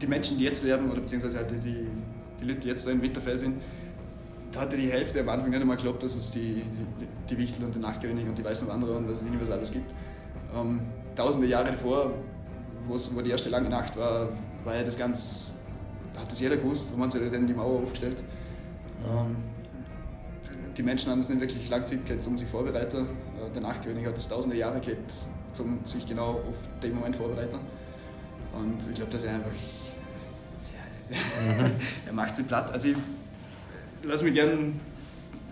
die 0.01 0.07
Menschen, 0.07 0.39
die 0.39 0.45
jetzt 0.45 0.65
leben, 0.65 0.91
oder 0.91 1.01
beziehungsweise 1.01 1.37
halt 1.37 1.51
die, 1.63 1.89
die 2.41 2.45
Leute, 2.45 2.61
die 2.61 2.69
jetzt 2.69 2.87
da 2.87 2.91
in 2.91 3.03
Winterfell 3.03 3.37
sind, 3.37 3.61
da 4.51 4.61
hatte 4.61 4.79
die 4.79 4.91
Hälfte 4.91 5.21
am 5.21 5.29
Anfang 5.29 5.51
nicht 5.51 5.61
einmal 5.61 5.77
geglaubt, 5.77 6.03
dass 6.03 6.17
es 6.17 6.31
die, 6.31 6.63
die, 6.63 7.07
die 7.29 7.39
Wichtel 7.39 7.67
und 7.67 7.75
die 7.75 7.81
Nachtkönig 7.81 8.27
und 8.27 8.39
die 8.39 8.45
Weißen 8.45 8.67
Wanderer 8.67 8.97
und 8.97 9.11
was 9.11 9.21
es 9.21 9.29
nicht 9.29 9.53
alles 9.53 9.71
gibt. 9.71 9.91
Ähm, 10.57 10.81
tausende 11.15 11.47
Jahre 11.47 11.73
davor, 11.73 12.13
wo 12.87 13.21
die 13.21 13.31
erste 13.31 13.51
lange 13.51 13.69
Nacht 13.69 13.95
war, 13.99 14.31
war 14.65 14.75
ja 14.75 14.83
das 14.83 14.97
ganz, 14.97 15.53
hat 16.21 16.31
das 16.31 16.41
jeder 16.41 16.57
gewusst, 16.57 16.87
wo 16.93 16.97
man 16.97 17.11
sich 17.11 17.21
denn 17.31 17.47
die 17.47 17.55
Mauer 17.55 17.83
aufgestellt. 17.83 18.23
Ähm, 19.07 19.37
die 20.77 20.83
Menschen 20.83 21.11
haben 21.11 21.21
es 21.21 21.29
nicht 21.29 21.41
wirklich 21.41 21.69
lang 21.69 21.85
Zeit 21.85 22.07
gehabt, 22.07 22.27
um 22.27 22.37
sich 22.37 22.49
vorbereiten. 22.49 23.07
Äh, 23.41 23.53
der 23.53 23.63
Nachtkönig 23.63 24.07
hat 24.07 24.17
es 24.17 24.29
tausende 24.29 24.57
Jahre 24.57 24.81
gehabt, 24.81 25.13
um 25.59 25.81
sich 25.85 26.07
genau 26.07 26.41
auf 26.49 26.57
den 26.83 26.95
Moment 26.95 27.17
vorbereiten. 27.17 27.59
Und 28.53 28.79
ich 28.89 28.95
glaube, 28.95 29.11
dass 29.13 29.25
er 29.25 29.35
einfach. 29.35 29.51
Mhm. 31.11 31.71
er 32.07 32.13
macht 32.13 32.37
sie 32.37 32.43
platt. 32.43 32.71
Also 32.73 32.89
ich 32.89 32.97
lasse 34.03 34.25
mich 34.25 34.35
gerne 34.35 34.73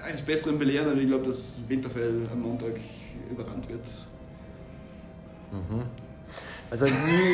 eines 0.05 0.22
Besseren 0.22 0.59
belehren, 0.59 0.91
aber 0.91 1.01
ich 1.01 1.09
glaube, 1.09 1.26
dass 1.26 1.61
Winterfell 1.68 2.28
am 2.30 2.43
Montag 2.43 2.74
überrannt 3.30 3.68
wird. 3.68 3.86
Mhm. 5.53 5.82
Also 6.71 6.87
ich 6.87 6.93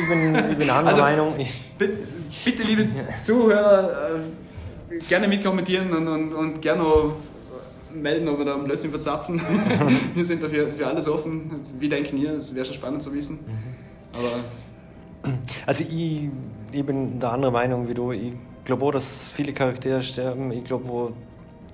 bin, 0.09 0.35
ich 0.51 0.57
bin 0.57 0.69
anderer 0.69 0.89
also, 0.89 1.01
Meinung. 1.01 1.33
Bitte, 1.77 1.97
bitte, 2.45 2.63
liebe 2.63 2.87
Zuhörer, 3.21 4.19
äh, 4.91 4.97
gerne 5.09 5.27
mitkommentieren 5.27 5.91
und, 5.93 6.07
und, 6.07 6.33
und 6.33 6.61
gerne 6.61 6.83
melden, 7.93 8.27
ob 8.29 8.37
wir 8.39 8.45
da 8.45 8.55
Blödsinn 8.57 8.91
verzapfen. 8.91 9.41
wir 10.15 10.25
sind 10.25 10.43
dafür 10.43 10.71
für 10.71 10.87
alles 10.87 11.07
offen. 11.07 11.51
Wie 11.79 11.89
denken 11.89 12.17
ihr? 12.17 12.33
Es 12.33 12.53
wäre 12.53 12.65
schon 12.65 12.75
spannend 12.75 13.03
zu 13.03 13.13
wissen. 13.13 13.39
Aber 14.13 14.43
also 15.65 15.83
ich, 15.83 16.29
ich 16.71 16.85
bin 16.85 17.19
der 17.19 17.31
andere 17.31 17.51
Meinung 17.51 17.87
wie 17.87 17.93
du. 17.93 18.11
Ich 18.11 18.33
glaube 18.65 18.85
auch, 18.85 18.91
dass 18.91 19.31
viele 19.31 19.53
Charaktere 19.53 20.03
sterben. 20.03 20.51
Ich 20.51 20.63
glaube 20.63 21.13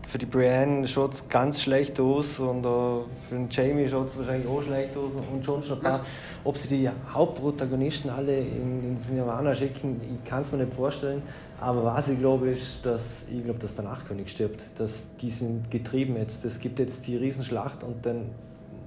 für 0.08 0.18
die 0.18 0.26
Brienne 0.26 0.88
schaut 0.88 1.14
es 1.14 1.30
ganz 1.30 1.62
schlecht 1.62 2.00
aus 2.00 2.40
und 2.40 2.66
uh, 2.66 3.04
für 3.28 3.36
den 3.36 3.48
Jamie 3.50 3.88
schaut 3.88 4.08
es 4.08 4.18
wahrscheinlich 4.18 4.48
auch 4.48 4.62
schlecht 4.64 4.98
aus 4.98 5.12
und 5.32 5.46
schon 5.46 5.62
schon 5.62 5.80
paar. 5.80 6.00
Ob 6.44 6.58
sie 6.58 6.68
die 6.68 6.90
Hauptprotagonisten 7.12 8.10
alle 8.10 8.40
in, 8.40 8.84
in 8.84 8.96
das 8.96 9.10
Nirvana 9.10 9.54
schicken, 9.54 10.02
ich 10.02 10.28
kann 10.28 10.42
es 10.42 10.52
mir 10.52 10.60
nicht 10.60 10.74
vorstellen. 10.74 11.22
Aber 11.60 11.84
was 11.84 12.08
ich 12.08 12.18
glaube, 12.18 12.50
ist, 12.50 12.86
dass 12.86 13.26
ich 13.30 13.44
glaube, 13.44 13.60
dass 13.60 13.76
der 13.76 13.86
Nachkönig 13.86 14.32
stirbt. 14.32 14.72
Dass 14.78 15.08
die 15.22 15.30
sind 15.30 15.70
getrieben 15.70 16.16
jetzt. 16.16 16.44
Es 16.46 16.60
gibt 16.60 16.80
jetzt 16.80 17.06
die 17.06 17.18
Riesenschlacht 17.18 17.84
und 17.84 18.06
dann 18.06 18.30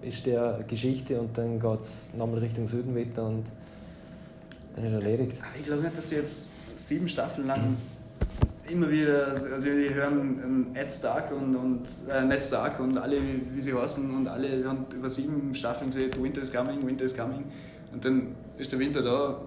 ist 0.01 0.27
der 0.27 0.65
Geschichte 0.67 1.21
und 1.21 1.39
dann 1.39 1.61
geht 1.61 1.81
es 1.81 2.11
nochmal 2.17 2.41
Richtung 2.41 2.67
Süden 2.67 2.97
weiter 2.97 3.25
und 3.27 3.45
Der 4.77 4.85
ist 4.85 4.93
erledigt. 4.93 5.37
Aber 5.41 5.57
ich 5.57 5.65
glaube 5.65 5.83
nicht, 5.83 5.97
dass 5.97 6.09
sie 6.09 6.17
jetzt 6.17 6.49
sieben 6.75 7.09
Staffeln 7.09 7.47
lang 7.47 7.77
immer 8.73 8.91
wieder, 8.91 9.29
also 9.29 9.67
wir 9.67 9.95
hören 9.95 10.75
Ed 10.75 10.91
Stark 10.91 11.31
und, 11.33 11.55
und 11.55 11.87
äh, 12.11 12.25
Ned 12.25 12.43
Stark 12.43 12.81
und 12.81 12.97
alle, 12.97 13.19
wie 13.55 13.61
sie 13.61 13.75
heißen, 13.75 14.11
und 14.15 14.27
alle 14.27 14.67
haben 14.67 14.87
über 14.95 15.09
sieben 15.09 15.55
Staffeln 15.55 15.91
gesagt, 15.91 16.21
Winter 16.21 16.43
is 16.43 16.53
coming, 16.53 16.85
Winter 16.87 17.05
is 17.05 17.17
coming. 17.17 17.45
Und 17.93 18.05
dann 18.05 18.35
ist 18.57 18.73
der 18.73 18.79
Winter 18.79 19.03
da 19.03 19.41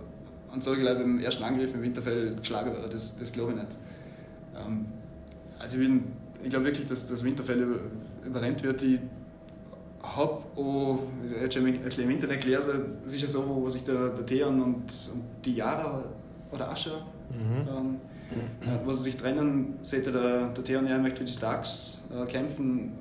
und 0.54 0.64
so, 0.64 0.74
ich 0.74 0.80
glaube, 0.80 1.02
im 1.02 1.20
ersten 1.20 1.44
Angriff 1.44 1.74
im 1.74 1.82
Winterfell 1.82 2.36
geschlagen 2.36 2.72
wird. 2.72 2.94
Das, 2.94 3.18
das 3.18 3.32
glaube 3.32 3.52
ich 3.52 3.58
nicht. 3.58 3.78
Ähm, 4.56 4.86
also 5.60 5.78
ich, 5.78 5.88
bin, 5.88 6.04
ich 6.44 6.50
glaube 6.50 6.66
wirklich, 6.66 6.88
dass 6.88 7.08
das 7.08 7.24
Winterfell 7.24 7.62
über, 7.62 7.80
überrennt 8.26 8.64
wird. 8.64 8.82
Ich 8.84 9.00
habe 10.02 10.44
auch, 10.56 11.00
schon 11.50 11.68
im 11.68 12.10
Internet 12.12 12.42
gelesen, 12.42 13.00
es 13.06 13.16
ist 13.16 13.22
ja 13.24 13.28
so, 13.28 13.46
wo 13.48 13.70
sich 13.70 13.84
der, 13.84 14.10
der 14.10 14.26
Theon 14.26 14.62
und, 14.62 14.84
und 15.14 15.24
die 15.44 15.56
Yara 15.56 16.04
oder 16.52 16.70
Ascha 16.70 17.06
mhm. 17.32 17.68
ähm, 17.68 17.96
wo 18.84 18.94
sie 18.94 19.04
sich 19.04 19.18
trennen, 19.18 19.80
sieht 19.82 20.08
der, 20.08 20.48
der 20.50 20.64
Theon 20.64 20.88
ja 20.88 20.98
möchte 20.98 21.20
für 21.20 21.26
die 21.26 21.34
Starks 21.34 22.00
äh, 22.12 22.26
kämpfen. 22.26 22.94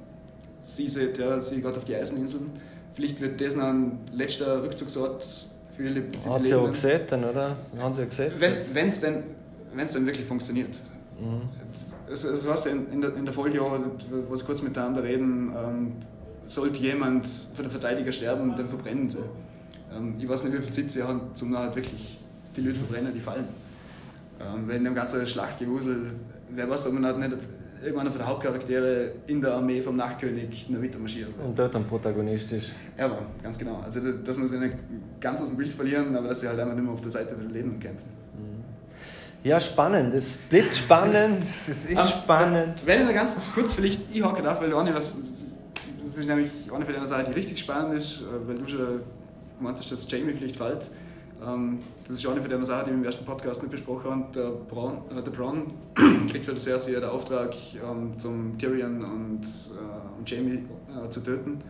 Sie 0.60 0.88
sieht, 0.88 1.18
ja, 1.18 1.40
sie 1.40 1.56
geht 1.56 1.76
auf 1.76 1.84
die 1.84 1.94
Eiseninseln. 1.94 2.50
Vielleicht 2.94 3.20
wird 3.20 3.40
das 3.40 3.56
noch 3.56 3.66
ein 3.66 3.98
letzter 4.12 4.62
Rückzugsort 4.62 5.26
für 5.76 5.82
die, 5.82 6.02
für 6.02 6.30
Hat 6.30 6.44
sie 6.44 6.54
auch 6.54 6.70
gesehen, 6.70 7.00
dann, 7.08 7.24
oder? 7.24 7.56
Haben 7.78 7.94
sie 7.94 8.00
ja 8.00 8.06
gesehen? 8.06 8.32
Wenn 8.38 8.88
es 8.88 9.00
denn, 9.00 9.24
denn 9.76 10.06
wirklich 10.06 10.26
funktioniert. 10.26 10.78
Mhm. 11.18 11.48
Das, 12.08 12.22
das 12.22 12.46
heißt 12.46 12.66
in, 12.68 12.92
in, 12.92 13.00
der, 13.00 13.14
in 13.16 13.24
der 13.24 13.34
Folge, 13.34 13.60
wo 13.60 14.36
sie 14.36 14.44
kurz 14.44 14.62
miteinander 14.62 15.02
reden, 15.02 15.52
ähm, 15.56 15.92
sollte 16.46 16.80
jemand 16.80 17.26
für 17.54 17.62
den 17.62 17.70
Verteidiger 17.70 18.12
sterben, 18.12 18.54
dann 18.56 18.68
verbrennen 18.68 19.10
sie. 19.10 19.18
Ähm, 19.96 20.14
ich 20.18 20.28
weiß 20.28 20.44
nicht, 20.44 20.56
wie 20.56 20.62
viel 20.62 20.72
Zeit 20.72 20.90
sie 20.90 21.02
haben, 21.02 21.20
um 21.40 21.58
halt 21.58 21.74
wirklich 21.74 22.18
die 22.56 22.60
Leute 22.60 22.78
verbrennen, 22.78 23.12
die 23.14 23.20
fallen. 23.20 23.48
Ähm, 24.40 24.68
weil 24.68 24.76
in 24.76 24.84
dem 24.84 24.94
ganzen 24.94 25.26
Schlachtgewusel, 25.26 26.12
wer 26.50 26.68
weiß, 26.68 26.86
ob 26.88 26.94
man 26.94 27.06
halt 27.06 27.18
nicht 27.18 27.38
irgendeiner 27.84 28.10
von 28.10 28.20
den 28.20 28.26
Hauptcharaktere 28.26 29.12
in 29.26 29.40
der 29.40 29.54
Armee 29.54 29.80
vom 29.80 29.96
Nachtkönig 29.96 30.66
in 30.66 30.72
der 30.72 30.80
Mitte 30.80 30.98
marschiert. 30.98 31.28
Und 31.44 31.58
dort 31.58 31.74
dann 31.74 31.86
Protagonist 31.86 32.50
ist. 32.52 32.70
Ja, 32.98 33.06
aber 33.06 33.18
ganz 33.42 33.58
genau. 33.58 33.80
Also, 33.84 34.00
dass 34.00 34.36
man 34.36 34.48
sie 34.48 34.58
nicht 34.58 34.76
ganz 35.20 35.42
aus 35.42 35.48
dem 35.48 35.56
Bild 35.56 35.72
verlieren, 35.72 36.16
aber 36.16 36.28
dass 36.28 36.40
sie 36.40 36.48
halt 36.48 36.58
einfach 36.58 36.74
nicht 36.74 36.84
mehr 36.84 36.92
auf 36.92 37.00
der 37.00 37.10
Seite 37.10 37.36
für 37.36 37.46
Leben 37.46 37.78
kämpfen. 37.78 38.08
Mhm. 38.34 38.64
Ja, 39.44 39.60
spannend. 39.60 40.14
Es 40.14 40.36
bleibt 40.36 40.74
spannend. 40.74 41.38
Es 41.42 41.68
ist 41.68 41.90
um, 41.90 42.08
spannend. 42.08 42.86
Wenn 42.86 43.00
ich 43.00 43.06
noch 43.06 43.14
ganz 43.14 43.36
kurz 43.54 43.74
vielleicht 43.74 44.00
ich 44.12 44.24
hake 44.24 44.42
darf, 44.42 44.60
weil 44.60 44.74
eine, 44.74 44.94
was, 44.94 45.16
das 46.02 46.16
ist 46.16 46.26
nämlich 46.26 46.50
eine 46.72 46.84
von 46.84 46.94
der 46.94 47.06
Seite, 47.06 47.30
die 47.30 47.34
richtig 47.34 47.58
spannend 47.58 47.94
ist, 47.94 48.22
äh, 48.22 48.48
weil 48.48 48.56
du 48.56 48.66
schon 48.66 49.00
gemeint 49.58 49.78
hast, 49.78 49.92
dass 49.92 50.10
Jamie 50.10 50.32
vielleicht 50.32 50.56
fällt. 50.56 50.90
Ähm, 51.42 51.78
das 52.06 52.16
ist 52.16 52.26
eine 52.26 52.40
von 52.40 52.50
den 52.50 52.62
Sachen, 52.64 52.84
die 52.86 52.90
wir 52.90 52.98
im 52.98 53.04
ersten 53.04 53.24
Podcast 53.24 53.62
nicht 53.62 53.70
besprochen 53.70 54.10
haben. 54.10 54.32
Der 54.34 54.50
Braun, 54.50 55.02
äh, 55.10 55.22
der 55.22 55.30
Braun 55.30 55.72
kriegt 56.30 56.44
für 56.44 56.54
das 56.54 56.66
erste 56.66 56.92
Jahr 56.92 57.00
den 57.00 57.10
Auftrag, 57.10 57.54
ähm, 57.74 58.18
zum 58.18 58.56
Tyrion 58.58 59.04
und, 59.04 59.42
äh, 59.42 60.18
und 60.18 60.30
Jamie 60.30 60.62
äh, 60.88 61.08
zu 61.10 61.20
töten. 61.20 61.62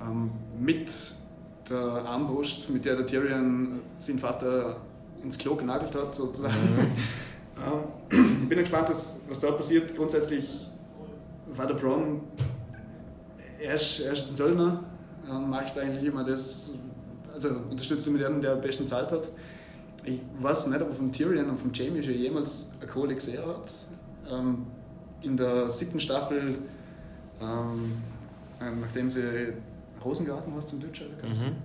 Ähm, 0.00 0.30
mit 0.58 0.90
der 1.68 1.78
Armbrust, 1.78 2.70
mit 2.70 2.84
der 2.84 2.96
der 2.96 3.06
Tyrion 3.06 3.80
seinen 3.98 4.18
Vater 4.18 4.76
ins 5.22 5.38
Klo 5.38 5.54
genagelt 5.54 5.94
hat, 5.94 6.14
sozusagen. 6.14 6.54
Mhm. 6.54 6.90
ähm, 8.18 8.38
ich 8.42 8.48
bin 8.48 8.58
gespannt, 8.58 8.88
was, 8.90 9.20
was 9.28 9.40
da 9.40 9.50
passiert. 9.52 9.94
Grundsätzlich 9.94 10.68
war 11.52 11.66
der 11.66 11.74
Braun, 11.74 12.22
er 13.60 13.74
ist, 13.74 14.00
er 14.00 14.12
ist 14.12 14.30
ein 14.30 14.36
Söldner, 14.36 14.84
macht 15.48 15.78
eigentlich 15.78 16.04
immer 16.04 16.24
das, 16.24 16.74
also 17.44 17.60
unterstützt 17.70 18.10
mit 18.10 18.24
einem, 18.24 18.40
der 18.40 18.52
am 18.52 18.60
besten 18.60 18.86
Zeit 18.86 19.10
hat. 19.12 19.28
Ich 20.04 20.20
weiß 20.38 20.68
nicht, 20.68 20.80
ob 20.80 20.94
von 20.94 21.12
Tyrion 21.12 21.50
und 21.50 21.58
von 21.58 21.72
Jamie 21.72 22.02
schon 22.02 22.14
jemals 22.14 22.70
eine 22.80 22.90
Kohle 22.90 23.14
gesehen 23.14 23.42
hat. 23.46 23.70
Ähm, 24.30 24.66
in 25.22 25.36
der 25.36 25.68
siebten 25.68 26.00
Staffel, 26.00 26.56
ähm, 27.40 27.92
äh, 28.60 28.70
nachdem 28.80 29.10
sie 29.10 29.52
Rosengarten 30.02 30.54
hast 30.56 30.70
zum 30.70 30.80
Deutschen, 30.80 31.08
mhm. 31.08 31.56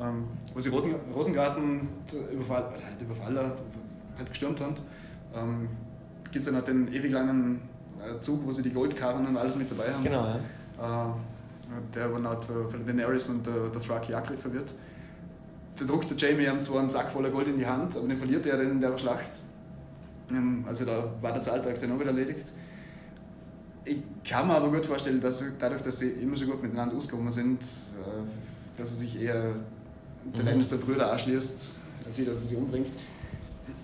ähm, 0.00 0.24
wo 0.54 0.60
sie 0.60 0.68
Rosengarten 0.68 1.88
Überfall, 2.32 2.62
äh, 2.62 2.84
halt 2.84 3.00
Überfaller 3.00 3.56
halt 4.16 4.28
gestürmt 4.28 4.60
haben, 4.60 4.76
ähm, 5.34 5.68
gibt 6.30 6.36
es 6.36 6.46
dann 6.46 6.54
halt 6.54 6.68
den 6.68 6.92
ewig 6.92 7.10
langen 7.10 7.62
äh, 8.00 8.20
Zug, 8.20 8.46
wo 8.46 8.52
sie 8.52 8.62
die 8.62 8.70
Goldkarren 8.70 9.26
und 9.26 9.36
alles 9.36 9.56
mit 9.56 9.68
dabei 9.70 9.92
haben. 9.92 10.04
Genau, 10.04 10.38
ja. 10.78 11.10
Äh, 11.10 11.14
der 11.94 12.12
halt 12.28 12.44
für, 12.44 12.68
für 12.68 12.78
Daenerys 12.78 13.28
und 13.30 13.46
der, 13.46 13.68
der 13.68 13.80
Thraki 13.80 14.14
angegriffen 14.14 14.52
wird 14.52 14.74
da 15.78 15.84
druckt 15.84 16.10
der 16.10 16.16
Jamie 16.16 16.46
ihm 16.46 16.62
zwar 16.62 16.80
einen 16.80 16.90
Sack 16.90 17.10
voller 17.10 17.30
Gold 17.30 17.48
in 17.48 17.58
die 17.58 17.66
Hand, 17.66 17.96
aber 17.96 18.06
den 18.06 18.16
verliert 18.16 18.46
er 18.46 18.58
dann 18.58 18.70
in 18.70 18.80
der 18.80 18.96
Schlacht. 18.96 19.30
Ähm, 20.30 20.64
also 20.66 20.84
da 20.84 21.12
war 21.20 21.32
der 21.32 21.42
Zahltag 21.42 21.80
dann 21.80 21.92
auch 21.92 22.00
wieder 22.00 22.10
erledigt. 22.10 22.46
Ich 23.84 23.98
kann 24.26 24.46
mir 24.46 24.54
aber 24.54 24.70
gut 24.70 24.86
vorstellen, 24.86 25.20
dass 25.20 25.42
dadurch, 25.58 25.82
dass 25.82 25.98
sie 25.98 26.10
immer 26.10 26.36
so 26.36 26.46
gut 26.46 26.62
miteinander 26.62 26.96
ausgekommen 26.96 27.32
sind, 27.32 27.62
äh, 27.62 28.78
dass 28.78 28.90
er 28.90 28.96
sich 28.96 29.20
eher 29.20 29.54
der 30.24 30.54
mhm. 30.54 30.68
der 30.68 30.76
Brüder 30.76 31.12
anschließt, 31.12 31.74
als 32.06 32.18
wie 32.18 32.24
dass 32.24 32.38
er 32.38 32.42
sie 32.42 32.56
umbringt. 32.56 32.86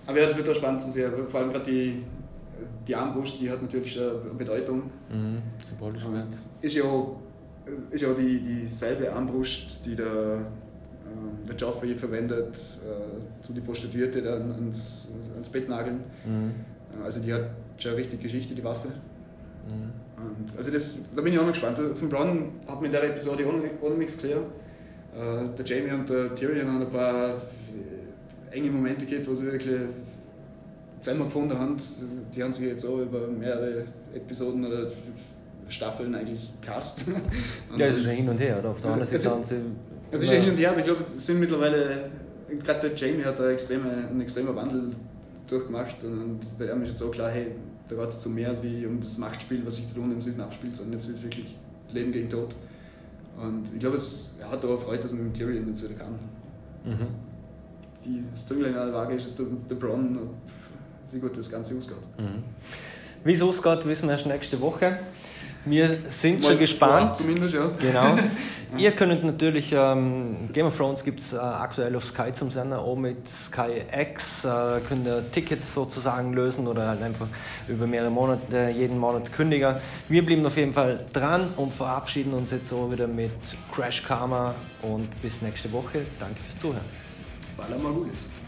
Aber 0.07 0.19
ja, 0.19 0.25
das 0.25 0.35
wird 0.35 0.49
auch 0.49 0.55
spannend 0.55 0.81
zu 0.81 0.91
sehen. 0.91 1.11
Vor 1.27 1.39
allem 1.39 1.51
gerade 1.51 1.65
die, 1.65 2.03
die 2.87 2.95
Armbrust, 2.95 3.39
die 3.39 3.49
hat 3.49 3.61
natürlich 3.61 3.99
eine 3.99 4.33
Bedeutung. 4.35 4.83
Mhm, 5.09 5.37
symbolisch 5.67 6.03
Ist 6.61 6.75
ja, 6.75 6.83
ist 7.91 8.01
ja 8.01 8.13
die, 8.13 8.39
dieselbe 8.39 9.11
Armbrust, 9.13 9.79
die 9.85 9.95
der 9.95 10.47
ähm, 11.11 11.47
der 11.47 11.55
Joffrey 11.55 11.95
verwendet, 11.95 12.55
äh, 12.55 13.43
zu 13.43 13.53
die 13.53 13.61
Prostituierte 13.61 14.21
dann 14.21 14.51
ans, 14.51 15.09
ans 15.33 15.49
Bett 15.49 15.69
nageln. 15.69 16.01
Mhm. 16.25 16.51
Äh, 16.99 17.05
also 17.05 17.19
die 17.19 17.33
hat 17.33 17.49
schon 17.77 17.91
eine 17.91 17.99
richtige 18.01 18.23
Geschichte, 18.23 18.53
die 18.53 18.63
Waffe. 18.63 18.87
Mhm. 18.87 19.91
Und 20.17 20.57
also 20.57 20.71
das, 20.71 20.99
da 21.15 21.21
bin 21.21 21.33
ich 21.33 21.39
auch 21.39 21.45
noch 21.45 21.51
gespannt. 21.51 21.79
Von 21.95 22.09
Bronn 22.09 22.51
hat 22.67 22.75
man 22.75 22.85
in 22.85 22.91
der 22.91 23.03
Episode 23.03 23.45
auch 23.45 23.89
noch 23.89 23.97
nichts 23.97 24.15
gesehen. 24.15 24.39
Äh, 25.15 25.57
der 25.57 25.65
Jamie 25.65 25.91
und 25.91 26.09
der 26.09 26.35
Tyrion 26.35 26.67
haben 26.67 26.81
ein 26.81 26.91
paar 26.91 27.41
enge 28.51 28.69
Momente 28.69 29.05
gehabt, 29.05 29.27
wo 29.27 29.33
sie 29.33 29.45
wirklich 29.45 29.81
zusammen 30.99 31.25
gefunden 31.25 31.57
haben. 31.57 31.77
Die 32.35 32.43
haben 32.43 32.53
sich 32.53 32.65
jetzt 32.65 32.85
auch 32.85 32.99
über 32.99 33.27
mehrere 33.27 33.85
Episoden 34.13 34.65
oder 34.65 34.87
Staffeln 35.67 36.13
eigentlich 36.13 36.51
cast. 36.61 37.05
ja, 37.77 37.87
es 37.87 37.97
ist 37.97 38.05
ja 38.05 38.11
hin 38.11 38.29
und 38.29 38.39
her. 38.39 38.59
Oder? 38.59 38.69
Auf 38.69 38.81
der 38.81 38.91
anderen 38.91 39.17
Seite 39.17 39.35
haben 39.35 39.43
sie 39.43 39.55
es 40.11 40.21
ist 40.21 40.29
ja 40.29 40.35
hin 40.35 40.49
und 40.49 40.57
her, 40.57 40.71
aber 40.71 40.79
ich 40.79 40.85
glaube, 40.85 41.05
es 41.15 41.25
sind 41.25 41.39
mittlerweile, 41.39 42.09
gerade 42.63 42.89
der 42.89 42.95
Jamie 42.95 43.23
hat 43.23 43.39
einen 43.39 43.51
extremen, 43.51 43.89
einen 43.89 44.21
extremen 44.21 44.55
Wandel 44.55 44.91
durchgemacht 45.47 46.03
und, 46.03 46.13
und 46.13 46.57
bei 46.57 46.71
ihm 46.71 46.81
ist 46.83 46.89
jetzt 46.89 47.03
auch 47.03 47.11
klar, 47.11 47.29
hey, 47.29 47.47
da 47.87 47.95
geht 47.95 48.09
es 48.09 48.19
zu 48.19 48.29
mehr 48.29 48.55
wie 48.61 48.85
um 48.85 48.99
das 49.01 49.17
Machtspiel, 49.17 49.65
was 49.65 49.77
sich 49.77 49.85
da 49.93 49.99
unten 49.99 50.13
im 50.13 50.21
Süden 50.21 50.41
abspielt, 50.41 50.75
sondern 50.75 50.93
jetzt 50.93 51.09
ist 51.09 51.17
es 51.17 51.23
wirklich 51.23 51.57
Leben 51.93 52.11
gegen 52.11 52.29
Tod. 52.29 52.55
Und 53.37 53.65
ich 53.73 53.79
glaube, 53.79 53.97
es 53.97 54.33
hat 54.41 54.63
auch 54.63 54.79
Freude, 54.79 55.01
dass 55.01 55.13
man 55.13 55.25
mit 55.25 55.33
Tyrion 55.35 55.67
jetzt 55.67 55.83
wieder 55.83 55.95
kann. 55.95 56.13
Mhm. 56.85 57.07
Die, 58.05 58.23
das 58.29 58.45
Zünglein 58.45 58.75
an 58.75 58.87
der 58.87 58.95
Waage 58.95 59.15
ist 59.15 59.37
der, 59.37 59.45
der 59.69 59.75
Bronn, 59.75 60.17
wie 61.11 61.19
gut 61.19 61.37
das 61.37 61.49
Ganze 61.49 61.77
ausgeht. 61.77 61.97
Mhm. 62.17 62.43
Wie 63.23 63.33
es 63.33 63.41
ausgeht, 63.41 63.85
wissen 63.85 64.07
wir 64.07 64.13
erst 64.13 64.25
nächste 64.25 64.59
Woche. 64.59 64.97
Wir 65.65 65.99
sind 66.09 66.41
Mal 66.41 66.49
schon 66.49 66.59
gespannt. 66.59 67.17
Zumindest, 67.17 67.53
ja. 67.53 67.69
Genau. 67.79 68.17
Ihr 68.77 68.91
könnt 68.91 69.23
natürlich, 69.23 69.73
ähm, 69.73 70.49
Game 70.53 70.65
of 70.65 70.77
Thrones 70.77 71.03
gibt 71.03 71.19
es 71.19 71.33
äh, 71.33 71.37
aktuell 71.37 71.93
auf 71.95 72.05
Sky 72.05 72.31
zum 72.31 72.51
Sender, 72.51 72.79
auch 72.79 72.95
mit 72.95 73.27
Sky 73.27 73.83
X, 73.91 74.45
äh, 74.45 74.79
könnt 74.87 75.05
ihr 75.05 75.29
Tickets 75.29 75.73
sozusagen 75.73 76.31
lösen 76.31 76.67
oder 76.67 76.87
halt 76.87 77.01
einfach 77.01 77.27
über 77.67 77.85
mehrere 77.85 78.09
Monate, 78.09 78.69
jeden 78.69 78.97
Monat 78.97 79.33
kündigen. 79.33 79.75
Wir 80.07 80.25
blieben 80.25 80.45
auf 80.45 80.55
jeden 80.55 80.73
Fall 80.73 81.05
dran 81.11 81.49
und 81.57 81.73
verabschieden 81.73 82.33
uns 82.33 82.51
jetzt 82.51 82.69
so 82.69 82.89
wieder 82.89 83.07
mit 83.07 83.31
Crash 83.73 84.03
Karma 84.03 84.55
und 84.81 85.09
bis 85.21 85.41
nächste 85.41 85.69
Woche. 85.73 86.03
Danke 86.17 86.39
fürs 86.39 86.57
Zuhören. 86.59 86.85
Weil 87.57 87.73
er 87.73 87.77
mal 87.77 87.91
gut 87.91 88.13
ist. 88.13 88.40